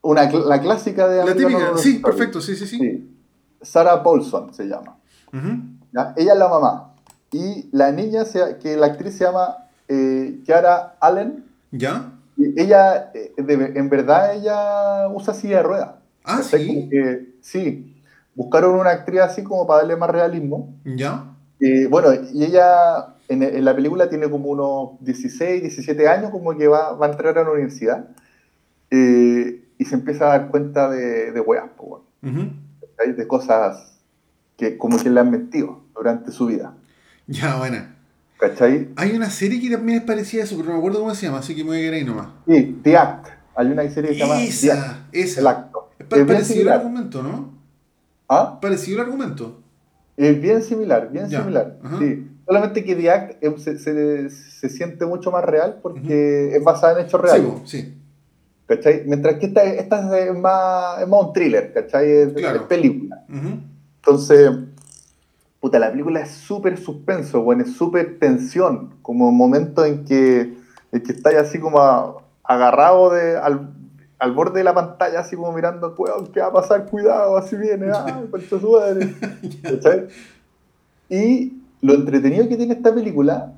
Una, 0.03 0.31
la 0.31 0.61
clásica 0.61 1.09
de 1.09 1.17
La 1.17 1.23
American 1.33 1.49
típica. 1.51 1.77
Sí, 1.79 1.97
Story. 1.97 2.03
perfecto, 2.03 2.41
sí, 2.41 2.55
sí, 2.55 2.67
sí. 2.69 2.79
Sí. 2.79 3.17
Sarah 3.61 4.03
Paulson 4.05 4.55
se 4.55 4.67
llama. 4.67 4.97
Ella 6.17 6.33
es 6.33 6.39
la 6.39 6.49
mamá. 6.49 6.95
Y 7.33 7.69
la 7.73 7.91
niña, 7.91 8.25
se- 8.25 8.57
que 8.59 8.77
la 8.77 8.87
actriz 8.87 9.17
se 9.19 9.25
llama 9.25 9.57
eh, 9.89 10.41
Kiara 10.45 10.97
Allen, 11.01 11.45
¿Ya? 11.73 12.13
Ella, 12.57 13.11
eh, 13.15 13.33
en 13.37 13.89
verdad, 13.89 14.35
ella 14.37 15.09
usa 15.09 15.35
silla 15.35 15.59
de 15.59 15.63
ruedas. 15.63 15.91
Ah, 16.25 16.43
sí. 16.43 16.89
Que- 16.91 17.35
sí. 17.41 18.03
Buscaron 18.35 18.75
una 18.75 18.91
actriz 18.91 19.21
así 19.21 19.43
como 19.43 19.67
para 19.67 19.81
darle 19.81 19.97
más 19.97 20.11
realismo. 20.11 20.75
¿Ya? 20.85 21.25
Eh, 21.61 21.87
bueno, 21.89 22.09
y 22.33 22.45
ella 22.45 23.15
en, 23.29 23.43
en 23.43 23.65
la 23.65 23.75
película 23.75 24.09
tiene 24.09 24.31
como 24.31 24.49
unos 24.51 24.91
16, 25.05 25.63
17 25.63 26.09
años, 26.09 26.31
como 26.31 26.57
que 26.57 26.67
va, 26.69 26.93
va 26.93 27.07
a 27.07 27.11
entrar 27.11 27.37
a 27.39 27.45
la 27.45 27.51
universidad. 27.51 28.09
eh, 28.91 29.65
y 29.79 29.85
se 29.87 29.95
empieza 29.95 30.27
a 30.27 30.39
dar 30.39 30.49
cuenta 30.51 30.91
de, 30.91 31.33
de 31.33 31.41
weas. 31.41 31.71
¿cachai? 32.21 33.13
De 33.15 33.27
cosas 33.27 33.99
que 34.57 34.77
como 34.77 35.03
que 35.03 35.09
le 35.09 35.21
han 35.21 35.31
mentido 35.31 35.81
durante 35.95 36.31
su 36.33 36.47
vida. 36.47 36.75
Ya, 37.27 37.57
buena. 37.57 37.97
¿Cachai? 38.41 38.89
Hay 38.97 39.13
una 39.13 39.29
serie 39.31 39.61
que 39.61 39.71
también 39.71 39.99
es 39.99 40.05
parecida 40.05 40.41
a 40.43 40.45
eso, 40.45 40.57
pero 40.57 40.69
no 40.69 40.75
me 40.75 40.79
acuerdo 40.79 41.01
cómo 41.01 41.15
se 41.15 41.27
llama, 41.27 41.39
así 41.41 41.55
que 41.55 41.63
me 41.63 41.71
voy 41.71 41.79
a 41.79 41.81
quedar 41.83 41.95
ahí 41.95 42.05
nomás. 42.05 42.29
Sí, 42.49 42.81
The 42.83 42.97
Act. 42.97 43.27
Hay 43.55 43.67
una 43.67 43.89
serie 43.91 44.11
que 44.11 44.15
se 44.17 44.21
llama 44.21 44.35
The 44.37 44.41
Act, 44.43 44.49
Esa, 44.51 45.07
el 45.13 45.21
esa. 45.21 45.51
acto. 45.51 45.91
Es 45.99 46.07
pa- 46.07 46.17
Es 46.17 46.23
parecido 46.25 46.39
el 46.39 46.45
similar. 46.47 46.79
argumento, 46.79 47.23
¿no? 47.23 47.55
¿Ah? 48.29 48.59
Parecido 48.61 48.97
el 49.01 49.05
argumento. 49.07 49.61
Es 50.17 50.41
bien 50.41 50.63
similar, 50.63 51.11
bien 51.13 51.29
Ya, 51.29 51.41
similar. 51.41 51.79
ajá. 51.83 51.99
Sí. 51.99 52.27
Solamente 52.47 52.85
que 52.85 52.97
The 52.97 53.11
Act 53.11 53.45
se, 53.59 53.79
se- 53.79 54.31
se 54.31 54.69
siente 54.71 55.05
mucho 55.07 55.31
más 55.31 55.45
real 55.45 55.79
porque 55.83 56.57
es 56.57 56.65
basada 56.65 56.99
en 56.99 57.07
hechos 57.07 57.21
Sí, 57.21 57.27
reales. 57.27 57.47
po, 57.53 57.63
sí. 57.67 57.95
¿Cachai? 58.67 59.03
Mientras 59.07 59.35
que 59.37 59.47
esta, 59.47 59.65
esta 59.65 60.19
es, 60.19 60.35
más, 60.39 61.03
es 61.03 61.09
más 61.09 61.21
un 61.27 61.33
thriller, 61.33 61.73
¿cachai? 61.75 62.09
Es, 62.11 62.33
Claro. 62.33 62.57
es 62.61 62.63
película. 62.63 63.25
Entonces, 63.97 64.51
puta, 65.61 65.79
la 65.79 65.91
película 65.91 66.21
es 66.21 66.31
súper 66.31 66.79
suspenso, 66.79 67.43
bueno, 67.43 67.63
es 67.65 67.75
súper 67.75 68.19
tensión, 68.19 68.95
como 69.03 69.31
momento 69.31 69.85
en 69.85 70.05
que, 70.05 70.57
en 70.93 71.03
que 71.03 71.13
estáis 71.13 71.37
así 71.39 71.59
como 71.61 71.81
a- 71.81 72.17
agarrado 72.45 73.11
de, 73.11 73.37
al, 73.37 73.75
al 74.19 74.33
borde 74.33 74.59
de 74.61 74.65
la 74.65 74.75
pantalla, 74.75 75.21
así 75.21 75.37
como 75.37 75.53
mirando, 75.53 75.95
"Weón, 75.97 76.29
¿qué 76.33 76.41
va 76.41 76.47
a 76.47 76.53
pasar? 76.53 76.87
Cuidado, 76.87 77.37
así 77.37 77.57
viene, 77.57 77.87
ah, 77.95 78.23
su 78.49 78.71
madre". 78.73 79.15
Y 81.09 81.53
lo 81.83 81.95
entretenido 81.95 82.49
que 82.49 82.57
tiene 82.57 82.75
esta 82.75 82.95
película, 82.95 83.53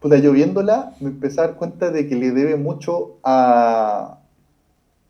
puta, 0.00 0.16
yo 0.18 0.32
viéndola, 0.32 0.92
me 1.00 1.08
empecé 1.08 1.40
a 1.40 1.46
dar 1.48 1.56
cuenta 1.56 1.90
de 1.90 2.06
que 2.08 2.14
le 2.16 2.30
debe 2.30 2.56
mucho 2.56 3.18
a, 3.24 4.18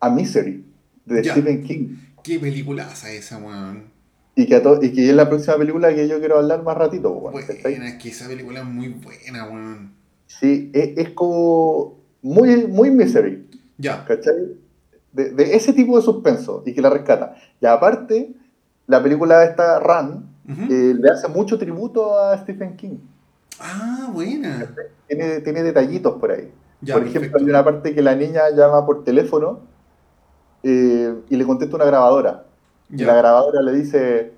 a 0.01 0.11
Misery, 0.11 0.65
de 1.05 1.23
Ya. 1.23 1.33
Stephen 1.33 1.63
King. 1.65 1.97
Qué 2.23 2.39
peliculaza 2.39 3.11
esa, 3.13 3.39
weón. 3.39 3.96
Y 4.39 4.47
que, 4.47 4.57
a 4.57 4.63
y 4.83 4.93
que 4.93 5.09
es 5.09 5.15
la 5.17 5.29
próxima 5.29 5.57
película 5.57 5.95
que 5.95 6.07
yo 6.07 6.19
quiero 6.19 6.39
hablar 6.39 6.63
más 6.63 6.77
ratito, 6.77 7.23
¿cachai? 7.33 7.63
Buena, 7.63 7.89
es 7.89 7.95
que 7.95 8.11
esa 8.11 8.29
película 8.29 8.61
es 8.61 8.67
muy 8.67 8.89
buena, 8.91 9.47
weón. 9.49 9.95
Sí, 10.27 10.71
es, 10.75 10.91
es 10.99 11.11
como 11.11 11.95
muy, 12.21 12.67
muy 12.67 12.91
misery, 12.91 13.49
Ya. 13.79 14.05
¿cachai? 14.05 14.35
De, 15.13 15.31
de 15.31 15.57
ese 15.57 15.73
tipo 15.73 15.97
de 15.97 16.03
suspenso 16.03 16.63
y 16.67 16.75
que 16.75 16.83
la 16.83 16.91
rescata. 16.91 17.35
Y 17.61 17.67
aparte, 17.67 18.35
la 18.87 19.03
película 19.03 19.43
esta 19.45 19.81
Run 19.81 20.27
eh, 20.71 20.95
le 21.01 21.11
hace 21.11 21.29
mucho 21.29 21.59
tributo 21.59 22.19
a 22.19 22.37
Stephen 22.39 22.77
King. 22.77 22.99
Ah, 23.59 24.11
buena. 24.13 24.71
Tiene, 25.09 25.41
tiene 25.41 25.63
detallitos 25.63 26.17
por 26.21 26.31
ahí. 26.33 26.53
Ya, 26.83 26.93
por 26.95 27.03
ejemplo, 27.05 27.21
perfecto. 27.23 27.39
hay 27.39 27.51
una 27.51 27.65
parte 27.65 27.95
que 27.95 28.03
la 28.03 28.15
niña 28.15 28.43
llama 28.55 28.85
por 28.85 29.03
teléfono 29.03 29.61
eh, 30.63 31.15
y 31.31 31.37
le 31.37 31.45
contesta 31.47 31.75
una 31.75 31.87
grabadora. 31.87 32.45
Y 32.91 32.99
la 33.05 33.15
grabadora 33.17 33.63
le 33.63 33.73
dice, 33.73 34.33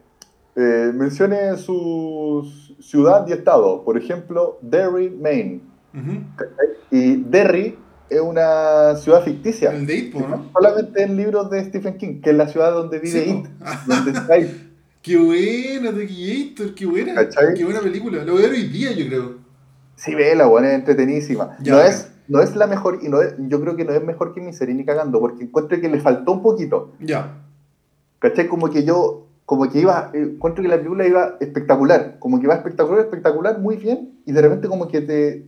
eh, 0.56 0.90
mencione 0.94 1.56
su 1.56 2.48
ciudad 2.80 3.26
y 3.28 3.32
estado. 3.32 3.84
Por 3.84 3.96
ejemplo, 3.98 4.58
Derry, 4.62 5.10
Maine. 5.10 5.60
Y 6.90 7.16
Derry 7.16 7.76
es 8.08 8.20
una 8.20 8.96
ciudad 8.96 9.22
ficticia. 9.22 9.70
El 9.72 9.86
de 9.86 9.96
It, 9.96 10.14
¿no? 10.14 10.46
Solamente 10.52 11.02
en 11.02 11.16
libros 11.16 11.50
de 11.50 11.64
Stephen 11.64 11.98
King, 11.98 12.20
que 12.22 12.30
es 12.30 12.36
la 12.36 12.48
ciudad 12.48 12.72
donde 12.72 12.98
vive 12.98 13.24
Sí, 13.24 13.30
It, 13.30 13.46
donde 13.86 14.10
está 14.12 14.38
It. 14.38 14.48
Qué 15.02 15.16
buena, 15.16 15.92
Tequillator, 15.96 16.74
qué 16.74 16.86
buena. 16.86 17.14
¿Cachai? 17.14 17.54
Qué 17.54 17.64
buena 17.64 17.80
película. 17.80 18.24
Lo 18.24 18.32
voy 18.32 18.42
a 18.42 18.46
ver 18.48 18.54
hoy 18.56 18.68
día, 18.68 18.92
yo 18.92 19.06
creo. 19.06 19.34
Sí, 19.96 20.14
vela, 20.14 20.46
buena, 20.46 20.68
es 20.68 20.74
entretenidísima. 20.74 21.56
Ya, 21.60 21.72
no, 21.74 21.80
es, 21.80 22.10
no 22.28 22.40
es 22.40 22.54
la 22.56 22.66
mejor, 22.66 22.98
y 23.02 23.08
no 23.08 23.20
es- 23.20 23.34
yo 23.38 23.60
creo 23.60 23.74
que 23.76 23.84
no 23.84 23.92
es 23.92 24.02
mejor 24.02 24.32
que 24.32 24.40
Misery 24.40 24.74
ni 24.74 24.84
cagando, 24.84 25.18
porque 25.20 25.44
encuentro 25.44 25.80
que 25.80 25.88
le 25.88 26.00
faltó 26.00 26.32
un 26.32 26.42
poquito. 26.42 26.92
Ya. 27.00 27.36
¿Cachai? 28.18 28.48
Como 28.48 28.68
que 28.70 28.84
yo, 28.84 29.26
como 29.44 29.68
que 29.70 29.80
iba, 29.80 30.10
eh, 30.14 30.22
encuentro 30.34 30.62
que 30.62 30.68
la 30.68 30.76
película 30.76 31.06
iba 31.06 31.36
espectacular, 31.40 32.18
como 32.18 32.40
que 32.40 32.46
va 32.46 32.54
espectacular, 32.54 33.00
espectacular, 33.00 33.58
muy 33.58 33.76
bien, 33.76 34.20
y 34.26 34.32
de 34.32 34.42
repente 34.42 34.68
como 34.68 34.88
que 34.88 35.00
te, 35.00 35.46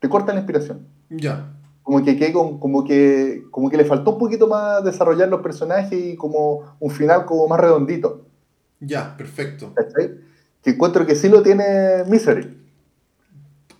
te 0.00 0.08
corta 0.08 0.32
la 0.32 0.40
inspiración. 0.40 0.86
Ya. 1.10 1.52
Como 1.82 2.02
que, 2.02 2.32
con- 2.32 2.58
como, 2.58 2.82
que, 2.84 3.44
como 3.50 3.70
que 3.70 3.76
le 3.76 3.84
faltó 3.84 4.12
un 4.14 4.18
poquito 4.18 4.48
más 4.48 4.82
desarrollar 4.82 5.28
los 5.28 5.40
personajes 5.40 5.92
y 5.92 6.16
como 6.16 6.76
un 6.80 6.90
final 6.90 7.24
como 7.26 7.46
más 7.46 7.60
redondito. 7.60 8.26
Ya, 8.80 9.16
perfecto. 9.16 9.72
¿Cachai? 9.74 10.10
Que 10.62 10.70
encuentro 10.70 11.06
que 11.06 11.14
sí 11.14 11.28
lo 11.28 11.42
tiene 11.42 12.02
Misery. 12.08 12.56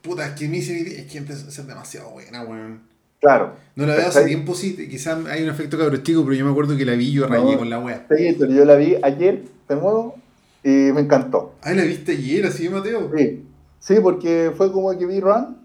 Puta, 0.03 0.25
es 0.29 0.33
que 0.35 0.47
Misery 0.47 0.93
es 0.95 1.11
que 1.11 1.19
empezó 1.19 1.49
a 1.49 1.51
ser 1.51 1.65
demasiado 1.67 2.11
buena, 2.11 2.43
weón. 2.45 2.83
Claro. 3.21 3.53
No 3.75 3.87
la 3.87 3.95
veo 3.97 4.09
hace 4.09 4.25
tiempo, 4.25 4.55
sí. 4.55 4.77
Quizás 4.89 5.25
hay 5.27 5.43
un 5.43 5.49
efecto 5.51 5.77
cabro 5.79 5.97
chico, 5.99 6.23
pero 6.25 6.35
yo 6.35 6.45
me 6.45 6.51
acuerdo 6.51 6.77
que 6.77 6.85
la 6.85 6.93
vi 6.93 7.13
yo 7.13 7.27
rayé 7.27 7.53
No. 7.53 7.59
con 7.59 7.71
la 7.71 7.79
wea. 7.79 8.07
Sí, 8.17 8.37
pero 8.39 8.53
yo 8.53 8.65
la 8.65 8.77
vi 8.77 8.97
ayer 9.03 9.43
de 9.69 9.75
nuevo 9.77 10.17
y 10.63 10.69
me 10.93 11.01
encantó. 11.01 11.55
Ah, 11.63 11.73
la 11.73 11.83
viste 11.85 12.13
ayer, 12.13 12.47
así, 12.47 12.69
Mateo. 12.69 13.11
Sí, 13.17 13.45
sí 13.81 13.95
porque 14.03 14.53
fue 14.57 14.73
como 14.73 14.97
que 14.99 15.07
vi 15.07 15.21
Run 15.21 15.57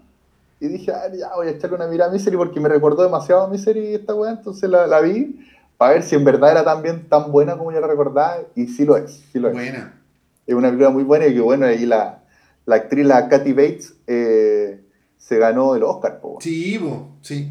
y 0.60 0.68
dije, 0.68 0.92
ah, 0.92 1.10
ya 1.12 1.30
voy 1.34 1.48
a 1.48 1.50
echarle 1.50 1.76
una 1.76 1.86
mirada 1.88 2.10
a 2.10 2.12
Misery 2.12 2.36
porque 2.36 2.60
me 2.60 2.68
recordó 2.68 3.02
demasiado 3.02 3.42
a 3.44 3.48
Misery 3.48 3.94
esta 3.94 4.14
weá, 4.14 4.30
entonces 4.32 4.68
la, 4.70 4.86
la 4.86 5.00
vi 5.00 5.40
para 5.76 5.94
ver 5.94 6.02
si 6.04 6.14
en 6.14 6.24
verdad 6.24 6.52
era 6.52 6.64
tan 6.64 6.82
bien, 6.82 7.08
tan 7.08 7.32
buena 7.32 7.56
como 7.56 7.72
yo 7.72 7.80
la 7.80 7.86
recordaba 7.88 8.36
y 8.54 8.66
sí 8.68 8.84
lo 8.84 8.96
es, 8.96 9.24
sí 9.32 9.38
lo 9.40 9.48
es. 9.48 9.54
Buena. 9.54 9.94
Es 10.46 10.54
una 10.54 10.68
película 10.68 10.90
muy 10.90 11.02
buena 11.02 11.26
y 11.26 11.34
que 11.34 11.40
bueno, 11.40 11.66
ahí 11.66 11.84
la, 11.86 12.22
la 12.66 12.76
actriz, 12.76 13.04
la 13.06 13.28
Kathy 13.28 13.52
Bates, 13.52 13.94
eh, 14.06 14.80
se 15.32 15.38
ganó 15.38 15.74
el 15.74 15.82
Oscar, 15.82 16.20
po, 16.20 16.38
Sí, 16.40 16.78
po, 16.78 17.16
sí. 17.22 17.50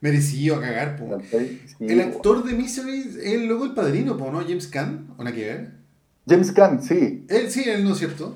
Merecido 0.00 0.56
a 0.56 0.60
cagar, 0.60 0.96
po. 0.96 1.16
El 1.80 2.00
po. 2.00 2.16
actor 2.16 2.44
de 2.44 2.54
Misery 2.54 2.98
es 3.00 3.16
el 3.16 3.46
loco 3.46 3.64
del 3.64 3.74
padrino, 3.74 4.16
po, 4.16 4.30
¿no? 4.32 4.40
James 4.40 4.66
Caan, 4.66 5.14
¿o 5.16 5.22
nada 5.22 5.34
que 5.34 5.44
ver? 5.46 5.70
James 6.28 6.50
Caan, 6.52 6.82
sí, 6.82 7.24
Él, 7.28 7.50
sí, 7.50 7.62
él 7.68 7.84
no 7.84 7.92
es 7.92 7.98
cierto. 7.98 8.34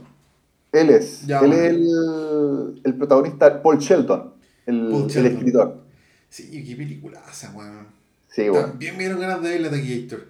él 0.73 0.91
es. 0.91 1.27
Ya, 1.27 1.41
él 1.41 1.47
bueno. 1.49 1.63
es 1.65 1.71
el, 1.71 2.81
el 2.85 2.95
protagonista, 2.95 3.63
Paul 3.63 3.79
Shelton, 3.79 4.35
el, 4.67 4.89
Paul 4.91 5.03
el 5.03 5.09
Shelton. 5.11 5.33
escritor. 5.37 5.85
Sí, 6.29 6.65
qué 6.65 6.77
peliculaza, 6.77 7.53
weón. 7.57 7.89
Sí, 8.29 8.49
bueno. 8.49 8.69
También 8.69 8.97
me 8.97 9.05
dieron 9.05 9.21
ganas 9.21 9.43
de 9.43 9.49
ver 9.51 9.61
la 9.63 9.71
Taquillator. 9.71 10.27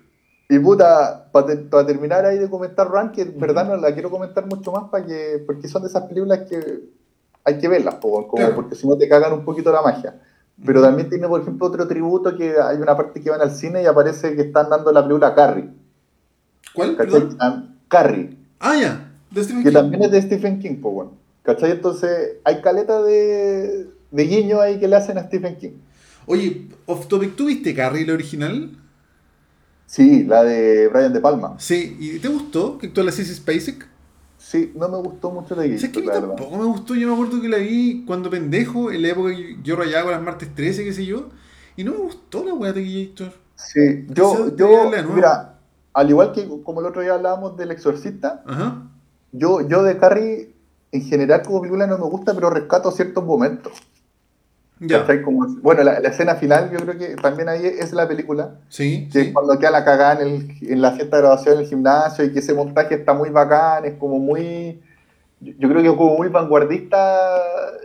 Y 0.48 0.58
puta, 0.60 1.28
para 1.30 1.86
terminar 1.86 2.24
ahí 2.24 2.38
de 2.38 2.48
comentar 2.48 2.88
Run, 2.88 3.12
que 3.12 3.22
en 3.22 3.38
verdad 3.38 3.66
no 3.68 3.76
la 3.76 3.92
quiero 3.92 4.10
comentar 4.10 4.46
mucho 4.46 4.72
más 4.72 4.88
para 4.90 5.04
que, 5.04 5.42
porque 5.46 5.68
son 5.68 5.82
de 5.82 5.88
esas 5.88 6.04
películas 6.04 6.48
que 6.48 6.58
hay 7.44 7.58
que 7.58 7.68
verlas, 7.68 7.96
como 7.96 8.26
Claro. 8.34 8.54
porque 8.54 8.74
si 8.74 8.86
no 8.86 8.96
te 8.96 9.08
cagan 9.08 9.32
un 9.32 9.44
poquito 9.44 9.72
la 9.72 9.82
magia. 9.82 10.20
Pero 10.64 10.82
también 10.82 11.08
tiene, 11.08 11.28
por 11.28 11.40
ejemplo, 11.40 11.66
otro 11.68 11.86
tributo 11.86 12.36
que 12.36 12.54
hay 12.60 12.78
una 12.78 12.96
parte 12.96 13.20
que 13.20 13.30
van 13.30 13.40
al 13.40 13.52
cine 13.52 13.82
y 13.82 13.86
aparece 13.86 14.34
que 14.34 14.42
están 14.42 14.68
dando 14.68 14.90
la 14.92 15.02
película 15.02 15.34
Carrie. 15.34 15.68
¿Cuál? 16.74 16.96
Ah, 17.38 17.64
Carrie, 17.88 18.36
Ah, 18.58 18.76
ya. 18.76 19.12
De 19.30 19.44
Stephen 19.44 19.62
que 19.62 19.68
King. 19.70 19.74
también 19.74 20.02
es 20.04 20.10
de 20.10 20.22
Stephen 20.22 20.58
King, 20.58 20.76
pues 20.82 20.94
bueno. 20.94 21.12
¿Cachai? 21.44 21.70
Entonces 21.70 22.36
hay 22.44 22.60
caleta 22.60 23.00
de, 23.02 23.88
de 24.10 24.22
guiño 24.24 24.60
ahí 24.60 24.78
que 24.80 24.88
le 24.88 24.96
hacen 24.96 25.16
a 25.18 25.22
Stephen 25.24 25.56
King. 25.56 25.72
Oye, 26.26 26.66
off 26.86 27.06
topic, 27.06 27.36
¿tú 27.36 27.46
viste 27.46 27.72
Carrie, 27.74 28.04
la 28.06 28.14
original? 28.14 28.70
Sí, 29.86 30.24
la 30.24 30.42
de 30.44 30.88
Brian 30.88 31.12
De 31.12 31.20
Palma. 31.20 31.54
Sí, 31.58 31.96
¿y 31.98 32.18
te 32.18 32.28
gustó 32.28 32.76
que 32.78 32.88
tú 32.88 33.02
la 33.02 33.10
hacías 33.10 33.28
Spacek? 33.28 33.86
Sí, 34.38 34.72
no 34.76 34.88
me 34.88 34.98
gustó 34.98 35.30
mucho 35.32 35.56
de 35.56 35.76
¿Sabes 35.78 35.92
que 35.92 36.00
la 36.00 36.12
tampoco 36.14 36.56
me 36.56 36.64
gustó? 36.64 36.94
Yo 36.94 37.08
me 37.08 37.14
acuerdo 37.14 37.42
que 37.42 37.48
la 37.48 37.58
vi 37.58 38.04
cuando 38.06 38.30
pendejo, 38.30 38.90
en 38.90 39.02
la 39.02 39.08
época 39.08 39.30
que 39.30 39.58
yo 39.62 39.74
rayaba 39.76 40.04
con 40.04 40.12
las 40.12 40.22
martes 40.22 40.54
13, 40.54 40.84
qué 40.84 40.92
sé 40.92 41.04
yo, 41.04 41.28
y 41.76 41.82
no 41.82 41.90
me 41.92 41.98
gustó 41.98 42.44
la 42.44 42.54
weá 42.54 42.72
de 42.72 42.80
Taquillator. 42.80 43.32
Sí, 43.56 44.06
yo, 44.10 44.56
yo 44.56 44.90
mira, 45.12 45.58
al 45.92 46.08
igual 46.10 46.32
que 46.32 46.48
como 46.62 46.80
el 46.80 46.86
otro 46.86 47.02
día 47.02 47.14
hablábamos 47.14 47.56
del 47.56 47.72
exorcista, 47.72 48.44
Ajá. 48.46 48.84
yo, 49.32 49.66
yo 49.68 49.82
de 49.82 49.98
Carrie 49.98 50.54
en 50.92 51.02
general 51.02 51.42
como 51.42 51.60
película 51.60 51.88
no 51.88 51.98
me 51.98 52.04
gusta, 52.04 52.32
pero 52.32 52.50
rescato 52.50 52.92
ciertos 52.92 53.24
momentos. 53.24 53.72
Ya. 54.80 55.00
¿cachai? 55.00 55.22
Como, 55.22 55.46
bueno, 55.62 55.82
la, 55.82 56.00
la 56.00 56.08
escena 56.08 56.36
final 56.36 56.70
yo 56.70 56.78
creo 56.78 56.96
que 56.98 57.16
también 57.16 57.48
ahí 57.48 57.66
es 57.66 57.92
la 57.92 58.06
película, 58.06 58.56
Sí, 58.68 59.08
que 59.12 59.20
es 59.20 59.26
sí. 59.28 59.32
cuando 59.32 59.58
queda 59.58 59.70
la 59.72 59.84
cagada 59.84 60.22
en, 60.22 60.28
el- 60.28 60.72
en 60.72 60.80
la 60.82 60.92
fiesta 60.92 61.16
de 61.16 61.22
grabación 61.22 61.54
en 61.56 61.60
el 61.62 61.66
gimnasio 61.66 62.24
y 62.24 62.32
que 62.32 62.38
ese 62.38 62.54
montaje 62.54 62.94
está 62.94 63.12
muy 63.14 63.30
bacán, 63.30 63.84
es 63.84 63.94
como 63.94 64.18
muy, 64.18 64.80
yo 65.40 65.68
creo 65.68 65.82
que 65.82 65.88
es 65.88 65.94
como 65.94 66.16
muy 66.16 66.28
vanguardista 66.28 67.36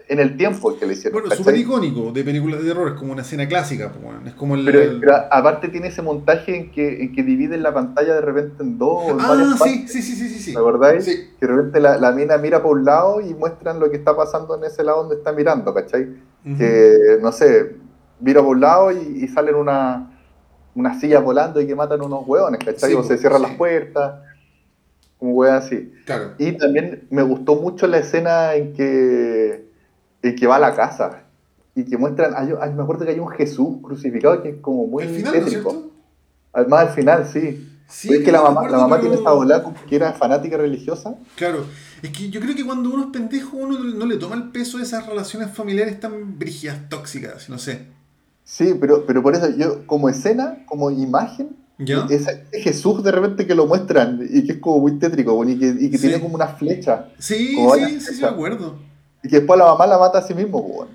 en 0.08 0.20
el 0.20 0.38
tiempo 0.38 0.78
que 0.78 0.86
le 0.86 0.94
hicieron. 0.94 1.20
Bueno, 1.22 1.36
súper 1.36 1.56
icónico 1.56 2.12
de 2.12 2.24
películas 2.24 2.62
de 2.62 2.68
terror, 2.68 2.90
es 2.90 2.94
como 2.96 3.14
una 3.14 3.22
escena 3.22 3.48
clásica, 3.48 3.92
es 4.26 4.34
como 4.34 4.56
el... 4.56 4.66
Pero, 4.66 4.82
el- 4.82 5.00
pero 5.00 5.16
aparte 5.32 5.70
tiene 5.70 5.88
ese 5.88 6.02
montaje 6.02 6.56
en 6.56 6.72
que, 6.72 7.02
en 7.04 7.16
que 7.16 7.24
dividen 7.24 7.64
la 7.64 7.74
pantalla 7.74 8.14
de 8.16 8.22
repente 8.22 8.62
en 8.64 8.78
dos 8.78 9.10
en 9.10 9.18
Ah, 9.20 9.56
sí, 9.64 9.88
sí, 9.88 10.02
sí, 10.02 10.16
sí, 10.16 10.30
sí, 10.30 10.40
sí. 10.40 10.54
¿Me 10.54 10.60
acordáis? 10.60 11.06
Sí, 11.06 11.30
Que 11.40 11.48
de 11.48 11.54
repente 11.54 11.80
la, 11.80 11.98
la 11.98 12.12
mina 12.12 12.38
mira 12.38 12.62
por 12.62 12.78
un 12.78 12.86
lado 12.86 13.22
y 13.22 13.34
muestran 13.34 13.80
lo 13.80 13.90
que 13.90 13.98
está 13.98 14.16
pasando 14.16 14.56
en 14.58 14.64
ese 14.66 14.84
lado 14.84 15.00
donde 15.00 15.16
está 15.16 15.32
mirando, 15.32 15.74
¿cachai? 15.74 16.08
Que, 16.44 17.20
no 17.22 17.32
sé, 17.32 17.76
mira 18.20 18.42
por 18.42 18.50
un 18.56 18.62
lado 18.62 18.92
y, 18.92 19.24
y 19.24 19.28
salen 19.30 19.56
una, 19.56 20.12
unas 20.76 21.00
sillas 21.00 21.24
volando 21.24 21.62
y 21.62 21.68
que 21.68 21.76
matan 21.76 22.02
unos 22.02 22.28
hueones, 22.28 22.60
¿cachai? 22.64 22.90
Sí, 22.92 22.96
o 22.96 23.04
se 23.04 23.18
cierran 23.18 23.42
sí. 23.42 23.48
las 23.48 23.56
puertas, 23.58 24.22
como 25.18 25.34
hueas 25.34 25.66
así. 25.66 25.92
Claro. 26.06 26.32
Y 26.38 26.52
también 26.58 27.08
me 27.10 27.22
gustó 27.22 27.56
mucho 27.56 27.88
la 27.88 28.00
escena 28.00 28.56
en 28.56 28.74
que, 28.74 29.70
en 30.22 30.36
que 30.36 30.48
va 30.48 30.58
a 30.58 30.60
la 30.60 30.76
casa 30.76 31.22
y 31.76 31.86
que 31.86 31.98
muestran, 31.98 32.34
hay- 32.36 32.54
hay- 32.60 32.74
me 32.74 32.84
acuerdo 32.84 33.06
que 33.06 33.12
hay 33.12 33.20
un 33.20 33.30
Jesús 33.30 33.78
crucificado 33.82 34.42
que 34.44 34.50
es 34.50 34.56
como 34.58 34.86
muy 34.86 35.04
el 35.06 35.10
final, 35.10 35.34
¿no 35.40 35.48
es? 35.48 35.78
Además 36.52 36.82
al 36.82 36.90
final, 36.90 37.26
sí. 37.26 37.70
Sí, 37.94 38.12
es 38.12 38.24
que 38.26 38.32
la 38.32 38.42
mamá, 38.42 38.68
la 38.68 38.78
mamá 38.80 38.96
pero- 38.98 39.02
tiene 39.10 39.16
esa 39.22 39.32
bola 39.34 39.64
que 39.88 39.96
era 39.96 40.14
fanática 40.14 40.58
religiosa. 40.58 41.16
Claro, 41.36 41.66
es 42.02 42.10
que 42.10 42.30
yo 42.30 42.42
creo 42.42 42.56
que 42.56 42.66
cuando 42.66 42.90
uno 42.90 43.04
es 43.04 43.10
pendejo, 43.12 43.56
uno 43.58 43.78
no 43.80 44.06
le 44.08 44.18
toma 44.18 44.36
el 44.36 44.50
peso 44.50 44.78
de 44.80 44.84
esas 44.84 45.06
relaciones 45.06 45.52
familiares 45.52 46.00
tan 46.00 46.40
brígidas, 46.40 46.90
tóxicas, 46.90 47.50
no 47.50 47.60
sé. 47.60 47.88
Sí, 48.44 48.76
pero, 48.80 49.06
pero 49.06 49.22
por 49.22 49.36
eso 49.36 49.48
yo, 49.56 49.86
como 49.86 50.10
escena, 50.10 50.64
como 50.66 50.90
imagen, 50.92 51.56
¿Ya? 51.78 52.06
ese 52.10 52.46
ese 52.52 52.62
Jesús 52.64 53.04
de 53.04 53.12
repente 53.12 53.46
que 53.48 53.56
lo 53.56 53.68
muestran 53.68 54.20
y 54.30 54.44
que 54.46 54.54
es 54.54 54.58
como 54.60 54.80
muy 54.80 54.98
tétrico, 55.00 55.44
y 55.48 55.58
que, 55.60 55.68
y 55.80 55.90
que 55.92 55.98
Sí. 55.98 56.08
tiene 56.08 56.22
como 56.22 56.36
una 56.36 56.48
flecha. 56.48 57.10
Sí, 57.20 57.56
sí, 57.56 58.00
sí, 58.00 58.16
sí, 58.16 58.22
me 58.22 58.28
acuerdo. 58.28 58.76
Y 59.24 59.30
que 59.30 59.38
después 59.38 59.58
la 59.58 59.66
mamá 59.66 59.86
la 59.88 59.98
mata 60.00 60.18
a 60.18 60.22
sí 60.24 60.34
mismo, 60.34 60.62
bueno. 60.62 60.92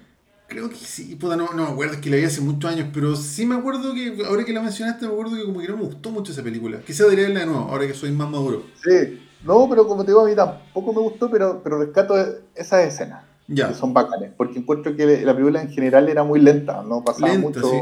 Creo 0.49 0.71
que 0.71 0.77
sí, 0.77 1.15
puta, 1.17 1.37
no, 1.37 1.49
no 1.55 1.67
me 1.67 1.71
acuerdo, 1.71 1.93
es 1.95 2.01
que 2.01 2.09
la 2.09 2.17
vi 2.17 2.25
hace 2.25 2.41
muchos 2.41 2.71
años, 2.71 2.89
pero 2.93 3.15
sí 3.15 3.45
me 3.45 3.55
acuerdo 3.55 3.93
que, 3.93 4.25
ahora 4.27 4.45
que 4.47 4.53
la 4.55 4.63
mencionaste, 4.63 5.07
me 5.07 5.13
acuerdo 5.13 5.37
que 5.37 5.45
como 5.45 5.61
que 5.61 5.69
no 5.69 5.77
me 5.77 5.83
gustó 5.85 6.11
mucho 6.11 6.33
esa 6.33 6.43
película. 6.43 6.81
Quizá 6.87 7.05
debería 7.05 7.27
verla 7.27 7.41
de 7.41 7.47
nuevo, 7.47 7.61
ahora 7.71 7.87
que 7.87 7.93
soy 7.93 8.13
más 8.13 8.31
maduro. 8.31 8.63
Sí. 8.83 9.21
No, 9.45 9.69
pero 9.69 9.87
como 9.87 10.05
te 10.05 10.11
digo, 10.11 10.23
a 10.23 10.29
mí 10.29 10.35
tampoco 10.35 10.93
me 10.95 11.01
gustó, 11.01 11.31
pero, 11.31 11.61
pero 11.63 11.79
rescato 11.79 12.15
esas 12.55 12.87
escenas. 12.87 13.25
Ya, 13.47 13.69
que 13.69 13.75
son 13.75 13.93
bacanes, 13.95 14.31
porque 14.37 14.59
encuentro 14.59 14.97
que 14.97 15.23
la 15.23 15.33
película 15.35 15.61
en 15.63 15.71
general 15.71 16.09
era 16.09 16.23
muy 16.25 16.41
lenta, 16.41 16.83
no 16.83 17.03
pasaba 17.05 17.29
Lenta, 17.33 17.61
mucho. 17.61 17.71
sí. 17.71 17.79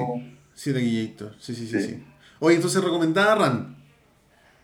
sí, 0.54 0.72
Taquillator, 0.72 1.34
sí, 1.38 1.54
sí, 1.54 1.66
sí, 1.68 1.80
Sí. 1.80 1.88
sí. 1.88 2.04
Oye, 2.40 2.56
entonces 2.56 2.82
recomendada 2.84 3.34
Ran. 3.36 3.76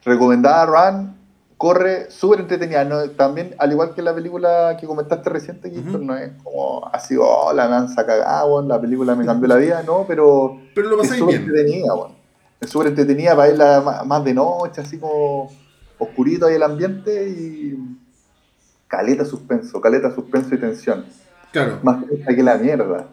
Recomendada 0.05 0.67
Run, 0.67 1.15
corre, 1.63 2.11
súper 2.11 2.41
entretenida. 2.41 2.85
¿no? 2.85 3.09
También, 3.11 3.55
al 3.57 3.71
igual 3.71 3.95
que 3.95 4.03
la 4.03 4.13
película 4.13 4.77
que 4.81 4.85
comentaste 4.85 5.31
reciente, 5.31 5.71
no 5.71 6.17
es 6.17 6.33
como 6.43 6.91
así, 6.93 7.15
oh, 7.17 7.53
la 7.55 7.69
mansa 7.69 8.05
cagada, 8.05 8.43
la 8.63 8.81
película 8.81 9.15
me 9.15 9.25
cambió 9.25 9.47
la 9.47 9.55
vida, 9.55 9.81
no, 9.87 10.05
pero 10.09 10.59
Pero 10.75 10.89
lo 10.89 11.01
es 11.03 11.11
súper 11.11 11.39
bien. 11.39 11.43
entretenida, 11.43 11.95
weón. 11.95 12.15
Es 12.61 12.69
súper 12.71 12.89
entretenida 12.89 13.37
para 13.37 13.49
irla 13.53 14.03
más 14.05 14.25
de 14.25 14.35
noche, 14.35 14.81
así 14.81 14.99
como 14.99 15.53
oscurito 15.99 16.47
ahí 16.47 16.57
el 16.57 16.65
ambiente 16.65 17.29
y 17.29 17.79
caleta 18.89 19.25
suspenso, 19.25 19.81
caleta 19.81 20.13
suspenso 20.13 20.57
y 20.57 20.59
tensión. 20.59 21.05
Claro, 21.53 21.79
Más 21.85 22.03
que 22.27 22.43
la 22.43 22.57
mierda. 22.57 23.07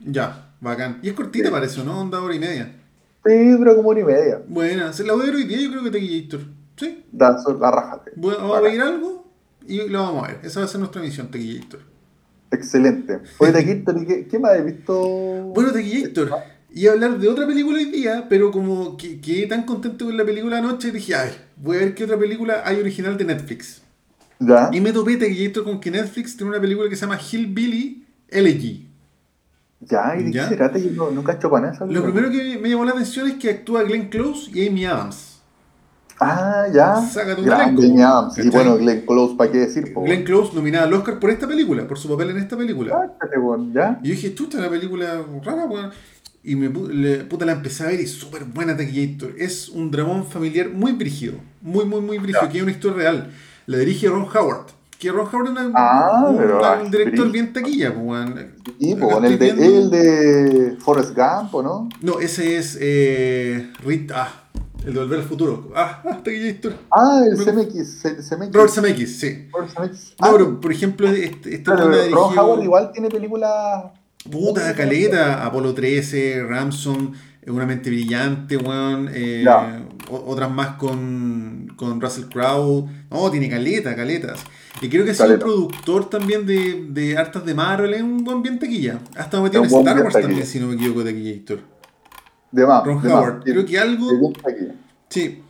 ya, 0.00 0.50
bacán. 0.60 0.98
Y 1.02 1.08
es 1.08 1.14
cortita 1.14 1.46
Sí. 1.48 1.50
para 1.50 1.64
eso, 1.64 1.82
¿no? 1.82 1.98
Onda 1.98 2.20
hora 2.20 2.34
y 2.34 2.38
media. 2.40 2.76
Sí, 3.24 3.56
pero 3.58 3.74
como 3.76 3.88
una 3.88 4.00
y 4.00 4.04
media. 4.04 4.42
Buena, 4.46 4.92
se 4.92 5.02
la 5.04 5.14
voy 5.14 5.22
a 5.22 5.26
ver 5.26 5.34
hoy 5.36 5.44
día, 5.44 5.60
yo 5.62 5.70
creo 5.70 5.82
que 5.84 5.90
Taquillator. 5.90 6.40
Sí, 6.80 7.04
Da, 7.12 7.32
la. 7.60 8.02
Voy- 8.16 8.34
vamos 8.38 8.56
a 8.56 8.62
pedir 8.62 8.80
algo 8.80 9.30
y 9.68 9.86
lo 9.88 10.02
vamos 10.02 10.24
a 10.24 10.28
ver. 10.28 10.40
Esa 10.42 10.60
va 10.60 10.66
a 10.66 10.68
ser 10.68 10.80
nuestra 10.80 11.02
misión, 11.02 11.30
Taquillator. 11.30 11.80
Excelente. 12.50 13.20
Oye, 13.38 13.52
Taquito, 13.52 13.92
¿y 14.00 14.06
¿qué, 14.06 14.26
¿qué 14.26 14.38
más 14.38 14.52
has 14.52 14.64
visto? 14.64 14.98
Bueno, 15.54 15.72
Taquillator, 15.72 16.30
iba 16.72 16.90
a 16.90 16.94
hablar 16.94 17.18
de 17.18 17.28
otra 17.28 17.46
película 17.46 17.76
hoy 17.76 17.84
día, 17.90 18.26
pero 18.30 18.50
como 18.50 18.96
que- 18.96 19.20
quedé 19.20 19.46
tan 19.46 19.64
contento 19.64 20.06
con 20.06 20.16
la 20.16 20.24
película 20.24 20.56
anoche, 20.56 20.90
dije, 20.90 21.14
a 21.14 21.24
ver, 21.24 21.34
voy 21.56 21.76
a 21.76 21.80
ver 21.80 21.94
qué 21.94 22.04
otra 22.04 22.18
película 22.18 22.62
hay 22.64 22.80
original 22.80 23.18
de 23.18 23.24
Netflix. 23.26 23.82
¿Ya? 24.38 24.70
Y 24.72 24.80
me 24.80 24.92
topé 24.92 25.18
Taquillator 25.18 25.64
con 25.64 25.80
que 25.80 25.90
Netflix 25.90 26.34
tiene 26.36 26.50
una 26.50 26.60
película 26.62 26.88
que 26.88 26.96
se 26.96 27.02
llama 27.02 27.18
Hillbilly 27.20 28.06
Elegy. 28.28 28.88
¿Ya? 29.80 30.16
¿Y 30.18 30.24
de 30.24 30.32
¿Ya? 30.32 30.44
qué 30.44 30.48
se 30.48 30.56
trata? 30.56 30.78
Yo 30.78 30.90
no, 30.92 31.10
no 31.10 31.22
cacho 31.22 31.50
para 31.50 31.72
nada. 31.72 31.86
Lo 31.86 32.02
primero 32.02 32.30
que 32.30 32.58
me 32.58 32.70
llamó 32.70 32.84
la 32.86 32.92
atención 32.92 33.28
es 33.28 33.34
que 33.34 33.50
actúa 33.50 33.82
Glenn 33.82 34.08
Close 34.08 34.50
y 34.52 34.66
Amy 34.66 34.86
Adams. 34.86 35.29
Ah, 36.20 36.66
ya. 36.72 36.96
Sácate 37.00 37.40
un 37.40 37.46
Grande, 37.46 37.80
elenco, 37.82 37.94
Amy 37.94 38.02
Adams. 38.02 38.38
Y 38.38 38.50
bueno, 38.50 38.76
Glenn 38.76 39.00
Close, 39.06 39.34
¿para 39.36 39.50
qué 39.50 39.58
decir? 39.58 39.92
po? 39.94 40.02
Glenn 40.02 40.22
Close 40.24 40.54
nominada 40.54 40.84
al 40.84 40.92
Oscar 40.92 41.18
por 41.18 41.30
esta 41.30 41.48
película, 41.48 41.88
por 41.88 41.98
su 41.98 42.08
papel 42.08 42.30
en 42.30 42.38
esta 42.38 42.56
película. 42.56 43.10
¿ya? 43.72 43.98
Y 44.02 44.08
yo 44.08 44.14
dije, 44.14 44.34
chucha, 44.34 44.58
la 44.60 44.68
película 44.68 45.22
rara, 45.42 45.64
weón. 45.64 45.90
Y 46.42 46.56
me 46.56 46.68
le- 46.68 47.24
puta, 47.24 47.44
la 47.44 47.52
empecé 47.52 47.84
a 47.84 47.86
ver 47.88 48.00
y 48.00 48.06
súper 48.06 48.44
buena 48.44 48.76
Taquillator. 48.76 49.34
Es 49.38 49.68
un 49.68 49.90
dramón 49.90 50.24
familiar 50.26 50.68
muy 50.70 50.92
brígido. 50.92 51.34
Muy, 51.60 51.84
muy, 51.84 52.00
muy 52.00 52.18
brígido. 52.18 52.42
Ya. 52.42 52.48
Que 52.48 52.58
es 52.58 52.62
una 52.62 52.72
historia 52.72 52.96
real. 52.98 53.30
La 53.66 53.78
dirige 53.78 54.08
Ron 54.08 54.22
Howard. 54.34 54.66
Que 54.98 55.10
Ron 55.10 55.26
Howard 55.32 55.46
es 55.46 55.50
una- 55.50 55.70
Ah, 55.74 56.26
un, 56.82 56.90
director 56.90 57.10
brígido. 57.10 57.30
bien 57.32 57.52
taquilla, 57.52 57.90
weón. 57.90 58.52
Y 58.78 58.92
Acá 58.94 59.00
po, 59.00 59.24
el, 59.24 59.38
de, 59.38 59.48
el 59.50 59.90
de 59.90 60.76
Forrest 60.78 61.14
Gump, 61.14 61.54
¿o 61.54 61.62
no? 61.62 61.88
No, 62.02 62.20
ese 62.20 62.56
es 62.56 62.76
eh, 62.80 63.70
ah, 64.14 64.39
el 64.86 64.94
de 64.94 64.98
Volver 65.00 65.20
al 65.20 65.24
Futuro. 65.26 65.70
Ah, 65.74 66.02
ah 66.04 66.20
Taquillator. 66.22 66.74
Ah, 66.90 67.22
el 67.26 67.36
CMX. 67.36 68.02
CMX. 68.02 68.52
Robert 68.52 68.72
Zemeckis, 68.72 69.18
sí. 69.20 69.48
Robert 69.52 69.72
Zemeckis. 69.72 70.14
No, 70.20 70.26
Ah, 70.26 70.30
pero 70.32 70.60
por 70.60 70.72
ejemplo, 70.72 71.08
este, 71.08 71.54
este 71.56 71.62
claro, 71.62 71.90
Ron 72.10 72.38
Howard 72.38 72.62
igual 72.62 72.90
tiene 72.92 73.08
películas. 73.08 73.84
Puta, 74.30 74.74
caleta, 74.74 75.44
Apolo 75.46 75.72
13, 75.72 76.42
Ramson, 76.46 77.12
eh, 77.42 77.50
Una 77.50 77.64
mente 77.66 77.88
brillante, 77.90 78.56
weón. 78.58 79.08
eh, 79.14 79.44
otras 80.10 80.50
más 80.50 80.76
con, 80.76 81.72
con 81.76 82.00
Russell 82.00 82.24
Crowe. 82.24 82.86
No, 83.10 83.30
tiene 83.30 83.48
caleta, 83.48 83.94
caletas. 83.96 84.40
Y 84.82 84.88
creo 84.88 85.04
que 85.04 85.10
ha 85.12 85.14
sido 85.14 85.38
productor 85.38 86.08
también 86.10 86.46
de, 86.46 86.86
de 86.88 87.16
hartas 87.16 87.44
de 87.44 87.54
Marvel, 87.54 87.94
es 87.94 88.02
un 88.02 88.24
buen 88.24 88.42
bien 88.42 88.58
taquilla. 88.58 88.98
Hasta 89.16 89.40
metido 89.40 89.62
en 89.62 89.68
Star 89.70 90.02
Wars 90.02 90.12
también, 90.14 90.46
si 90.46 90.58
no 90.60 90.66
me 90.68 90.74
equivoco, 90.74 91.02
taquillator. 91.04 91.60
De 92.50 92.66
más. 92.66 92.84
Ron 92.84 93.02
de 93.02 93.08
más. 93.08 93.18
Howard. 93.18 93.42
Creo 93.42 93.64
que 93.64 93.78
algo. 93.78 94.32
De. 94.44 94.74
Sí. 95.08 95.42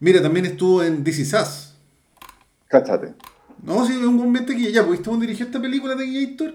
Mira, 0.00 0.22
también 0.22 0.46
estuvo 0.46 0.82
en 0.82 1.02
This 1.02 1.18
Is 1.20 1.34
Us. 1.34 1.74
Cáchate. 2.68 3.14
No, 3.62 3.86
sí, 3.86 3.92
es 3.92 4.04
un 4.04 4.16
buen 4.16 4.46
taquilla. 4.46 4.70
Ya, 4.70 4.86
pues, 4.86 5.00
¿viste 5.00 5.16
dirigió 5.18 5.46
esta 5.46 5.60
película 5.60 5.96
Taquillator? 5.96 6.54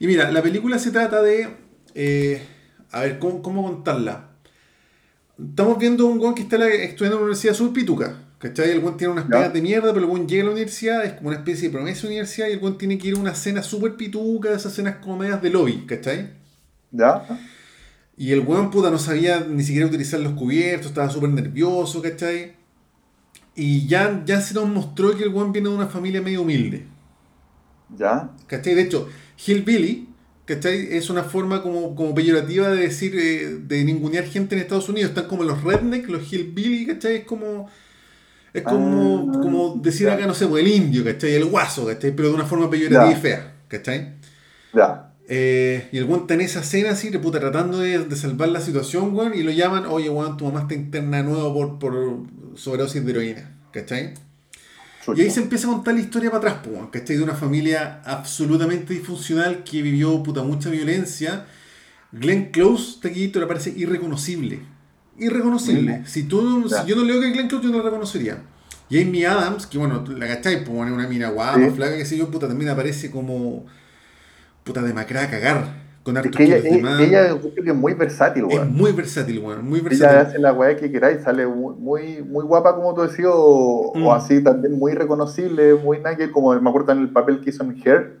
Y 0.00 0.06
mira, 0.06 0.30
la 0.30 0.42
película 0.42 0.78
se 0.78 0.90
trata 0.90 1.22
de. 1.22 1.48
eh, 1.94 2.42
a 2.90 3.00
ver, 3.00 3.18
¿cómo, 3.18 3.42
cómo 3.42 3.62
contarla? 3.62 4.30
Estamos 5.38 5.78
viendo 5.78 6.06
un 6.06 6.18
guan 6.18 6.34
que 6.34 6.42
está 6.42 6.56
estudiando 6.56 7.04
en 7.04 7.10
la 7.10 7.26
Universidad 7.26 7.54
Sur 7.54 7.72
Pituca. 7.72 8.16
¿Cachai? 8.38 8.70
El 8.70 8.80
guan 8.80 8.96
tiene 8.96 9.12
unas 9.12 9.24
pegas 9.24 9.52
de 9.52 9.60
mierda, 9.60 9.92
pero 9.92 10.04
el 10.04 10.06
guan 10.06 10.28
llega 10.28 10.42
a 10.42 10.46
la 10.46 10.52
universidad, 10.52 11.04
es 11.04 11.14
como 11.14 11.28
una 11.28 11.38
especie 11.38 11.68
de 11.68 11.74
promesa 11.74 12.02
de 12.02 12.08
universidad 12.08 12.46
y 12.46 12.52
el 12.52 12.60
guan 12.60 12.78
tiene 12.78 12.96
que 12.96 13.08
ir 13.08 13.16
a 13.16 13.18
una 13.18 13.34
cena 13.34 13.64
súper 13.64 13.96
pituca, 13.96 14.52
esas 14.52 14.72
cenas 14.72 14.96
como 14.96 15.16
medias 15.16 15.42
de 15.42 15.50
lobby, 15.50 15.84
¿cachai? 15.86 16.30
¿Ya? 16.92 17.24
Y 18.18 18.32
el 18.32 18.40
weón 18.40 18.70
puta 18.72 18.90
no 18.90 18.98
sabía 18.98 19.46
ni 19.48 19.62
siquiera 19.62 19.86
utilizar 19.86 20.18
los 20.18 20.32
cubiertos, 20.32 20.88
estaba 20.88 21.08
súper 21.08 21.30
nervioso, 21.30 22.02
¿cachai? 22.02 22.54
Y 23.54 23.86
ya, 23.86 24.22
ya 24.26 24.40
se 24.40 24.54
nos 24.54 24.68
mostró 24.68 25.16
que 25.16 25.22
el 25.22 25.28
weón 25.30 25.52
viene 25.52 25.68
de 25.68 25.74
una 25.76 25.86
familia 25.86 26.20
medio 26.20 26.42
humilde. 26.42 26.84
¿Ya? 27.96 28.30
¿Cachai? 28.48 28.74
De 28.74 28.82
hecho, 28.82 29.08
Hillbilly, 29.46 30.08
¿cachai? 30.44 30.96
Es 30.96 31.10
una 31.10 31.22
forma 31.22 31.62
como, 31.62 31.94
como 31.94 32.12
peyorativa 32.14 32.68
de 32.70 32.82
decir, 32.82 33.14
eh, 33.16 33.58
de 33.62 33.84
ningunear 33.84 34.24
gente 34.24 34.56
en 34.56 34.62
Estados 34.62 34.88
Unidos. 34.88 35.10
Están 35.10 35.28
como 35.28 35.44
los 35.44 35.62
redneck, 35.62 36.08
los 36.08 36.32
Hillbilly, 36.32 36.86
¿cachai? 36.86 37.16
Es 37.18 37.24
como... 37.24 37.70
Es 38.52 38.62
como, 38.62 39.30
Ah, 39.32 39.38
como 39.42 39.76
decir 39.80 40.08
acá, 40.08 40.26
no 40.26 40.34
sé, 40.34 40.46
pues, 40.48 40.64
el 40.64 40.72
indio, 40.72 41.04
¿cachai? 41.04 41.34
El 41.34 41.44
guaso, 41.44 41.86
¿cachai? 41.86 42.16
Pero 42.16 42.28
de 42.30 42.34
una 42.34 42.46
forma 42.46 42.68
peyorativa 42.68 43.12
y 43.12 43.14
fea, 43.14 43.54
¿cachai? 43.68 44.14
¿Ya? 44.74 45.12
Eh, 45.30 45.88
y 45.92 45.98
el 45.98 46.04
weón 46.04 46.22
está 46.22 46.34
en 46.34 46.40
esa 46.40 46.60
escena 46.60 46.90
así, 46.90 47.10
de 47.10 47.18
puta, 47.18 47.38
tratando 47.38 47.78
de, 47.78 47.98
de 47.98 48.16
salvar 48.16 48.48
la 48.48 48.60
situación, 48.62 49.14
weón, 49.14 49.34
y 49.34 49.42
lo 49.42 49.50
llaman, 49.50 49.84
oye, 49.86 50.08
weón, 50.08 50.36
tu 50.38 50.46
mamá 50.46 50.62
está 50.62 50.74
interna 50.74 51.18
de 51.18 51.22
nuevo 51.24 51.52
por, 51.52 51.78
por 51.78 52.22
sobredosis 52.58 53.04
de 53.04 53.10
heroína, 53.12 53.56
¿cachai? 53.72 54.14
Y 55.16 55.22
ahí 55.22 55.30
se 55.30 55.40
empieza 55.40 55.68
a 55.68 55.70
contar 55.72 55.94
la 55.94 56.00
historia 56.00 56.30
para 56.30 56.50
atrás, 56.52 56.66
po, 56.66 56.90
¿cachai? 56.90 57.16
De 57.16 57.22
una 57.22 57.34
familia 57.34 58.00
absolutamente 58.04 58.92
disfuncional 58.94 59.64
que 59.64 59.80
vivió 59.82 60.22
puta 60.22 60.42
mucha 60.42 60.68
violencia. 60.70 61.46
Glenn 62.12 62.50
Close, 62.50 62.98
taquillito, 63.02 63.38
le 63.40 63.46
parece 63.46 63.72
irreconocible. 63.76 64.60
Irreconocible. 65.18 66.02
Si, 66.06 66.24
tú, 66.24 66.68
si 66.68 66.86
yo 66.88 66.96
no 66.96 67.04
leo 67.04 67.20
que 67.20 67.30
Glenn 67.32 67.48
Close, 67.48 67.64
yo 67.64 67.70
no 67.70 67.78
lo 67.78 67.84
reconocería. 67.84 68.42
Amy 68.90 69.24
Adams, 69.24 69.66
que 69.66 69.76
bueno, 69.78 70.04
la 70.06 70.26
cachai, 70.26 70.64
pues 70.64 70.76
una 70.78 71.06
mina 71.08 71.28
guapa, 71.30 71.58
Sí. 71.58 71.70
flaca, 71.74 71.96
que 71.98 72.06
sé 72.06 72.16
yo, 72.16 72.30
puta, 72.30 72.48
también 72.48 72.70
aparece 72.70 73.10
como 73.10 73.66
puta 74.68 74.82
demacrada 74.82 75.26
a 75.26 75.30
cagar. 75.30 75.88
Con 76.04 76.16
Es 76.16 76.26
que 76.30 76.44
ella, 76.44 76.60
de 76.62 76.68
ella, 76.70 76.82
más. 76.82 77.00
ella 77.00 77.28
yo 77.28 77.40
creo 77.52 77.64
que 77.64 77.70
es 77.70 77.76
muy 77.76 77.92
versátil, 77.92 78.44
es 78.48 78.54
weón. 78.54 78.72
muy 78.74 78.92
versátil, 78.92 79.40
weón, 79.40 79.68
muy 79.68 79.80
Ella 79.80 79.88
versátil. 79.90 80.18
hace 80.18 80.38
la 80.38 80.52
weá 80.54 80.74
que 80.76 80.90
queráis, 80.90 81.22
sale 81.22 81.46
muy, 81.46 82.22
muy, 82.22 82.44
guapa, 82.44 82.74
como 82.76 82.94
tú 82.94 83.02
decías, 83.02 83.28
o, 83.30 83.92
Mm. 83.94 84.06
o 84.06 84.14
así 84.14 84.42
también 84.42 84.78
muy 84.78 84.92
reconocible, 84.94 85.74
muy 85.74 85.98
naked, 86.00 86.30
como 86.30 86.58
me 86.58 86.70
acuerdo 86.70 86.92
en 86.92 87.00
el 87.00 87.10
papel 87.10 87.40
que 87.40 87.50
hizo 87.50 87.62
en 87.64 87.76
Hair, 87.84 88.20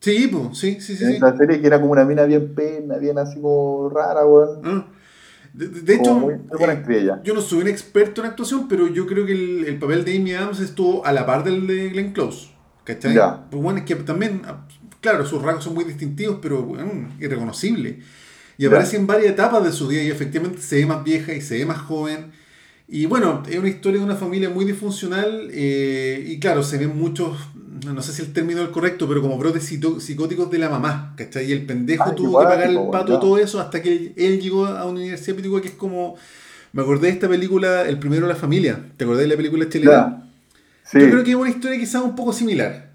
Sí, 0.00 0.28
pues, 0.30 0.58
sí, 0.58 0.80
sí, 0.80 0.96
sí. 0.96 1.04
en 1.04 1.10
sí. 1.12 1.16
esa 1.16 1.36
serie, 1.36 1.60
que 1.60 1.66
era 1.66 1.80
como 1.80 1.92
una 1.92 2.04
mina 2.04 2.24
bien 2.24 2.54
pena, 2.54 2.98
bien 2.98 3.18
así 3.18 3.40
como 3.40 3.88
rara, 3.88 4.24
weón. 4.26 4.60
Ah. 4.62 4.86
De, 5.54 5.68
de- 5.68 5.80
de 5.80 5.94
hecho, 5.94 6.14
muy, 6.14 6.34
muy 6.34 6.58
buena 6.58 6.72
eh, 6.88 7.20
yo 7.24 7.32
no 7.34 7.40
soy 7.40 7.62
un 7.62 7.68
experto 7.68 8.20
en 8.20 8.28
actuación, 8.28 8.68
pero 8.68 8.86
yo 8.88 9.06
creo 9.06 9.24
que 9.26 9.32
el, 9.32 9.64
el 9.66 9.78
papel 9.78 10.04
de 10.04 10.16
Amy 10.16 10.34
Adams 10.34 10.60
estuvo 10.60 11.04
a 11.06 11.12
la 11.12 11.24
par 11.26 11.42
del 11.42 11.66
de 11.66 11.88
Glenn 11.90 12.12
Close. 12.12 12.50
¿Cachai? 12.84 13.14
Ya. 13.14 13.46
Pues 13.50 13.62
bueno, 13.62 13.78
es 13.78 13.86
que 13.86 13.94
también, 13.94 14.42
ah, 14.46 14.66
claro, 15.04 15.26
sus 15.26 15.42
rasgos 15.42 15.64
son 15.64 15.74
muy 15.74 15.84
distintivos, 15.84 16.38
pero 16.40 16.62
bueno, 16.62 17.10
irreconocible. 17.20 17.98
Y 18.56 18.64
aparece 18.64 18.96
en 18.96 19.06
varias 19.06 19.32
etapas 19.32 19.62
de 19.62 19.70
su 19.70 19.86
vida 19.88 20.02
y 20.02 20.10
efectivamente 20.10 20.62
se 20.62 20.76
ve 20.76 20.86
más 20.86 21.04
vieja 21.04 21.34
y 21.34 21.42
se 21.42 21.58
ve 21.58 21.66
más 21.66 21.78
joven. 21.78 22.32
Y 22.88 23.04
bueno, 23.04 23.42
es 23.46 23.58
una 23.58 23.68
historia 23.68 23.98
de 23.98 24.06
una 24.06 24.16
familia 24.16 24.48
muy 24.48 24.64
disfuncional 24.64 25.50
eh, 25.52 26.24
y 26.26 26.38
claro, 26.38 26.62
se 26.62 26.78
ven 26.78 26.96
muchos, 26.96 27.36
no 27.84 28.00
sé 28.00 28.14
si 28.14 28.22
el 28.22 28.32
término 28.32 28.62
es 28.62 28.68
el 28.68 28.72
correcto, 28.72 29.06
pero 29.06 29.20
como 29.20 29.36
brotes 29.36 29.64
psicóticos 29.64 30.50
de 30.50 30.58
la 30.58 30.70
mamá, 30.70 31.12
¿cachai? 31.18 31.50
Y 31.50 31.52
el 31.52 31.66
pendejo 31.66 32.04
Ay, 32.04 32.10
qué 32.12 32.16
tuvo 32.16 32.38
que 32.38 32.44
pagar 32.46 32.70
el 32.70 32.78
pato 32.90 33.12
ya. 33.12 33.20
todo 33.20 33.36
eso 33.36 33.60
hasta 33.60 33.82
que 33.82 33.92
él, 33.92 34.12
él 34.16 34.40
llegó 34.40 34.64
a 34.66 34.84
una 34.86 35.00
universidad 35.00 35.36
pituca 35.36 35.60
que 35.60 35.68
es 35.68 35.74
como 35.74 36.16
me 36.72 36.82
acordé 36.82 37.08
de 37.08 37.12
esta 37.12 37.28
película, 37.28 37.86
El 37.86 37.98
primero 37.98 38.26
de 38.26 38.32
la 38.32 38.38
familia. 38.38 38.80
¿Te 38.96 39.04
acordás 39.04 39.22
de 39.22 39.28
la 39.28 39.36
película 39.36 39.68
chilena? 39.68 40.28
Sí. 40.82 40.98
Yo 40.98 41.10
creo 41.10 41.22
que 41.22 41.30
es 41.30 41.36
una 41.36 41.50
historia 41.50 41.78
quizás 41.78 42.02
un 42.02 42.16
poco 42.16 42.32
similar. 42.32 42.93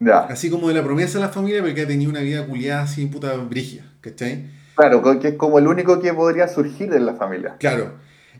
Ya. 0.00 0.20
Así 0.20 0.48
como 0.50 0.68
de 0.68 0.74
la 0.74 0.82
promesa 0.82 1.18
de 1.18 1.26
la 1.26 1.30
familia, 1.30 1.62
pero 1.62 1.74
que 1.74 1.82
ha 1.82 1.86
tenido 1.86 2.10
una 2.10 2.20
vida 2.20 2.46
culiada 2.46 2.82
así, 2.82 3.04
puta 3.06 3.36
brigia, 3.36 3.84
¿cachai? 4.00 4.46
Claro, 4.74 5.20
que 5.20 5.28
es 5.28 5.34
como 5.34 5.58
el 5.58 5.66
único 5.66 6.00
que 6.00 6.14
podría 6.14 6.48
surgir 6.48 6.90
de 6.90 7.00
la 7.00 7.14
familia. 7.14 7.56
Claro. 7.58 7.92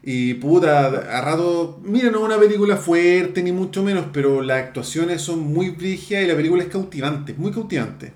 Y 0.02 0.34
puta, 0.34 0.86
a 0.86 1.20
rato, 1.20 1.78
mira, 1.84 2.10
no 2.10 2.20
es 2.20 2.24
una 2.24 2.38
película 2.38 2.76
fuerte 2.76 3.42
ni 3.42 3.52
mucho 3.52 3.82
menos, 3.82 4.06
pero 4.10 4.40
las 4.40 4.62
actuaciones 4.62 5.20
son 5.20 5.40
muy 5.40 5.68
brigias 5.68 6.24
y 6.24 6.26
la 6.26 6.34
película 6.34 6.62
es 6.62 6.70
cautivante, 6.70 7.34
muy 7.34 7.52
cautivante. 7.52 8.14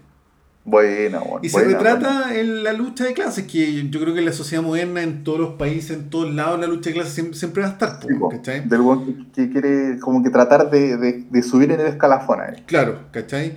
Buena, 0.67 1.19
bueno, 1.19 1.41
Y 1.43 1.51
se 1.51 1.63
retrata 1.63 2.35
en 2.35 2.65
la 2.65 2.73
lucha 2.73 3.05
de 3.05 3.13
clases, 3.13 3.45
que 3.45 3.87
yo 3.91 4.01
creo 4.01 4.15
que 4.15 4.21
en 4.21 4.27
la 4.27 4.33
sociedad 4.33 4.63
moderna, 4.63 5.03
en 5.03 5.23
todos 5.23 5.39
los 5.39 5.51
países, 5.55 5.91
en 5.91 6.09
todos 6.09 6.33
lados, 6.35 6.59
la 6.59 6.67
lucha 6.67 6.89
de 6.89 6.95
clases 6.95 7.13
siempre, 7.13 7.37
siempre 7.37 7.63
va 7.63 7.69
a 7.69 7.73
estar. 7.73 8.01
Sí, 8.01 8.09
del 8.09 8.81
que, 9.05 9.33
que, 9.35 9.53
quiere 9.53 9.99
como 10.01 10.23
que 10.23 10.31
tratar 10.31 10.71
de, 10.71 10.97
de, 10.97 11.25
de 11.31 11.43
subir 11.43 11.71
en 11.71 11.81
el 11.81 11.87
escalafón. 11.89 12.41
Claro, 12.65 13.01
¿cachai? 13.11 13.57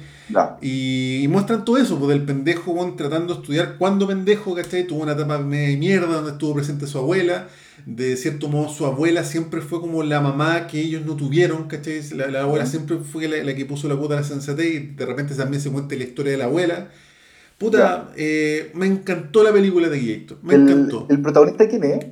Y, 0.62 1.22
y, 1.24 1.28
muestran 1.30 1.64
todo 1.64 1.78
eso, 1.78 1.98
pues 1.98 2.10
del 2.10 2.26
pendejo 2.26 2.74
bueno, 2.74 2.96
tratando 2.96 3.36
de 3.36 3.40
estudiar 3.40 3.76
cuando 3.78 4.06
pendejo, 4.06 4.54
¿cachai? 4.54 4.86
Tuvo 4.86 5.04
una 5.04 5.14
etapa 5.14 5.38
media 5.38 5.70
de 5.70 5.78
mierda 5.78 6.08
donde 6.08 6.32
estuvo 6.32 6.56
presente 6.56 6.88
su 6.88 6.98
abuela. 6.98 7.48
De 7.86 8.18
cierto 8.18 8.50
modo, 8.50 8.70
su 8.70 8.86
abuela 8.86 9.24
siempre 9.24 9.62
fue 9.62 9.80
como 9.80 10.04
la 10.04 10.20
mamá 10.20 10.68
que 10.68 10.82
ellos 10.82 11.06
no 11.06 11.16
tuvieron, 11.16 11.68
¿cachai? 11.68 12.02
La, 12.12 12.28
la 12.28 12.42
abuela 12.42 12.66
siempre 12.66 12.98
fue 12.98 13.28
la, 13.28 13.44
la, 13.44 13.56
que 13.56 13.66
puso 13.66 13.88
la 13.88 13.98
puta 13.98 14.16
a 14.16 14.22
la 14.22 14.24
sensatez 14.24 14.66
y 14.66 14.80
de 14.80 15.06
repente 15.06 15.36
también 15.36 15.62
se 15.62 15.72
cuenta 15.72 15.96
la 15.96 16.04
historia 16.04 16.32
de 16.34 16.38
la 16.38 16.46
abuela. 16.46 16.90
Puta, 17.58 18.12
eh, 18.16 18.72
me 18.76 18.86
encantó 18.86 19.44
la 19.44 19.52
película 19.52 19.90
de 19.90 20.00
Gator. 20.00 20.38
Me 20.44 20.56
el, 20.56 20.62
encantó. 20.62 21.08
¿El 21.10 21.22
protagonista 21.22 21.68
quién 21.68 21.84
es? 21.84 22.06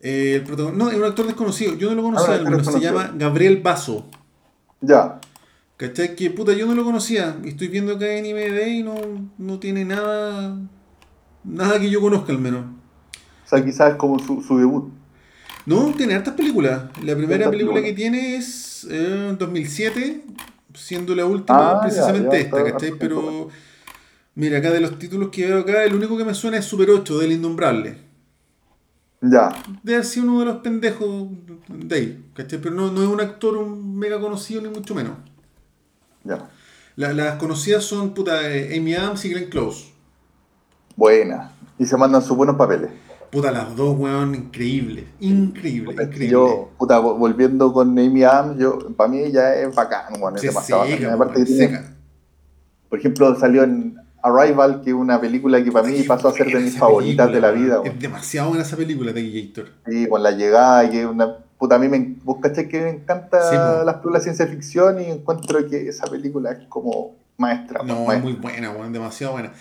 Eh, 0.00 0.34
el 0.36 0.42
protagonista, 0.42 0.84
no, 0.84 0.90
es 0.90 0.98
un 0.98 1.04
actor 1.04 1.26
desconocido. 1.26 1.74
Yo 1.76 1.90
no 1.90 1.96
lo 1.96 2.02
conocía, 2.02 2.34
ah, 2.34 2.50
no, 2.50 2.62
se 2.64 2.80
llama 2.80 3.14
Gabriel 3.16 3.62
Basso. 3.62 4.06
Ya. 4.80 5.18
¿Cachai? 5.78 6.14
Que 6.14 6.30
puta, 6.30 6.52
yo 6.52 6.66
no 6.66 6.74
lo 6.74 6.84
conocía. 6.84 7.38
Y 7.42 7.48
estoy 7.48 7.68
viendo 7.68 7.94
acá 7.94 8.12
en 8.12 8.26
IMDb 8.26 8.66
y 8.68 8.82
no, 8.82 8.94
no 9.38 9.58
tiene 9.58 9.84
nada. 9.84 10.58
Nada 11.44 11.80
que 11.80 11.88
yo 11.88 12.00
conozca 12.00 12.32
al 12.32 12.38
menos. 12.38 12.66
O 13.46 13.48
sea, 13.48 13.64
quizás 13.64 13.92
es 13.92 13.96
como 13.96 14.18
su, 14.18 14.42
su 14.42 14.58
debut. 14.58 14.92
No, 15.66 15.92
tiene 15.96 16.14
hartas 16.14 16.34
películas. 16.34 16.84
La 17.02 17.14
primera 17.16 17.50
película 17.50 17.82
que 17.82 17.92
tiene 17.92 18.36
es 18.36 18.86
eh, 18.90 19.34
2007, 19.38 20.24
siendo 20.74 21.14
la 21.14 21.24
última 21.26 21.70
Ah, 21.72 21.80
precisamente 21.82 22.28
ya, 22.30 22.50
ya, 22.50 22.58
esta, 22.58 22.64
¿cachai? 22.72 22.92
Pero, 22.98 23.48
mira, 24.34 24.58
acá 24.58 24.70
de 24.70 24.80
los 24.80 24.98
títulos 24.98 25.28
que 25.30 25.46
veo 25.46 25.60
acá, 25.60 25.84
el 25.84 25.94
único 25.94 26.16
que 26.16 26.24
me 26.24 26.34
suena 26.34 26.58
es 26.58 26.64
Super 26.64 26.90
8, 26.90 27.18
del 27.18 27.32
Indombrable. 27.32 27.98
Ya. 29.20 29.50
Debe 29.84 29.98
haber 29.98 30.04
sido 30.06 30.26
uno 30.26 30.40
de 30.40 30.46
los 30.46 30.56
pendejos 30.56 31.28
de 31.68 31.94
ahí, 31.96 32.24
¿cachai? 32.34 32.60
Pero 32.60 32.74
no, 32.74 32.90
no 32.90 33.02
es 33.02 33.08
un 33.08 33.20
actor 33.20 33.56
un 33.56 33.96
mega 33.96 34.18
conocido, 34.20 34.60
ni 34.62 34.68
mucho 34.68 34.96
menos. 34.96 35.12
Ya. 36.24 36.50
La- 36.96 37.12
las 37.12 37.36
conocidas 37.36 37.84
son, 37.84 38.14
puta, 38.14 38.50
eh, 38.50 38.76
Amy 38.76 38.94
Adams 38.94 39.24
y 39.24 39.30
Glenn 39.30 39.48
Close. 39.48 39.92
Buena. 40.96 41.52
Y 41.78 41.86
se 41.86 41.96
mandan 41.96 42.20
sus 42.22 42.36
buenos 42.36 42.56
papeles. 42.56 42.90
Puta, 43.32 43.50
las 43.50 43.74
dos, 43.74 43.98
weón, 43.98 44.34
increíbles. 44.34 45.06
Increíble, 45.18 45.92
increíble. 45.94 46.28
yo, 46.28 46.70
puta, 46.78 47.00
vo- 47.00 47.16
volviendo 47.18 47.72
con 47.72 47.98
Amy 47.98 48.22
Adams, 48.24 48.60
yo, 48.60 48.78
para 48.94 49.08
mí 49.08 49.20
ella 49.20 49.54
es 49.56 49.74
bacán, 49.74 50.12
es 50.34 50.40
Se 50.42 50.48
demasiado 50.48 50.84
seca, 50.84 50.94
bacán. 50.96 51.14
Aparte 51.14 51.34
weón, 51.36 51.46
que 51.46 51.52
tiene- 51.54 51.76
seca. 51.78 51.94
por 52.90 52.98
ejemplo, 52.98 53.34
salió 53.40 53.62
en 53.64 53.96
Arrival, 54.22 54.82
que 54.84 54.90
es 54.90 54.94
una 54.96 55.18
película 55.20 55.64
que 55.64 55.72
para 55.72 55.88
mí 55.88 56.02
pasó 56.02 56.28
a 56.28 56.32
ser 56.32 56.46
de 56.46 56.60
mis 56.60 56.76
favoritas 56.78 57.32
de 57.32 57.40
la 57.40 57.50
vida, 57.52 57.74
weón. 57.80 57.82
weón. 57.84 57.96
Es 57.96 58.02
demasiado 58.02 58.48
buena 58.50 58.62
esa 58.64 58.76
película 58.76 59.12
de 59.12 59.30
Gator. 59.30 59.70
Sí, 59.88 60.06
con 60.06 60.22
la 60.22 60.30
llegada, 60.32 60.88
que 60.90 61.00
es 61.00 61.06
una. 61.06 61.38
Puta, 61.58 61.76
a 61.76 61.78
mí 61.78 61.88
me. 61.88 62.16
Vos 62.24 62.36
cachai 62.42 62.68
que 62.68 62.80
me 62.82 62.90
encanta 62.90 63.40
Sí, 63.50 63.56
las 63.86 63.94
películas 63.94 64.22
de 64.24 64.32
ciencia 64.34 64.46
ficción 64.46 65.00
y 65.00 65.06
encuentro 65.06 65.66
que 65.68 65.88
esa 65.88 66.06
película 66.06 66.52
es 66.52 66.66
como 66.68 67.16
maestra. 67.38 67.82
No, 67.82 68.02
es 68.02 68.06
maestra. 68.08 68.30
muy 68.30 68.32
buena, 68.34 68.70
weón, 68.72 68.92
demasiado 68.92 69.32
buena. 69.32 69.52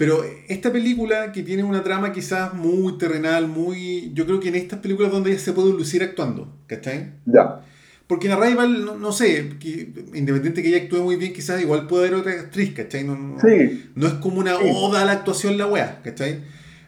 Pero 0.00 0.24
esta 0.48 0.72
película 0.72 1.30
que 1.30 1.42
tiene 1.42 1.62
una 1.62 1.82
trama 1.82 2.10
quizás 2.10 2.54
muy 2.54 2.96
terrenal, 2.96 3.48
muy... 3.48 4.10
Yo 4.14 4.24
creo 4.24 4.40
que 4.40 4.48
en 4.48 4.54
estas 4.54 4.78
películas 4.78 5.12
donde 5.12 5.30
ella 5.30 5.38
se 5.38 5.52
puede 5.52 5.72
lucir 5.74 6.02
actuando, 6.02 6.56
¿cachai? 6.66 7.10
Ya. 7.26 7.60
Porque 8.06 8.26
en 8.28 8.32
Arrival, 8.32 8.82
no, 8.86 8.96
no 8.96 9.12
sé, 9.12 9.50
que, 9.60 9.92
independiente 10.14 10.62
que 10.62 10.68
ella 10.70 10.78
actúe 10.84 11.02
muy 11.02 11.16
bien, 11.16 11.34
quizás 11.34 11.60
igual 11.60 11.86
puede 11.86 12.06
haber 12.08 12.18
otra 12.20 12.32
actriz, 12.32 12.72
¿cachai? 12.72 13.04
No, 13.04 13.14
no- 13.14 13.38
Sí, 13.42 13.90
no 13.94 14.06
es 14.06 14.14
como 14.14 14.38
una 14.40 14.56
oda 14.58 15.02
a 15.02 15.04
la 15.04 15.12
actuación 15.12 15.58
la 15.58 15.66
weá, 15.66 16.00
¿cachai? 16.02 16.38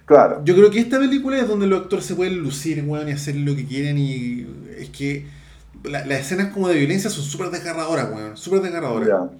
claro. 0.06 0.40
Yo 0.46 0.54
creo 0.56 0.70
que 0.70 0.80
esta 0.80 0.98
película 0.98 1.38
es 1.38 1.46
donde 1.46 1.66
los 1.66 1.82
actores 1.82 2.06
se 2.06 2.14
pueden 2.14 2.38
lucir, 2.38 2.82
weón, 2.86 3.10
y 3.10 3.12
hacer 3.12 3.36
lo 3.36 3.54
que 3.54 3.66
quieren 3.66 3.98
y 3.98 4.46
es 4.78 4.88
que 4.88 5.26
la- 5.84 6.06
las 6.06 6.20
escenas 6.20 6.48
como 6.54 6.66
de 6.68 6.76
violencia 6.78 7.10
son 7.10 7.24
súper 7.24 7.50
desgarradoras, 7.50 8.10
weón, 8.10 8.36
súper 8.38 8.62
desgarradoras. 8.62 9.06
Ya. 9.08 9.30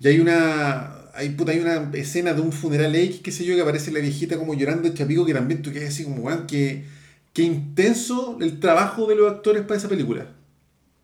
Y 0.00 0.08
hay 0.08 0.20
una. 0.20 0.90
Hay, 1.16 1.30
puta, 1.30 1.52
hay 1.52 1.60
una 1.60 1.90
escena 1.94 2.32
de 2.34 2.40
un 2.40 2.52
funeral 2.52 2.94
X, 2.94 3.20
qué 3.22 3.30
sé 3.32 3.44
yo, 3.44 3.54
que 3.54 3.62
aparece 3.62 3.92
la 3.92 4.00
viejita 4.00 4.36
como 4.38 4.54
llorando 4.54 4.88
el 4.88 4.94
chapico, 4.94 5.24
que 5.24 5.34
también 5.34 5.62
tú 5.62 5.72
quedas 5.72 5.90
así 5.90 6.04
como, 6.04 6.22
weón, 6.22 6.46
que, 6.46 6.84
que 7.32 7.42
intenso 7.42 8.38
el 8.40 8.58
trabajo 8.60 9.06
de 9.06 9.16
los 9.16 9.30
actores 9.32 9.62
para 9.62 9.76
esa 9.78 9.88
película. 9.88 10.26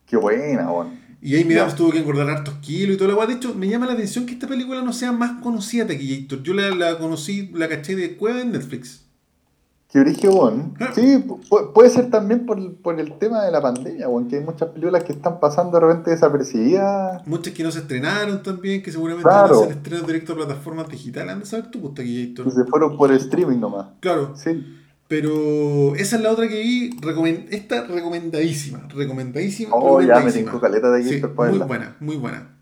Qué 0.06 0.16
buena, 0.16 0.70
weón. 0.70 0.98
Y 1.22 1.34
ahí 1.36 1.44
me 1.44 1.54
Ya. 1.54 1.68
tuvo 1.74 1.92
que 1.92 1.98
engordar 1.98 2.28
hartos 2.30 2.54
kilos 2.62 2.94
y 2.94 2.98
todo 2.98 3.08
lo 3.08 3.16
cual. 3.16 3.28
De 3.28 3.34
hecho, 3.34 3.54
me 3.54 3.68
llama 3.68 3.86
la 3.86 3.92
atención 3.92 4.24
que 4.26 4.32
esta 4.32 4.48
película 4.48 4.82
no 4.82 4.92
sea 4.92 5.12
más 5.12 5.40
conocida 5.42 5.84
de 5.84 5.94
Taquillator. 5.94 6.42
Yo 6.42 6.54
la, 6.54 6.70
la 6.70 6.98
conocí, 6.98 7.50
la 7.54 7.68
caché 7.68 7.94
de 7.94 8.16
cueva 8.16 8.40
en 8.40 8.52
Netflix. 8.52 9.02
Qué 9.92 9.98
origen. 9.98 10.74
Ah. 10.78 10.90
Sí, 10.94 11.24
pu- 11.26 11.72
puede 11.72 11.90
ser 11.90 12.10
también 12.10 12.46
por, 12.46 12.76
por 12.76 13.00
el 13.00 13.18
tema 13.18 13.44
de 13.44 13.50
la 13.50 13.60
pandemia, 13.60 14.08
weón, 14.08 14.28
que 14.28 14.36
hay 14.36 14.44
muchas 14.44 14.68
películas 14.70 15.02
que 15.02 15.12
están 15.12 15.40
pasando 15.40 15.80
de 15.80 15.86
repente 15.86 16.10
desapercibidas. 16.12 17.26
Muchas 17.26 17.52
que 17.54 17.64
no 17.64 17.70
se 17.72 17.80
estrenaron 17.80 18.42
también, 18.42 18.82
que 18.82 18.92
seguramente 18.92 19.28
Claro. 19.28 19.54
van 19.56 19.64
a 19.64 19.66
ser 19.68 19.76
estrenos 19.78 20.06
directo 20.06 20.32
a 20.32 20.36
plataformas 20.36 20.88
digitales. 20.88 21.32
Anda 21.32 21.42
a 21.44 21.46
saber 21.48 21.70
tú, 21.72 21.80
pues, 21.80 21.94
Taquillator. 21.94 22.44
Que 22.44 22.50
se 22.52 22.64
fueron 22.66 22.96
por 22.96 23.10
streaming 23.12 23.58
nomás. 23.58 23.86
Claro. 24.00 24.34
Sí. 24.36 24.76
Pero 25.08 25.96
esa 25.96 26.14
es 26.16 26.22
la 26.22 26.30
otra 26.30 26.46
que 26.46 26.60
vi, 26.60 26.90
recomen- 27.00 27.46
esta 27.50 27.84
recomendadísima, 27.84 28.86
recomendadísima. 28.94 29.74
Oh, 29.74 30.00
ya 30.00 30.20
me 30.20 30.32
caleta 30.60 30.90
de 30.92 31.02
Sí, 31.02 31.20
muy 31.36 31.58
buena, 31.58 31.96
muy 31.98 32.16
buena. 32.16 32.56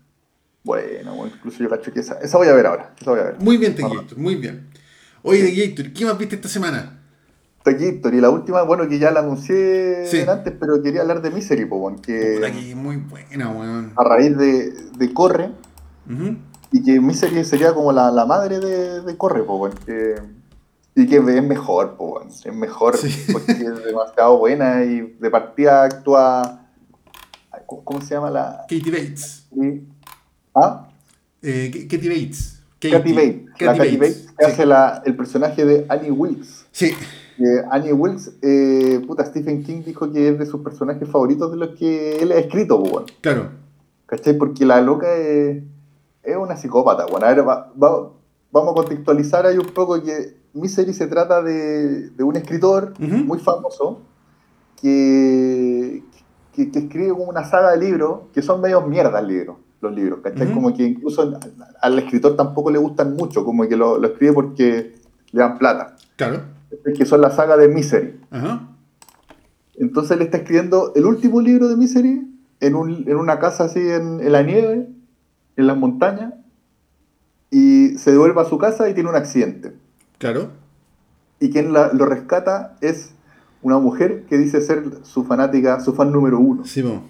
Bueno, 0.63 1.15
bueno, 1.15 1.31
incluso 1.37 1.63
yo 1.63 1.69
cacho 1.69 1.91
que 1.93 1.99
esa, 1.99 2.15
esa 2.15 2.37
voy 2.39 2.47
a 2.47 2.53
ver 2.53 2.65
ahora. 2.65 2.95
Esa 2.99 3.11
voy 3.11 3.19
a 3.19 3.23
ver. 3.25 3.35
Muy 3.39 3.57
bien, 3.57 3.75
The. 3.75 3.83
Gator, 3.83 4.17
muy 4.17 4.35
bien. 4.35 4.67
Oye, 5.21 5.43
The 5.43 5.67
Gator, 5.67 5.93
¿qué 5.93 6.05
más 6.05 6.17
viste 6.17 6.35
esta 6.35 6.49
semana? 6.49 6.98
Gator, 7.63 8.13
y 8.13 8.21
la 8.21 8.29
última, 8.29 8.63
bueno, 8.63 8.87
que 8.87 8.97
ya 8.99 9.11
la 9.11 9.19
anuncié 9.19 10.05
Sí. 10.07 10.21
antes, 10.27 10.53
pero 10.59 10.81
quería 10.81 11.01
hablar 11.01 11.21
de 11.21 11.29
Misery, 11.31 11.65
po, 11.65 11.93
que 12.01 12.39
que 12.41 12.75
muy 12.75 12.97
buena, 12.97 13.49
weón. 13.51 13.93
a 13.95 14.03
raíz 14.03 14.35
de, 14.37 14.71
de 14.97 15.13
Corre, 15.13 15.51
Ujú. 16.09 16.37
y 16.71 16.83
que 16.83 16.99
Misery 16.99 17.43
sería 17.45 17.73
como 17.73 17.91
la, 17.91 18.09
la 18.11 18.25
madre 18.25 18.59
de, 18.59 19.01
de 19.01 19.17
Corre, 19.17 19.43
po, 19.43 19.69
que- 19.85 20.15
y 20.95 21.05
que 21.07 21.17
es 21.17 21.43
mejor, 21.43 21.95
po, 21.95 22.21
es 22.21 22.45
mejor 22.53 22.97
Sí. 22.97 23.07
porque 23.31 23.51
es 23.51 23.83
demasiado 23.85 24.37
buena 24.39 24.83
y 24.83 25.15
de 25.19 25.29
partida 25.29 25.83
actúa. 25.83 26.65
¿Cómo 27.65 28.01
se 28.01 28.15
llama 28.15 28.29
la.? 28.31 28.61
Katie 28.67 28.91
Bates. 28.91 29.47
y- 29.51 29.83
¿Ah? 30.55 30.87
Eh, 31.41 31.87
Katie 31.89 32.09
Bates. 32.09 32.58
Katy 32.79 33.13
Bates. 33.13 33.41
La 33.59 33.75
Katy 33.77 33.97
Bates 33.97 34.27
que 34.37 34.45
hace 34.45 34.65
la, 34.65 35.01
el 35.05 35.15
personaje 35.15 35.65
de 35.65 35.85
Annie 35.89 36.11
Wilkes. 36.11 36.65
Sí, 36.71 36.91
Eh, 37.41 37.63
Annie 37.71 37.93
Wilkes, 37.93 38.33
eh, 38.41 39.01
puta, 39.07 39.25
Stephen 39.25 39.63
King 39.63 39.81
dijo 39.85 40.11
que 40.11 40.29
es 40.29 40.37
de 40.39 40.45
sus 40.45 40.61
personajes 40.61 41.07
favoritos 41.09 41.49
de 41.51 41.57
los 41.57 41.69
que 41.77 42.17
él 42.17 42.31
ha 42.33 42.35
escrito, 42.35 42.81
po, 42.83 42.89
weón. 42.89 43.05
claro. 43.21 43.49
¿Cachai? 44.05 44.37
Porque 44.37 44.65
la 44.65 44.81
loca 44.81 45.13
es, 45.15 45.63
es 46.23 46.35
una 46.35 46.57
psicópata. 46.57 47.05
Bueno, 47.05 47.27
a 47.27 47.29
ver, 47.33 47.47
va- 47.47 47.71
va- 47.81 48.11
vamos 48.51 48.71
a 48.71 48.75
contextualizar 48.75 49.45
ahí 49.45 49.57
un 49.57 49.67
poco 49.67 50.01
que 50.03 50.35
Misery 50.53 50.93
se 50.93 51.07
trata 51.07 51.41
de, 51.43 52.09
de 52.09 52.23
un 52.23 52.35
escritor 52.35 52.93
muy 52.99 53.39
famoso 53.39 54.01
que, 54.81 56.03
que, 56.53 56.71
que 56.71 56.79
escribe 56.79 57.09
como 57.09 57.25
una 57.25 57.43
saga 57.45 57.71
de 57.71 57.77
libros 57.77 58.21
que 58.33 58.41
son 58.41 58.61
medio 58.61 58.81
mierda 58.81 59.21
libros, 59.21 59.57
los 59.81 59.93
libros, 59.95 60.19
¿cachai? 60.23 60.45
Ujú. 60.47 60.55
Como 60.55 60.73
que 60.75 60.83
incluso 60.83 61.21
al, 61.21 61.39
al 61.81 61.99
escritor 61.99 62.35
tampoco 62.35 62.69
le 62.71 62.77
gustan 62.79 63.15
mucho, 63.15 63.45
como 63.45 63.67
que 63.67 63.77
lo, 63.77 63.97
lo 63.97 64.07
escribe 64.07 64.33
porque 64.33 64.95
le 65.31 65.39
dan 65.41 65.57
plata. 65.57 65.95
Claro. 66.15 66.41
Que 66.95 67.05
son 67.05 67.21
la 67.21 67.31
saga 67.31 67.55
de 67.57 67.67
Misery. 67.67 68.19
Ajá. 68.29 68.67
Entonces 69.75 70.11
él 70.17 70.21
está 70.23 70.37
escribiendo 70.37 70.91
el 70.95 71.05
último 71.05 71.39
libro 71.41 71.67
de 71.69 71.75
Misery 71.77 72.27
en, 72.59 72.75
un- 72.75 73.05
en 73.07 73.15
una 73.15 73.39
casa 73.39 73.63
así 73.65 73.79
en, 73.79 74.19
en 74.19 74.31
la 74.31 74.43
nieve, 74.43 74.89
en 75.55 75.67
las 75.67 75.77
montañas, 75.77 76.33
y 77.51 77.97
se 77.97 78.11
devuelve 78.11 78.41
a 78.41 78.45
su 78.45 78.57
casa 78.57 78.89
y 78.89 78.93
tiene 78.93 79.09
un 79.09 79.15
accidente. 79.15 79.73
Claro. 80.17 80.49
Y 81.39 81.49
quien 81.49 81.71
la- 81.73 81.91
lo 81.93 82.05
rescata 82.05 82.75
es 82.81 83.13
una 83.61 83.79
mujer 83.79 84.25
que 84.25 84.37
dice 84.37 84.61
ser 84.61 84.83
su 85.03 85.23
fanática, 85.23 85.79
su 85.79 85.93
fan 85.93 86.11
número 86.11 86.39
uno. 86.39 86.65
Sí, 86.65 86.83
po. 86.83 87.01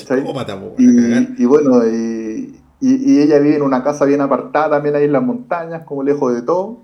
¿Cachai? 0.00 0.24
Po. 0.24 0.32
Y, 0.78 1.42
y 1.42 1.44
bueno, 1.46 1.86
y, 1.86 2.60
y- 2.80 3.12
y 3.12 3.20
ella 3.20 3.38
vive 3.38 3.56
en 3.56 3.62
una 3.62 3.82
casa 3.82 4.04
bien 4.04 4.20
apartada 4.20 4.70
también 4.70 4.94
ahí 4.96 5.04
en 5.04 5.12
las 5.12 5.22
montañas, 5.22 5.84
como 5.84 6.02
lejos 6.02 6.34
de 6.34 6.42
todo. 6.42 6.82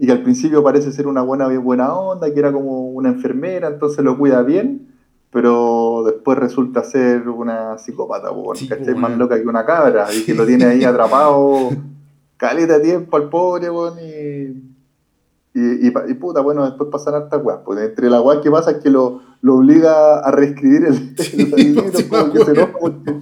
y 0.00 0.06
que 0.06 0.12
al 0.12 0.22
principio 0.22 0.62
parece 0.62 0.92
ser 0.92 1.06
una 1.08 1.22
buena, 1.22 1.48
bien 1.48 1.64
buena 1.64 1.92
onda, 1.94 2.32
que 2.32 2.38
era 2.38 2.52
como 2.52 2.90
una 2.90 3.08
enfermera, 3.08 3.66
entonces 3.68 4.04
lo 4.04 4.16
cuida 4.16 4.42
bien, 4.42 4.86
pero 5.32 6.04
después 6.06 6.38
resulta 6.38 6.84
ser 6.84 7.28
una 7.28 7.76
psicópata, 7.78 8.30
po, 8.30 8.54
Sí, 8.54 8.68
¿cachai? 8.68 8.94
po, 8.94 9.00
Más 9.00 9.18
loca 9.18 9.36
que 9.40 9.46
una 9.46 9.66
cabra, 9.66 10.06
y 10.14 10.22
que 10.24 10.34
lo 10.34 10.46
tiene 10.46 10.66
ahí 10.66 10.84
atrapado 10.84 11.70
caleta 12.36 12.78
de 12.78 12.84
tiempo 12.84 13.16
al 13.16 13.28
pobre, 13.28 13.68
weón, 13.70 13.94
y, 13.98 14.67
y, 15.58 15.86
y, 15.88 15.90
pa- 15.90 16.04
y 16.08 16.14
puta, 16.14 16.40
bueno, 16.40 16.64
después 16.64 16.88
pasan 16.90 17.14
hartas 17.14 17.40
weas, 17.42 17.60
pues 17.64 17.78
entre 17.80 18.08
las 18.10 18.20
weas 18.22 18.40
que 18.40 18.50
pasa 18.50 18.70
es 18.72 18.76
que 18.78 18.90
lo, 18.90 19.22
lo 19.40 19.56
obliga 19.56 20.18
a 20.20 20.30
reescribir 20.30 20.84
el, 20.86 21.14
el 21.32 21.50
libro, 21.56 21.84
sí, 21.94 22.04
como 22.04 22.32
que 22.32 22.44
se 22.44 22.50
enoja 22.52 22.72
porque, 22.80 23.20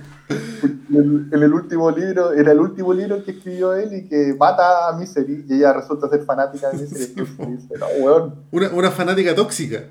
porque 0.60 0.76
en, 0.90 1.28
en 1.32 1.42
el 1.42 1.52
último 1.54 1.90
libro, 1.90 2.32
era 2.32 2.52
el 2.52 2.60
último 2.60 2.92
libro 2.92 3.24
que 3.24 3.30
escribió 3.32 3.74
él 3.74 3.92
y 3.94 4.08
que 4.08 4.34
mata 4.38 4.88
a 4.88 4.98
Misery, 4.98 5.44
y 5.48 5.54
ella 5.56 5.72
resulta 5.72 6.08
ser 6.08 6.22
fanática 6.24 6.70
de 6.70 6.78
Misery, 6.78 7.04
Sí, 7.04 7.22
po. 7.36 7.46
dice, 7.50 7.74
no, 7.78 7.86
weón, 8.04 8.34
Una, 8.50 8.70
una 8.70 8.90
fanática 8.90 9.34
tóxica. 9.34 9.84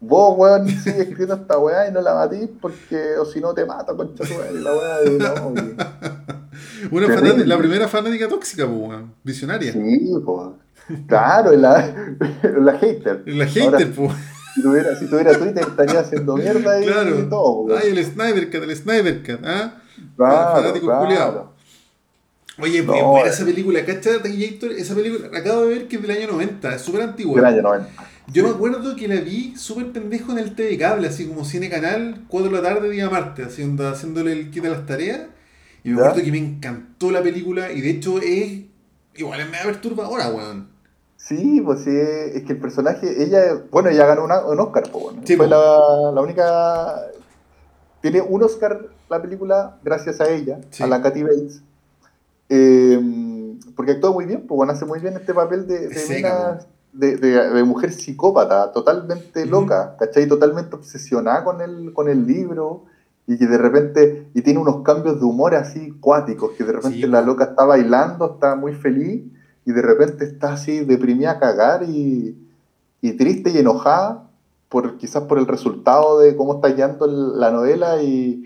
Vos, 0.00 0.34
weón, 0.36 0.68
sigue 0.68 0.98
escribiendo 1.00 1.34
esta 1.34 1.58
weá 1.58 1.88
y 1.88 1.92
no 1.92 2.02
la 2.02 2.14
matís 2.14 2.48
porque, 2.60 3.16
o 3.18 3.24
si 3.24 3.40
no 3.40 3.54
te 3.54 3.64
mata, 3.64 3.94
concha 3.94 4.22
tu 4.24 4.34
y 4.54 4.60
la 4.62 4.72
weá 4.74 4.98
de 5.00 5.18
no, 5.18 5.54
Una 6.90 7.06
fanática, 7.08 7.46
la 7.46 7.56
primera 7.58 7.88
fanática 7.88 8.28
tóxica, 8.28 8.66
pues, 8.66 8.78
weón. 8.78 9.14
Visionaria. 9.22 9.72
Sí, 9.72 10.12
pues. 10.24 10.48
Claro, 11.06 11.52
la, 11.56 11.94
la 12.42 12.72
hater. 12.78 13.22
La 13.26 13.44
Ahora, 13.44 13.78
hater, 13.78 13.92
pues. 13.94 14.12
si, 14.54 14.62
tuviera, 14.62 14.96
si 14.98 15.06
tuviera 15.06 15.32
Twitter 15.38 15.64
estaría 15.68 16.00
haciendo 16.00 16.36
mierda 16.36 16.80
y 16.80 16.84
Claro. 16.86 17.28
todo, 17.28 17.50
weón. 17.62 17.80
Ay, 17.82 17.90
el 17.96 18.04
Sniper 18.04 18.50
Cat, 18.50 18.62
el 18.64 18.76
Sniper 18.76 19.22
Cat, 19.22 19.40
¿ah? 19.44 19.74
Claro, 20.16 20.56
fanático 20.60 20.86
claro. 20.86 21.04
culiao. 21.04 21.54
Oye, 22.60 22.82
No, 22.82 22.92
pues 22.92 23.02
buena 23.02 23.26
eh. 23.26 23.30
esa 23.32 23.44
película, 23.44 23.84
¿cachai? 23.84 24.16
Esa 24.78 24.94
película, 24.94 25.28
la 25.32 25.38
acabo 25.40 25.62
de 25.62 25.68
ver 25.74 25.88
que 25.88 25.96
es 25.96 26.02
del 26.02 26.10
año 26.12 26.28
90, 26.28 26.74
es 26.74 26.82
súper 26.82 27.02
antigua. 27.02 27.36
Del 27.36 27.44
año 27.46 27.62
90. 27.62 27.88
Yo 28.32 28.44
me 28.44 28.50
acuerdo 28.50 28.94
que 28.96 29.08
la 29.08 29.16
vi 29.20 29.54
súper 29.56 29.90
pendejo 29.92 30.32
en 30.32 30.38
el 30.38 30.54
TV 30.54 30.78
Cable, 30.78 31.08
así 31.08 31.26
como 31.26 31.44
Cine 31.44 31.68
Canal, 31.68 32.24
4 32.28 32.50
de 32.50 32.56
la 32.56 32.62
tarde, 32.62 32.88
día 32.90 33.10
martes, 33.10 33.46
haciendo, 33.48 33.88
haciéndole 33.88 34.32
el 34.32 34.50
kit 34.50 34.64
a 34.66 34.68
las 34.70 34.86
tareas. 34.86 35.22
Y 35.82 35.90
me 35.90 35.96
¿Ya? 35.96 36.02
acuerdo 36.08 36.24
que 36.24 36.30
me 36.32 36.38
encantó 36.38 37.10
la 37.10 37.22
película 37.22 37.72
y 37.72 37.80
de 37.80 37.90
hecho 37.90 38.18
es. 38.22 38.60
Igual 39.16 39.40
es 39.40 39.46
media 39.46 39.64
perturbadora, 39.64 40.28
weón. 40.28 40.68
Sí, 41.26 41.62
pues 41.64 41.80
sí, 41.80 41.90
es 41.90 42.42
que 42.44 42.52
el 42.52 42.58
personaje, 42.60 43.22
ella, 43.22 43.62
bueno, 43.70 43.88
ella 43.88 44.04
ganó 44.04 44.24
una- 44.24 44.44
un 44.44 44.60
Oscar, 44.60 44.82
pues, 44.92 45.04
bueno. 45.04 45.22
Sí, 45.24 45.36
Fue 45.36 45.46
po. 45.46 45.50
la, 45.50 46.12
la 46.12 46.20
única. 46.20 47.00
Tiene 48.02 48.20
un 48.20 48.42
Oscar 48.42 48.78
la 49.08 49.22
película 49.22 49.78
gracias 49.82 50.20
a 50.20 50.28
ella, 50.28 50.60
Sí. 50.70 50.82
a 50.82 50.86
la 50.86 51.00
Katy 51.00 51.22
Bates. 51.22 51.62
Eh, 52.50 53.00
porque 53.74 53.92
actúa 53.92 54.12
muy 54.12 54.26
bien, 54.26 54.46
pues 54.46 54.54
bueno, 54.56 54.72
hace 54.72 54.84
muy 54.84 55.00
bien 55.00 55.14
este 55.16 55.32
papel 55.32 55.66
de, 55.66 55.88
de, 56.92 57.64
mujer 57.64 57.92
psicópata, 57.92 58.70
totalmente 58.72 59.42
Ujú. 59.44 59.50
loca, 59.50 59.96
¿cachai? 59.98 60.28
Totalmente 60.28 60.76
obsesionada 60.76 61.42
con 61.42 61.60
el, 61.62 61.92
con 61.94 62.08
el 62.10 62.26
libro 62.26 62.84
y 63.26 63.38
que 63.38 63.46
de 63.46 63.56
repente, 63.56 64.28
y 64.34 64.42
tiene 64.42 64.60
unos 64.60 64.82
cambios 64.82 65.18
de 65.18 65.24
humor 65.24 65.54
así 65.54 65.92
cuáticos, 66.00 66.50
que 66.52 66.64
de 66.64 66.72
repente 66.72 66.98
Sí, 66.98 67.06
la 67.06 67.20
po. 67.20 67.26
loca 67.28 67.44
está 67.44 67.64
bailando, 67.64 68.34
está 68.34 68.54
muy 68.56 68.74
feliz 68.74 69.22
y 69.66 69.72
de 69.72 69.82
repente 69.82 70.24
está 70.24 70.52
así 70.54 70.80
deprimida 70.84 71.32
a 71.32 71.38
cagar 71.38 71.82
y, 71.84 72.36
y 73.00 73.12
triste 73.12 73.50
y 73.50 73.58
enojada 73.58 74.28
por 74.68 74.96
quizás 74.98 75.22
por 75.24 75.38
el 75.38 75.46
resultado 75.46 76.18
de 76.20 76.34
cómo 76.36 76.54
está 76.56 76.68
el- 77.06 77.38
la 77.38 77.50
novela 77.50 78.02
y, 78.02 78.44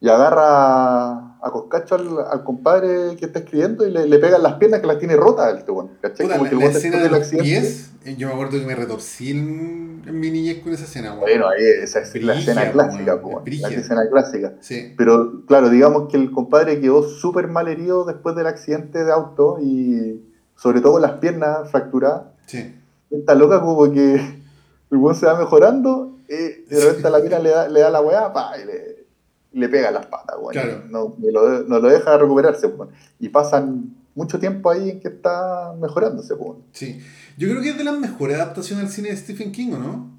y 0.00 0.08
agarra 0.08 1.34
a 1.42 1.50
coscacho 1.52 1.94
al, 1.96 2.08
al 2.30 2.42
compadre 2.44 3.16
que 3.16 3.26
está 3.26 3.40
escribiendo 3.40 3.86
y 3.86 3.90
le, 3.90 4.06
le 4.06 4.18
las 4.42 4.54
piernas 4.54 4.80
que 4.80 4.86
las 4.86 4.98
tiene 4.98 5.14
rotas 5.16 5.62
weón, 5.68 5.90
¿cachai? 6.00 6.26
Como 6.28 6.44
la, 6.44 6.48
que 6.50 6.54
el 6.56 6.60
la 6.60 6.66
escena 6.66 6.98
de 7.02 7.10
los 7.10 7.28
pies, 7.28 7.90
eh, 8.04 8.16
yo 8.16 8.28
me 8.28 8.34
acuerdo 8.34 8.58
que 8.58 8.64
me 8.66 8.74
retorcí 8.74 9.30
en, 9.30 10.02
en 10.06 10.20
mi 10.20 10.30
niñez 10.30 10.62
con 10.62 10.72
esa 10.72 10.84
escena, 10.84 11.10
weón. 11.10 11.20
Bueno, 11.20 11.48
ahí 11.48 11.62
esa 11.82 12.00
es 12.00 12.14
la 12.22 12.34
escena 12.38 12.70
clásica, 12.72 13.16
weón, 13.16 13.42
la 13.60 13.68
escena 13.68 14.08
clásica. 14.10 14.54
Sí. 14.60 14.94
Pero 14.96 15.44
claro, 15.46 15.68
digamos 15.68 16.08
que 16.10 16.16
el 16.16 16.30
compadre 16.30 16.80
quedó 16.80 17.02
súper 17.02 17.48
mal 17.48 17.68
herido 17.68 18.04
después 18.06 18.34
del 18.36 18.46
accidente 18.46 19.04
de 19.04 19.12
auto 19.12 19.58
y 19.60 20.22
sobre 20.56 20.80
todo 20.80 20.92
con 20.94 21.02
las 21.02 21.12
piernas 21.12 21.70
fracturadas. 21.70 22.22
Sí. 22.46 22.74
Está 23.10 23.34
loca 23.34 23.60
como 23.60 23.90
que 23.92 24.14
el 24.14 24.98
weón 24.98 25.14
se 25.14 25.26
va 25.26 25.38
mejorando 25.38 26.18
y 26.28 26.34
de 26.68 26.80
repente 26.80 27.06
a 27.06 27.10
la 27.10 27.18
mina 27.20 27.38
le 27.38 27.50
da, 27.50 27.68
le 27.68 27.80
da 27.80 27.90
la 27.90 28.00
weá 28.00 28.32
pa, 28.32 28.52
y 28.58 28.64
le, 28.66 29.06
le 29.52 29.68
pega 29.68 29.90
las 29.90 30.06
patas, 30.06 30.36
weón. 30.38 30.52
Claro. 30.52 30.82
No, 30.88 31.14
no 31.18 31.30
lo, 31.30 31.62
no 31.64 31.78
lo 31.78 31.88
deja 31.88 32.16
recuperarse, 32.16 32.66
weón. 32.66 32.90
Y 33.18 33.28
pasan 33.28 33.94
mucho 34.14 34.38
tiempo 34.38 34.70
ahí 34.70 34.90
en 34.90 35.00
que 35.00 35.08
está 35.08 35.74
mejorándose, 35.80 36.34
weón. 36.34 36.58
Sí. 36.72 37.00
Yo 37.36 37.48
creo 37.48 37.62
que 37.62 37.70
es 37.70 37.78
de 37.78 37.84
las 37.84 37.98
mejores 37.98 38.36
adaptaciones 38.36 38.86
al 38.86 38.90
cine 38.90 39.10
de 39.10 39.16
Stephen 39.16 39.52
King, 39.52 39.72
¿o 39.72 39.78
no? 39.78 40.13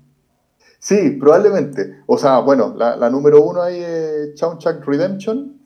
Sí, 0.79 1.11
probablemente. 1.19 2.03
O 2.05 2.17
sea, 2.17 2.39
bueno, 2.39 2.73
la, 2.77 2.95
la 2.95 3.09
número 3.09 3.41
uno 3.43 3.61
ahí 3.61 3.79
es 3.81 4.35
Shawshank 4.35 4.85
Redemption, 4.85 5.57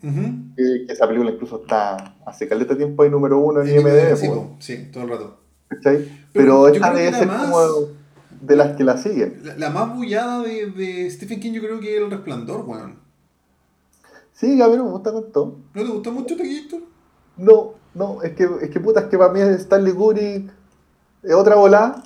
que, 0.55 0.85
que 0.87 0.93
esa 0.93 1.07
película 1.07 1.31
incluso 1.31 1.61
está 1.61 2.15
hace 2.25 2.47
caleta 2.47 2.77
tiempo 2.77 3.03
ahí 3.03 3.09
número 3.09 3.39
uno 3.39 3.61
en 3.61 3.67
En 3.69 3.81
IMDb, 3.81 4.15
sí, 4.15 4.27
po, 4.27 4.55
sí, 4.59 4.89
todo 4.93 5.03
el 5.03 5.09
rato. 5.09 5.37
¿cachai? 5.67 5.97
Pero 6.33 6.63
Pero, 6.63 6.67
esta 6.67 6.93
la 6.93 7.11
ser 7.17 7.27
más- 7.27 7.45
como 7.49 7.59
de 8.41 8.55
las 8.55 8.77
que 8.77 8.83
la 8.85 8.97
siguen. 8.97 9.41
La, 9.43 9.55
la 9.57 9.69
más 9.69 9.93
bullada 9.95 10.41
de, 10.43 10.67
de 10.71 11.09
Stephen 11.11 11.39
King 11.41 11.51
yo 11.53 11.61
creo 11.61 11.79
que 11.79 11.95
es 11.97 12.01
El 12.01 12.09
Resplandor, 12.09 12.63
weón. 12.65 12.95
Sí, 14.31 14.57
Gabriel, 14.57 14.83
me 14.85 14.91
gusta 14.91 15.11
con 15.11 15.31
todo. 15.31 15.57
¿No 15.73 15.83
te 15.83 15.89
gusta 15.89 16.11
mucho 16.11 16.37
Taquillito? 16.37 16.77
No, 17.35 17.73
no, 17.93 18.21
es 18.23 18.33
que, 18.33 18.47
es 18.61 18.69
que 18.69 18.79
puta, 18.79 19.01
es 19.01 19.05
que 19.07 19.17
para 19.17 19.33
mí 19.33 19.41
Stanley 19.41 19.93
Kubrick 19.93 20.49
es 21.23 21.33
otra 21.33 21.55
volada. 21.55 22.03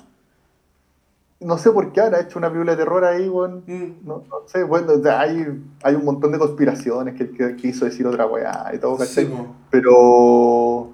No 1.44 1.58
sé 1.58 1.70
por 1.70 1.92
qué 1.92 2.00
ahora 2.00 2.18
ha 2.18 2.20
hecho 2.22 2.38
una 2.38 2.48
película 2.48 2.72
de 2.72 2.78
terror 2.78 3.04
ahí, 3.04 3.28
weón. 3.28 3.64
Mm. 3.66 4.06
No, 4.06 4.24
no 4.28 4.36
sé, 4.46 4.62
bueno, 4.64 4.94
o 4.94 5.02
sea, 5.02 5.20
hay, 5.20 5.46
hay 5.82 5.94
un 5.94 6.04
montón 6.04 6.32
de 6.32 6.38
conspiraciones 6.38 7.14
que, 7.14 7.30
que 7.30 7.54
quiso 7.56 7.84
decir 7.84 8.06
otra 8.06 8.26
weá 8.26 8.70
y 8.74 8.78
todo, 8.78 8.96
¿cachai? 8.96 9.26
Sí. 9.26 9.32
Pero. 9.70 10.90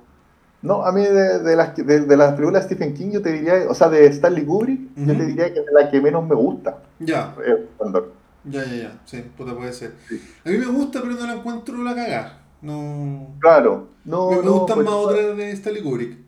No, 0.63 0.85
a 0.85 0.93
mí 0.93 1.03
de, 1.03 1.39
de 1.39 1.57
las, 1.57 1.75
de, 1.77 2.01
de 2.01 2.17
las 2.17 2.33
películas 2.35 2.69
de 2.69 2.75
Stephen 2.75 2.95
King, 2.95 3.13
yo 3.13 3.23
te 3.23 3.33
diría, 3.33 3.65
o 3.69 3.75
sea, 3.75 3.89
de 3.89 4.07
Stanley 4.07 4.45
Kubrick, 4.45 4.81
yo 4.97 5.17
te 5.17 5.25
diría 5.25 5.53
que 5.55 5.61
es 5.61 5.67
la 5.73 5.91
que 5.91 6.01
menos 6.03 6.27
me 6.29 6.35
gusta. 6.35 6.83
Ya, 6.99 7.33
Resplandor. 7.35 8.13
ya, 8.45 8.65
ya, 8.67 8.75
ya. 8.77 9.01
Sí, 9.07 9.25
puta 9.37 9.55
puede 9.55 9.73
ser. 9.73 9.95
Sí. 10.09 10.21
A 10.45 10.51
mí 10.51 10.59
me 10.59 10.67
gusta, 10.67 11.01
pero 11.01 11.15
no 11.15 11.27
la 11.27 11.35
encuentro 11.35 11.79
la 11.83 11.95
cagada. 11.95 12.43
No. 12.61 13.37
Claro, 13.39 13.87
no. 14.05 14.31
me, 14.31 14.37
me 14.39 14.43
no, 14.43 14.53
gustan 14.53 14.75
pues, 14.75 14.87
más 14.87 14.95
otras 14.97 15.37
de 15.37 15.51
Stanley 15.53 15.83
Kubrick. 15.83 16.19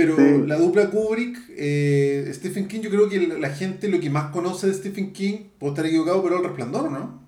Pero 0.00 0.16
Sí. 0.16 0.46
la 0.46 0.56
dupla 0.56 0.88
Kubrick, 0.88 1.36
eh, 1.58 2.30
Stephen 2.32 2.68
King, 2.68 2.80
yo 2.80 2.88
creo 2.88 3.06
que 3.06 3.18
la, 3.38 3.50
gente 3.50 3.86
lo 3.88 4.00
que 4.00 4.08
más 4.08 4.30
conoce 4.30 4.66
de 4.66 4.72
Stephen 4.72 5.12
King, 5.12 5.48
puedo 5.58 5.74
estar 5.74 5.84
equivocado, 5.84 6.22
pero 6.22 6.38
El 6.38 6.44
Resplandor, 6.44 6.86
¿o 6.86 6.90
¿no? 6.90 7.20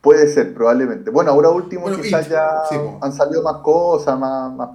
Puede 0.00 0.26
ser, 0.28 0.52
probablemente. 0.54 1.10
Bueno, 1.12 1.30
ahora 1.30 1.50
último 1.50 1.82
Bueno, 1.82 2.00
quizás 2.00 2.26
It, 2.26 2.32
ya 2.32 2.48
sí, 2.68 2.74
han 3.00 3.12
salido 3.12 3.44
más 3.44 3.58
cosas, 3.62 4.18
más, 4.18 4.52
más, 4.56 4.70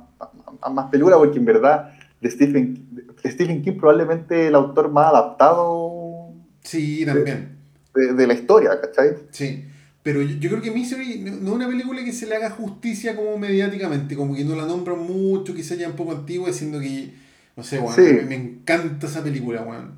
más, 0.61 0.73
más 0.73 0.89
porque 1.19 1.39
en 1.39 1.43
verdad 1.45 1.91
de 2.21 2.31
Stephen, 2.31 2.87
de 3.21 3.31
Stephen 3.31 3.61
King 3.61 3.73
probablemente 3.77 4.47
el 4.47 4.55
autor 4.55 4.89
más 4.89 5.07
adaptado 5.07 6.29
Sí, 6.63 7.05
también. 7.05 7.57
de, 7.93 8.13
de 8.13 8.27
la 8.27 8.33
historia, 8.33 8.79
¿cachai? 8.79 9.17
Sí. 9.31 9.65
Pero 10.03 10.21
yo, 10.21 10.37
yo 10.37 10.49
creo 10.49 10.61
que 10.61 10.69
Misery 10.71 11.19
no 11.19 11.31
no 11.31 11.49
es 11.51 11.55
una 11.55 11.67
película 11.67 12.03
que 12.03 12.11
se 12.11 12.27
le 12.27 12.35
haga 12.35 12.49
justicia 12.51 13.15
como 13.15 13.37
mediáticamente, 13.37 14.15
como 14.15 14.35
que 14.35 14.43
no 14.43 14.55
la 14.55 14.65
nombran 14.65 14.99
mucho, 14.99 15.55
quizá 15.55 15.75
ya 15.75 15.87
un 15.87 15.95
poco 15.95 16.11
antigua, 16.11 16.49
diciendo 16.49 16.79
que, 16.79 17.13
no 17.55 17.63
sé, 17.63 17.79
weón, 17.79 17.95
Sí. 17.95 18.01
me, 18.01 18.21
me 18.23 18.35
encanta 18.35 19.07
esa 19.07 19.23
película, 19.23 19.63
weón. 19.63 19.91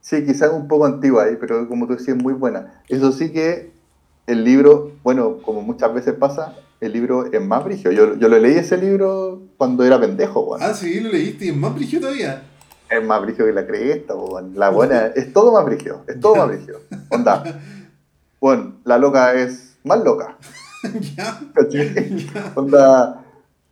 Sí, 0.00 0.24
quizás 0.24 0.50
un 0.52 0.66
poco 0.68 0.86
antigua 0.86 1.24
ahí, 1.24 1.36
pero 1.38 1.68
como 1.68 1.86
tú 1.86 1.94
decías, 1.94 2.16
muy 2.16 2.32
buena. 2.32 2.82
Eso 2.88 3.12
sí 3.12 3.30
que 3.30 3.70
el 4.26 4.42
libro, 4.42 4.92
bueno, 5.02 5.38
como 5.42 5.62
muchas 5.62 5.92
veces 5.94 6.14
pasa, 6.14 6.56
el 6.80 6.92
libro 6.92 7.30
es 7.30 7.40
más 7.40 7.62
brígido. 7.64 7.92
Yo, 7.92 8.16
yo 8.16 8.28
lo 8.28 8.38
leí 8.38 8.54
ese 8.56 8.76
libro 8.78 9.42
cuando 9.58 9.84
era 9.84 10.00
pendejo, 10.00 10.40
weón. 10.40 10.62
Ah, 10.62 10.74
sí, 10.74 10.98
lo 11.00 11.10
leíste 11.10 11.44
y 11.44 11.48
es 11.50 11.56
más 11.56 11.74
brígido 11.74 12.02
todavía. 12.02 12.42
Es 12.90 13.04
más 13.04 13.22
brígido 13.22 13.46
que 13.46 13.52
la 13.52 13.66
cresta. 13.66 14.14
La 14.54 14.70
buena, 14.70 15.06
es 15.08 15.32
todo 15.32 15.52
más 15.52 15.64
brígido, 15.64 16.04
es 16.08 16.18
todo 16.18 16.36
más 16.36 16.48
brígido. 16.48 16.80
Onda. 17.10 17.60
Bueno, 18.42 18.72
la 18.84 18.98
loca 18.98 19.34
es 19.34 19.78
más 19.84 20.02
loca. 20.02 20.36
ya, 21.16 21.38
ya. 21.70 22.52
Onda, 22.56 23.24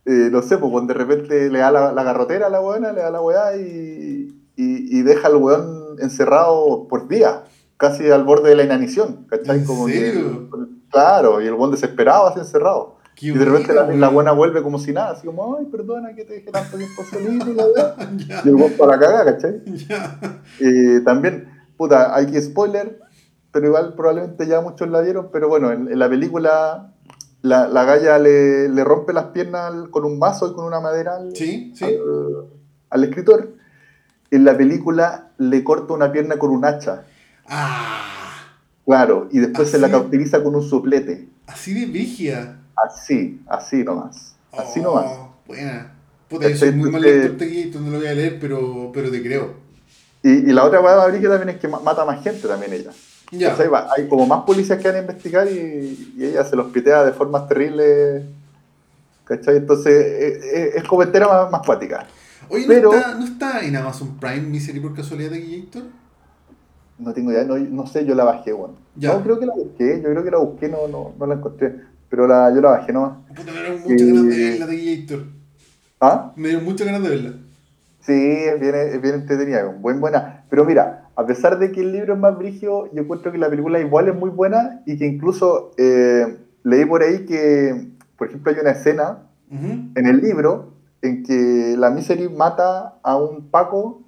eh, 0.05 0.29
no 0.31 0.41
sé, 0.41 0.57
pues 0.57 0.71
cuando 0.71 0.93
de 0.93 0.97
repente 0.99 1.49
le 1.49 1.59
da 1.59 1.71
la, 1.71 1.91
la 1.91 2.03
garrotera 2.03 2.47
a 2.47 2.49
la 2.49 2.61
buena, 2.61 2.93
le 2.93 3.01
da 3.01 3.11
la 3.11 3.21
weá 3.21 3.57
y, 3.57 4.33
y, 4.55 4.97
y 4.97 5.01
deja 5.01 5.27
al 5.27 5.35
weón 5.35 5.97
encerrado 5.99 6.87
por 6.87 7.09
días, 7.09 7.41
casi 7.75 8.09
al 8.09 8.23
borde 8.23 8.51
de 8.51 8.55
la 8.55 8.63
inanición, 8.63 9.25
¿cachai? 9.29 9.59
¿En 9.59 9.65
Como 9.65 9.87
serio? 9.87 10.49
que, 10.49 10.57
claro, 10.89 11.41
y 11.41 11.47
el 11.47 11.53
weón 11.53 11.71
desesperado 11.71 12.27
así 12.27 12.39
encerrado. 12.39 12.95
Qué 13.17 13.27
Y 13.27 13.31
de 13.31 13.43
repente 13.43 13.73
la, 13.73 13.83
buena, 13.83 13.99
la 13.99 14.07
buena 14.07 14.31
vuelve 14.31 14.63
como 14.63 14.79
si 14.79 14.93
nada, 14.93 15.11
así 15.11 15.27
como, 15.27 15.57
ay, 15.57 15.65
perdona 15.65 16.15
que 16.15 16.23
te 16.23 16.35
dejé 16.35 16.49
tanto 16.49 16.77
tiempo 16.77 17.03
solito 17.11 17.51
y 17.51 17.55
la 17.55 17.65
weá. 17.65 17.95
Y 18.45 18.47
el 18.47 18.55
weón 18.55 18.71
para 18.77 18.97
cagar, 18.97 19.25
¿cachai? 19.25 19.61
Eh, 20.61 21.01
también, 21.03 21.49
puta, 21.75 22.15
hay 22.15 22.27
que 22.27 22.41
spoiler, 22.41 23.01
pero 23.51 23.67
igual 23.67 23.93
probablemente 23.95 24.47
ya 24.47 24.61
muchos 24.61 24.89
la 24.89 25.01
vieron, 25.01 25.29
pero 25.31 25.47
bueno, 25.49 25.71
en, 25.71 25.91
en 25.91 25.99
la 25.99 26.09
película 26.09 26.93
la, 27.41 27.67
la 27.67 27.83
galla 27.85 28.17
le, 28.19 28.69
le 28.69 28.83
rompe 28.83 29.13
las 29.13 29.25
piernas 29.25 29.73
con 29.89 30.05
un 30.05 30.19
vaso 30.19 30.49
y 30.51 30.53
con 30.53 30.65
una 30.65 30.79
madera 30.79 31.15
al, 31.17 31.35
Sí, 31.35 31.73
sí. 31.75 31.85
al, 31.85 31.97
al 32.89 33.03
escritor 33.03 33.49
en 34.29 34.45
la 34.45 34.55
película 34.55 35.31
le 35.37 35.63
corta 35.63 35.93
una 35.93 36.11
pierna 36.11 36.37
con 36.37 36.51
un 36.51 36.63
hacha. 36.65 37.03
Ah, 37.47 37.97
Claro, 38.85 39.27
y 39.31 39.39
después 39.39 39.69
se 39.69 39.77
la 39.77 39.87
Así. 39.87 39.93
cauteriza 39.93 40.43
con 40.43 40.55
un 40.55 40.63
soplete. 40.63 41.27
así 41.47 41.73
de 41.73 41.85
vigia. 41.85 42.57
Así, 42.75 43.41
así 43.47 43.83
nomás. 43.83 44.35
Así 44.51 44.79
Oh, 44.79 44.83
nomás. 44.83 45.05
Buena. 45.47 45.93
Puta, 46.29 46.49
yo 46.49 46.55
soy 46.57 46.71
muy 46.71 46.89
mal 46.89 47.03
Entonces- 47.03 47.31
lector 47.31 47.47
de 47.47 47.63
Gator, 47.65 47.81
no 47.81 47.91
lo 47.91 47.97
voy 47.97 48.07
a 48.07 48.13
leer, 48.13 48.37
pero, 48.39 48.91
pero 48.93 49.11
te 49.11 49.21
creo. 49.21 49.53
Y, 50.23 50.29
y 50.49 50.53
la 50.53 50.63
otra 50.65 50.81
hueá 50.81 51.07
de 51.07 51.19
también 51.27 51.49
es 51.49 51.57
que 51.61 51.67
ma- 51.67 51.79
mata 51.79 52.05
más 52.05 52.23
gente 52.23 52.47
también 52.47 52.73
ella. 52.73 52.91
Ya. 53.31 53.49
¿Cachai? 53.51 53.67
Va- 53.69 53.87
Hay 53.95 54.07
como 54.07 54.25
más 54.27 54.43
policías 54.43 54.79
que 54.79 54.87
van 54.89 54.97
a 54.97 55.01
investigar 55.01 55.47
y, 55.47 56.13
y 56.17 56.25
ella 56.25 56.43
se 56.43 56.55
los 56.55 56.71
pitea 56.71 57.03
de 57.05 57.13
formas 57.13 57.47
terribles. 57.47 58.23
¿Cachai? 59.23 59.57
Entonces 59.57 59.93
es, 59.93 60.43
es, 60.43 60.75
es 60.75 60.83
como 60.83 61.03
entera 61.03 61.27
más, 61.27 61.51
más 61.51 61.61
cuática. 61.65 62.05
Oye, 62.49 62.67
¿no, 62.81 62.93
está, 62.93 63.15
¿no 63.15 63.25
está 63.25 63.61
en 63.61 63.75
Amazon 63.77 64.17
Prime 64.19 64.41
Misery 64.41 64.79
por 64.81 64.93
casualidad 64.93 65.31
de 65.31 65.39
Gator? 65.39 65.83
No 66.97 67.13
tengo 67.13 67.31
idea, 67.31 67.43
no, 67.45 67.57
no 67.57 67.87
sé, 67.87 68.05
yo 68.05 68.13
la 68.13 68.25
bajé, 68.25 68.51
bueno. 68.51 68.75
Ya. 68.95 69.13
No, 69.13 69.23
creo 69.23 69.39
que 69.39 69.45
la 69.45 69.53
busqué, 69.55 70.01
yo 70.03 70.09
creo 70.09 70.23
que 70.23 70.31
la 70.31 70.37
busqué, 70.37 70.67
no, 70.69 70.87
no, 70.87 71.13
no 71.17 71.25
la 71.25 71.35
encontré. 71.35 71.75
Pero 72.09 72.27
la, 72.27 72.53
yo 72.53 72.59
la 72.61 72.71
bajé 72.71 72.91
nomás. 72.91 73.13
Puta, 73.33 73.51
me 73.51 73.59
dieron 73.59 73.81
muchas 73.81 74.01
Eh, 74.01 74.05
ganas 74.05 74.27
de 74.27 74.37
verla 74.49 74.67
de 74.67 74.95
Gator. 74.97 75.25
¿Ah? 76.01 76.33
Me 76.35 76.47
dieron 76.49 76.65
muchas 76.65 76.85
ganas 76.87 77.03
de 77.03 77.09
verla. 77.09 77.33
Sí, 78.01 78.13
es 78.13 78.59
bien, 78.59 78.75
es 78.75 79.01
bien 79.01 79.15
entretenida, 79.15 79.63
buen 79.65 80.01
buena. 80.01 80.43
Pero 80.49 80.65
mira, 80.65 81.00
a 81.21 81.25
pesar 81.25 81.57
de 81.59 81.71
que 81.71 81.81
el 81.81 81.91
libro 81.91 82.13
es 82.13 82.19
más 82.19 82.37
brígido, 82.37 82.89
yo 82.93 83.01
encuentro 83.03 83.31
que 83.31 83.37
la 83.37 83.49
película 83.49 83.79
igual 83.79 84.07
es 84.09 84.15
muy 84.15 84.29
buena 84.29 84.81
y 84.85 84.97
que 84.97 85.05
incluso 85.05 85.71
eh, 85.77 86.37
leí 86.63 86.85
por 86.85 87.01
ahí 87.03 87.25
que, 87.25 87.87
por 88.17 88.27
ejemplo, 88.27 88.51
hay 88.51 88.59
una 88.59 88.71
escena 88.71 89.23
Ujú. 89.49 89.67
en 89.95 90.05
el 90.07 90.17
libro 90.21 90.73
en 91.01 91.23
que 91.23 91.75
la 91.77 91.89
Misery 91.89 92.29
mata 92.29 92.95
a 93.03 93.17
un 93.17 93.49
Paco 93.49 94.01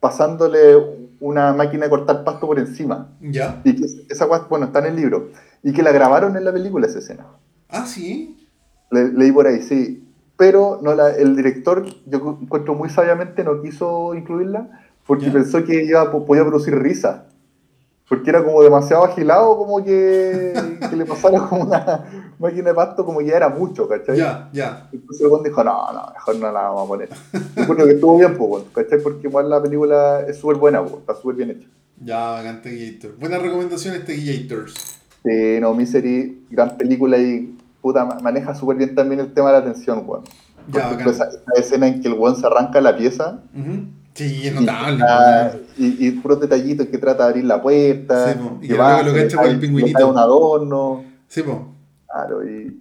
pasándole 0.00 0.76
una 1.20 1.52
máquina 1.52 1.84
de 1.84 1.90
cortar 1.90 2.24
pasto 2.24 2.46
por 2.46 2.58
encima. 2.58 3.08
Ya. 3.20 3.60
Y 3.64 3.76
que 3.76 3.84
esa 4.08 4.26
bueno, 4.26 4.66
está 4.66 4.78
en 4.80 4.86
el 4.86 4.96
libro. 4.96 5.28
Y 5.62 5.72
que 5.72 5.82
la 5.82 5.92
grabaron 5.92 6.36
en 6.36 6.44
la 6.44 6.52
película 6.52 6.86
esa 6.86 6.98
escena. 6.98 7.26
Ah, 7.68 7.84
sí. 7.86 8.48
Le- 8.90 9.12
leí 9.12 9.30
por 9.30 9.46
ahí, 9.46 9.60
sí. 9.62 10.06
Pero 10.36 10.80
no 10.82 10.94
la, 10.94 11.10
el 11.10 11.36
director, 11.36 11.84
yo 12.06 12.38
encuentro 12.40 12.74
muy 12.74 12.88
sabiamente, 12.88 13.44
no 13.44 13.60
quiso 13.60 14.14
incluirla 14.14 14.80
porque 15.10 15.26
Ya. 15.26 15.32
pensó 15.32 15.64
que 15.64 15.82
iba, 15.82 16.08
podía 16.24 16.44
producir 16.44 16.72
risa. 16.78 17.26
Porque 18.08 18.30
era 18.30 18.44
como 18.44 18.62
demasiado 18.62 19.02
agilado, 19.04 19.56
como 19.58 19.82
que, 19.84 20.52
que 20.88 20.94
le 20.96 21.04
pasara 21.04 21.40
como 21.48 21.62
una 21.62 22.30
máquina 22.38 22.68
de 22.68 22.74
pasto, 22.74 23.04
como 23.04 23.18
que 23.18 23.26
ya 23.26 23.36
era 23.36 23.48
mucho, 23.48 23.88
¿cachai? 23.88 24.16
Ya, 24.18 24.48
ya. 24.52 24.88
Entonces 24.92 25.26
el 25.28 25.42
dijo, 25.42 25.64
no, 25.64 25.92
no, 25.92 26.12
mejor 26.14 26.36
no 26.36 26.52
la 26.52 26.60
vamos 26.62 26.84
a 26.84 26.88
poner. 26.88 27.08
Yo 27.56 27.74
creo 27.74 27.86
que 27.88 27.92
estuvo 27.94 28.18
bien, 28.18 28.36
pues, 28.38 28.64
¿cachai? 28.72 29.00
Porque 29.02 29.26
igual 29.26 29.50
la 29.50 29.60
película 29.60 30.20
es 30.28 30.36
súper 30.38 30.58
buena, 30.58 30.80
pues, 30.80 30.94
está 31.00 31.14
súper 31.16 31.34
bien 31.36 31.50
hecha. 31.50 31.66
Ya, 32.04 32.30
bacán 32.30 32.60
Gator. 32.64 33.16
Buenas 33.18 33.42
recomendaciones, 33.42 34.04
Gators. 34.06 34.74
Sí, 35.24 35.58
no, 35.60 35.74
Misery, 35.74 36.46
gran 36.50 36.76
película 36.76 37.18
y 37.18 37.58
puta, 37.80 38.04
ma- 38.04 38.18
maneja 38.22 38.54
súper 38.54 38.76
bien 38.76 38.94
también 38.94 39.20
el 39.20 39.34
tema 39.34 39.48
de 39.48 39.54
la 39.54 39.58
atención, 39.58 40.04
weón. 40.06 40.22
Ya, 40.68 40.88
esa, 40.90 41.24
esa 41.28 41.40
escena 41.56 41.88
en 41.88 42.00
que 42.00 42.06
el 42.06 42.14
weón 42.14 42.36
se 42.36 42.46
arranca 42.46 42.80
la 42.80 42.96
pieza. 42.96 43.40
Sí, 44.14 44.50
notable. 44.52 45.04
y, 45.78 46.06
y 46.08 46.10
puros 46.12 46.40
detallitos 46.40 46.88
que 46.88 46.98
trata 46.98 47.24
de 47.24 47.28
abrir 47.30 47.44
la 47.44 47.62
puerta, 47.62 48.32
Sí, 48.34 48.38
y 48.58 48.60
que 48.62 48.68
que 48.68 48.74
va, 48.78 49.02
luego 49.02 49.10
lo 49.10 49.16
le 49.16 49.22
cacha 49.24 49.36
con 49.38 49.50
el 49.50 49.60
pingüinito. 49.60 49.98
le 49.98 50.02
cae 50.04 50.10
un 50.12 50.18
adorno, 50.18 51.04
Sí, 51.28 51.42
po. 51.42 51.68
claro, 52.10 52.44
y 52.48 52.76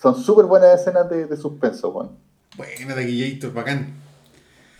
son 0.00 0.16
súper 0.20 0.46
buenas 0.46 0.80
escenas 0.80 1.08
de, 1.10 1.26
de 1.26 1.36
suspenso, 1.36 1.90
weón. 1.90 2.10
Buena 2.56 2.94
Gator, 2.94 3.52
bacán. 3.52 3.94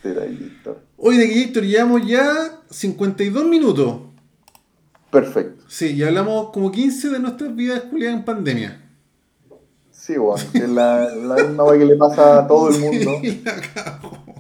Detallito. 0.03 0.81
Hoy 0.97 1.17
de 1.17 1.29
Gator 1.45 1.63
llevamos 1.63 2.07
ya 2.07 2.61
52 2.71 3.45
minutos. 3.45 3.97
Perfecto. 5.11 5.65
Sí, 5.69 5.93
y 5.93 6.03
hablamos 6.03 6.51
como 6.51 6.73
15 6.73 7.11
de 7.11 7.19
nuestras 7.21 7.55
vidas 7.55 7.83
culiadas 7.83 8.19
en 8.19 8.25
pandemia. 8.25 8.81
Sí, 9.91 10.19
weón, 10.19 10.41
que 10.53 10.59
es 10.59 10.69
la, 10.69 11.05
la 11.15 11.35
misma 11.37 11.73
que 11.79 11.85
le 11.85 11.97
pasa 11.97 12.41
a 12.41 12.47
todo 12.47 12.71
el 12.71 12.81
mundo. 12.81 13.11
Sí, 13.23 13.43
la. 13.45 14.32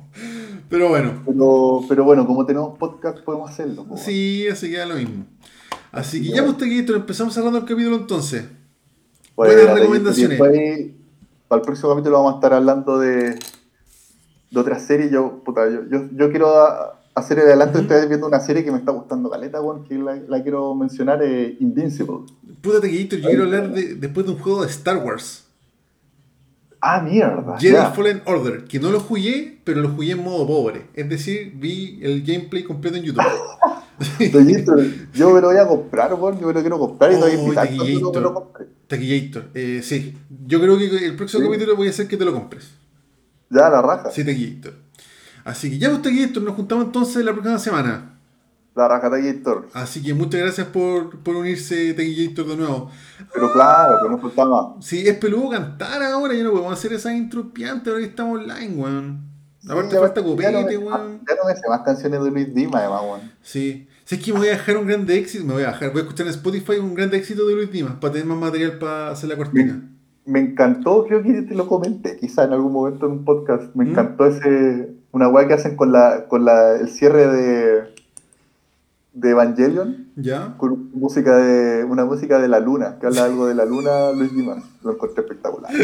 Pero 0.72 0.88
bueno, 0.88 1.22
Pero, 1.26 1.80
pero 1.86 2.04
bueno, 2.04 2.26
como 2.26 2.46
tenemos 2.46 2.78
podcast, 2.78 3.18
podemos 3.20 3.50
hacerlo. 3.50 3.86
sí, 3.96 4.48
así 4.48 4.70
queda 4.70 4.86
lo 4.86 4.94
mismo. 4.94 5.26
Así 5.90 6.22
que 6.22 6.30
ya, 6.34 6.42
pues, 6.46 6.56
Gator, 6.58 6.96
empezamos 6.96 7.34
cerrando 7.34 7.58
el 7.58 7.66
capítulo 7.66 7.94
entonces. 7.96 8.46
Buenas 9.36 9.74
recomendaciones. 9.74 10.38
después, 10.38 10.90
para 11.46 11.60
el 11.60 11.66
próximo 11.66 11.90
capítulo 11.90 12.16
vamos 12.16 12.32
a 12.32 12.36
estar 12.36 12.54
hablando 12.54 12.98
de, 12.98 13.38
de 14.50 14.60
otra 14.60 14.78
serie. 14.78 15.10
Yo, 15.10 15.42
puta, 15.44 15.68
yo, 15.70 15.80
yo, 15.90 16.08
yo 16.16 16.30
quiero 16.30 16.48
hacer 17.14 17.38
el 17.40 17.44
adelante 17.48 17.76
Ujú. 17.76 17.82
ustedes 17.82 18.08
viendo 18.08 18.26
una 18.26 18.40
serie 18.40 18.64
que 18.64 18.72
me 18.72 18.78
está 18.78 18.92
gustando 18.92 19.28
caleta, 19.28 19.60
weón, 19.60 19.84
que 19.84 19.96
la, 19.98 20.16
la 20.26 20.42
quiero 20.42 20.74
mencionar, 20.74 21.22
eh, 21.22 21.54
Invincible. 21.60 22.20
Puta 22.62 22.78
Gator, 22.80 23.18
yo 23.18 23.28
quiero 23.28 23.44
hablar 23.44 23.72
de, 23.74 23.96
después 23.96 24.24
de 24.24 24.32
un 24.32 24.38
juego 24.38 24.62
de 24.62 24.70
Star 24.70 24.96
Wars. 25.04 25.44
Ah, 26.84 27.00
mierda. 27.00 27.56
Jedi 27.60 27.74
ya. 27.74 27.92
Fallen 27.92 28.22
Order, 28.26 28.64
que 28.64 28.80
no 28.80 28.90
lo 28.90 28.98
jugué, 28.98 29.60
pero 29.62 29.80
lo 29.80 29.90
jugué 29.90 30.10
en 30.12 30.22
modo 30.24 30.44
pobre. 30.48 30.88
Es 30.94 31.08
decir, 31.08 31.52
vi 31.54 32.00
el 32.02 32.22
gameplay 32.24 32.64
completo 32.64 32.96
en 32.96 33.04
YouTube. 33.04 33.24
Yo 35.14 35.30
me 35.30 35.40
lo 35.40 35.48
voy 35.48 35.56
a 35.58 35.66
comprar, 35.68 36.12
weón, 36.14 36.40
yo 36.40 36.48
me 36.48 36.52
lo 36.54 36.60
quiero 36.60 36.78
comprar 36.78 37.12
y 37.12 37.16
todavía 37.16 37.38
Oh, 37.40 37.52
Taquillito. 37.54 38.12
me 38.12 38.20
lo 38.20 38.34
compré. 38.34 38.66
Taquillator, 38.88 39.48
eh, 39.54 39.80
sí. 39.82 40.18
Yo 40.46 40.60
creo 40.60 40.76
que 40.76 40.86
el 41.06 41.14
próximo 41.16 41.44
Sí. 41.44 41.48
capítulo 41.50 41.76
voy 41.76 41.86
a 41.86 41.90
hacer 41.90 42.08
que 42.08 42.16
te 42.16 42.24
lo 42.24 42.32
compres. 42.32 42.72
Ya, 43.48 43.68
la 43.70 43.80
raja. 43.80 44.10
Sí, 44.10 44.24
Taquillator. 44.24 44.74
Así 45.44 45.70
que 45.70 45.78
ya, 45.78 45.88
pues 45.90 46.02
Taquillator, 46.02 46.42
nos 46.42 46.56
juntamos 46.56 46.86
entonces 46.86 47.24
la 47.24 47.32
próxima 47.32 47.58
semana. 47.58 48.11
La 48.74 48.88
raja, 48.88 49.10
Taquillito. 49.10 49.66
Así 49.74 50.02
que 50.02 50.14
muchas 50.14 50.40
gracias 50.40 50.66
por, 50.68 51.18
por 51.18 51.36
unirse, 51.36 51.92
Taquillator, 51.92 52.46
de 52.46 52.56
nuevo. 52.56 52.90
Pero 53.32 53.52
claro, 53.52 53.98
que 54.02 54.08
no 54.08 54.18
faltaba. 54.18 54.76
Sí, 54.80 55.06
es 55.06 55.16
peludo 55.18 55.50
cantar 55.50 56.02
ahora, 56.02 56.34
ya 56.34 56.42
no 56.42 56.52
podemos 56.52 56.72
hacer 56.72 56.92
esa 56.94 57.14
intro 57.14 57.52
piante 57.52 57.90
ahora 57.90 58.00
que 58.02 58.08
estamos 58.08 58.40
online, 58.40 58.74
weón. 58.74 59.32
Aparte 59.68 59.90
Sí, 59.90 59.96
falta 59.96 60.22
copete, 60.22 60.78
weón. 60.78 61.20
Ya 61.28 61.34
no 61.36 61.44
me 61.46 61.54
sé 61.54 61.68
más 61.68 61.82
canciones 61.82 62.24
de 62.24 62.30
Luis 62.30 62.54
Dima, 62.54 62.78
además, 62.78 63.02
weón. 63.02 63.32
Sí. 63.42 63.88
Si 64.04 64.16
es 64.16 64.22
que 64.24 64.32
me 64.32 64.38
voy 64.40 64.48
a 64.48 64.52
dejar 64.52 64.76
un 64.78 64.86
grande 64.86 65.16
éxito, 65.16 65.44
me 65.44 65.52
voy 65.52 65.62
a 65.62 65.68
dejar, 65.68 65.90
voy 65.92 66.00
a 66.00 66.02
escuchar 66.02 66.26
en 66.26 66.32
Spotify 66.32 66.78
un 66.78 66.94
grande 66.94 67.18
éxito 67.18 67.46
de 67.46 67.54
Luis 67.54 67.70
Dimas 67.70 67.94
para 68.00 68.14
tener 68.14 68.26
más 68.26 68.38
material 68.38 68.78
para 68.78 69.10
hacer 69.10 69.28
la 69.28 69.36
cortina. 69.36 69.88
Me 70.24 70.40
encantó, 70.40 71.04
creo 71.06 71.22
que 71.22 71.42
te 71.42 71.54
lo 71.54 71.66
comenté 71.66 72.16
quizá 72.16 72.44
en 72.44 72.52
algún 72.52 72.72
momento 72.72 73.06
en 73.06 73.12
un 73.12 73.24
podcast. 73.24 73.74
Me 73.74 73.84
¿Mm? 73.84 73.88
encantó 73.90 74.26
ese. 74.26 74.94
Una 75.12 75.28
weá 75.28 75.46
que 75.46 75.54
hacen 75.54 75.76
con 75.76 75.92
la 75.92 76.26
con 76.28 76.44
la, 76.44 76.76
el 76.76 76.88
cierre 76.88 77.26
de. 77.26 77.91
De 79.14 79.30
Evangelion. 79.30 80.08
¿Ya? 80.16 80.56
Con 80.56 80.90
música 80.92 81.36
de. 81.36 81.84
una 81.84 82.04
música 82.04 82.38
de 82.38 82.48
la 82.48 82.60
luna, 82.60 82.98
que 82.98 83.06
habla 83.06 83.24
algo 83.24 83.46
de 83.46 83.54
la 83.54 83.64
luna, 83.64 84.12
Luis 84.12 84.34
Dimas. 84.34 84.62
Lo 84.82 84.92
encontré 84.92 85.22
espectacular. 85.22 85.72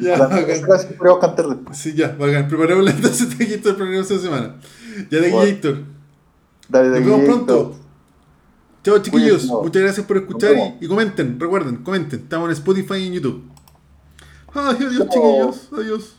Ya, 0.00 0.18
La 0.18 0.26
bacán. 0.26 0.60
cantar 1.20 1.46
después. 1.46 1.78
Sí, 1.78 1.94
ya, 1.94 2.08
bacán. 2.18 2.48
Preparemos 2.48 2.90
entonces 2.90 3.28
Taquillator 3.28 3.70
el 3.70 3.76
programa 3.76 4.02
esta 4.02 4.18
semana. 4.18 4.56
Ya, 5.10 5.20
Bueno. 5.20 5.36
Taquillator. 5.38 5.84
Dale, 6.68 6.88
Nos 6.88 6.94
de 6.94 7.00
vemos 7.04 7.18
aquí, 7.20 7.26
pronto. 7.26 7.76
Chao 8.82 8.98
chiquillos, 8.98 9.42
Cuídense. 9.42 9.62
muchas 9.62 9.82
gracias 9.82 10.06
por 10.06 10.16
escuchar 10.16 10.54
y, 10.80 10.84
y 10.84 10.88
comenten, 10.88 11.38
recuerden, 11.38 11.76
comenten, 11.84 12.20
estamos 12.20 12.48
en 12.48 12.52
Spotify 12.54 12.94
y 12.96 13.06
en 13.06 13.12
YouTube. 13.14 13.44
Adiós 14.52 14.92
Chao. 14.96 15.08
chiquillos, 15.08 15.68
adiós. 15.72 16.16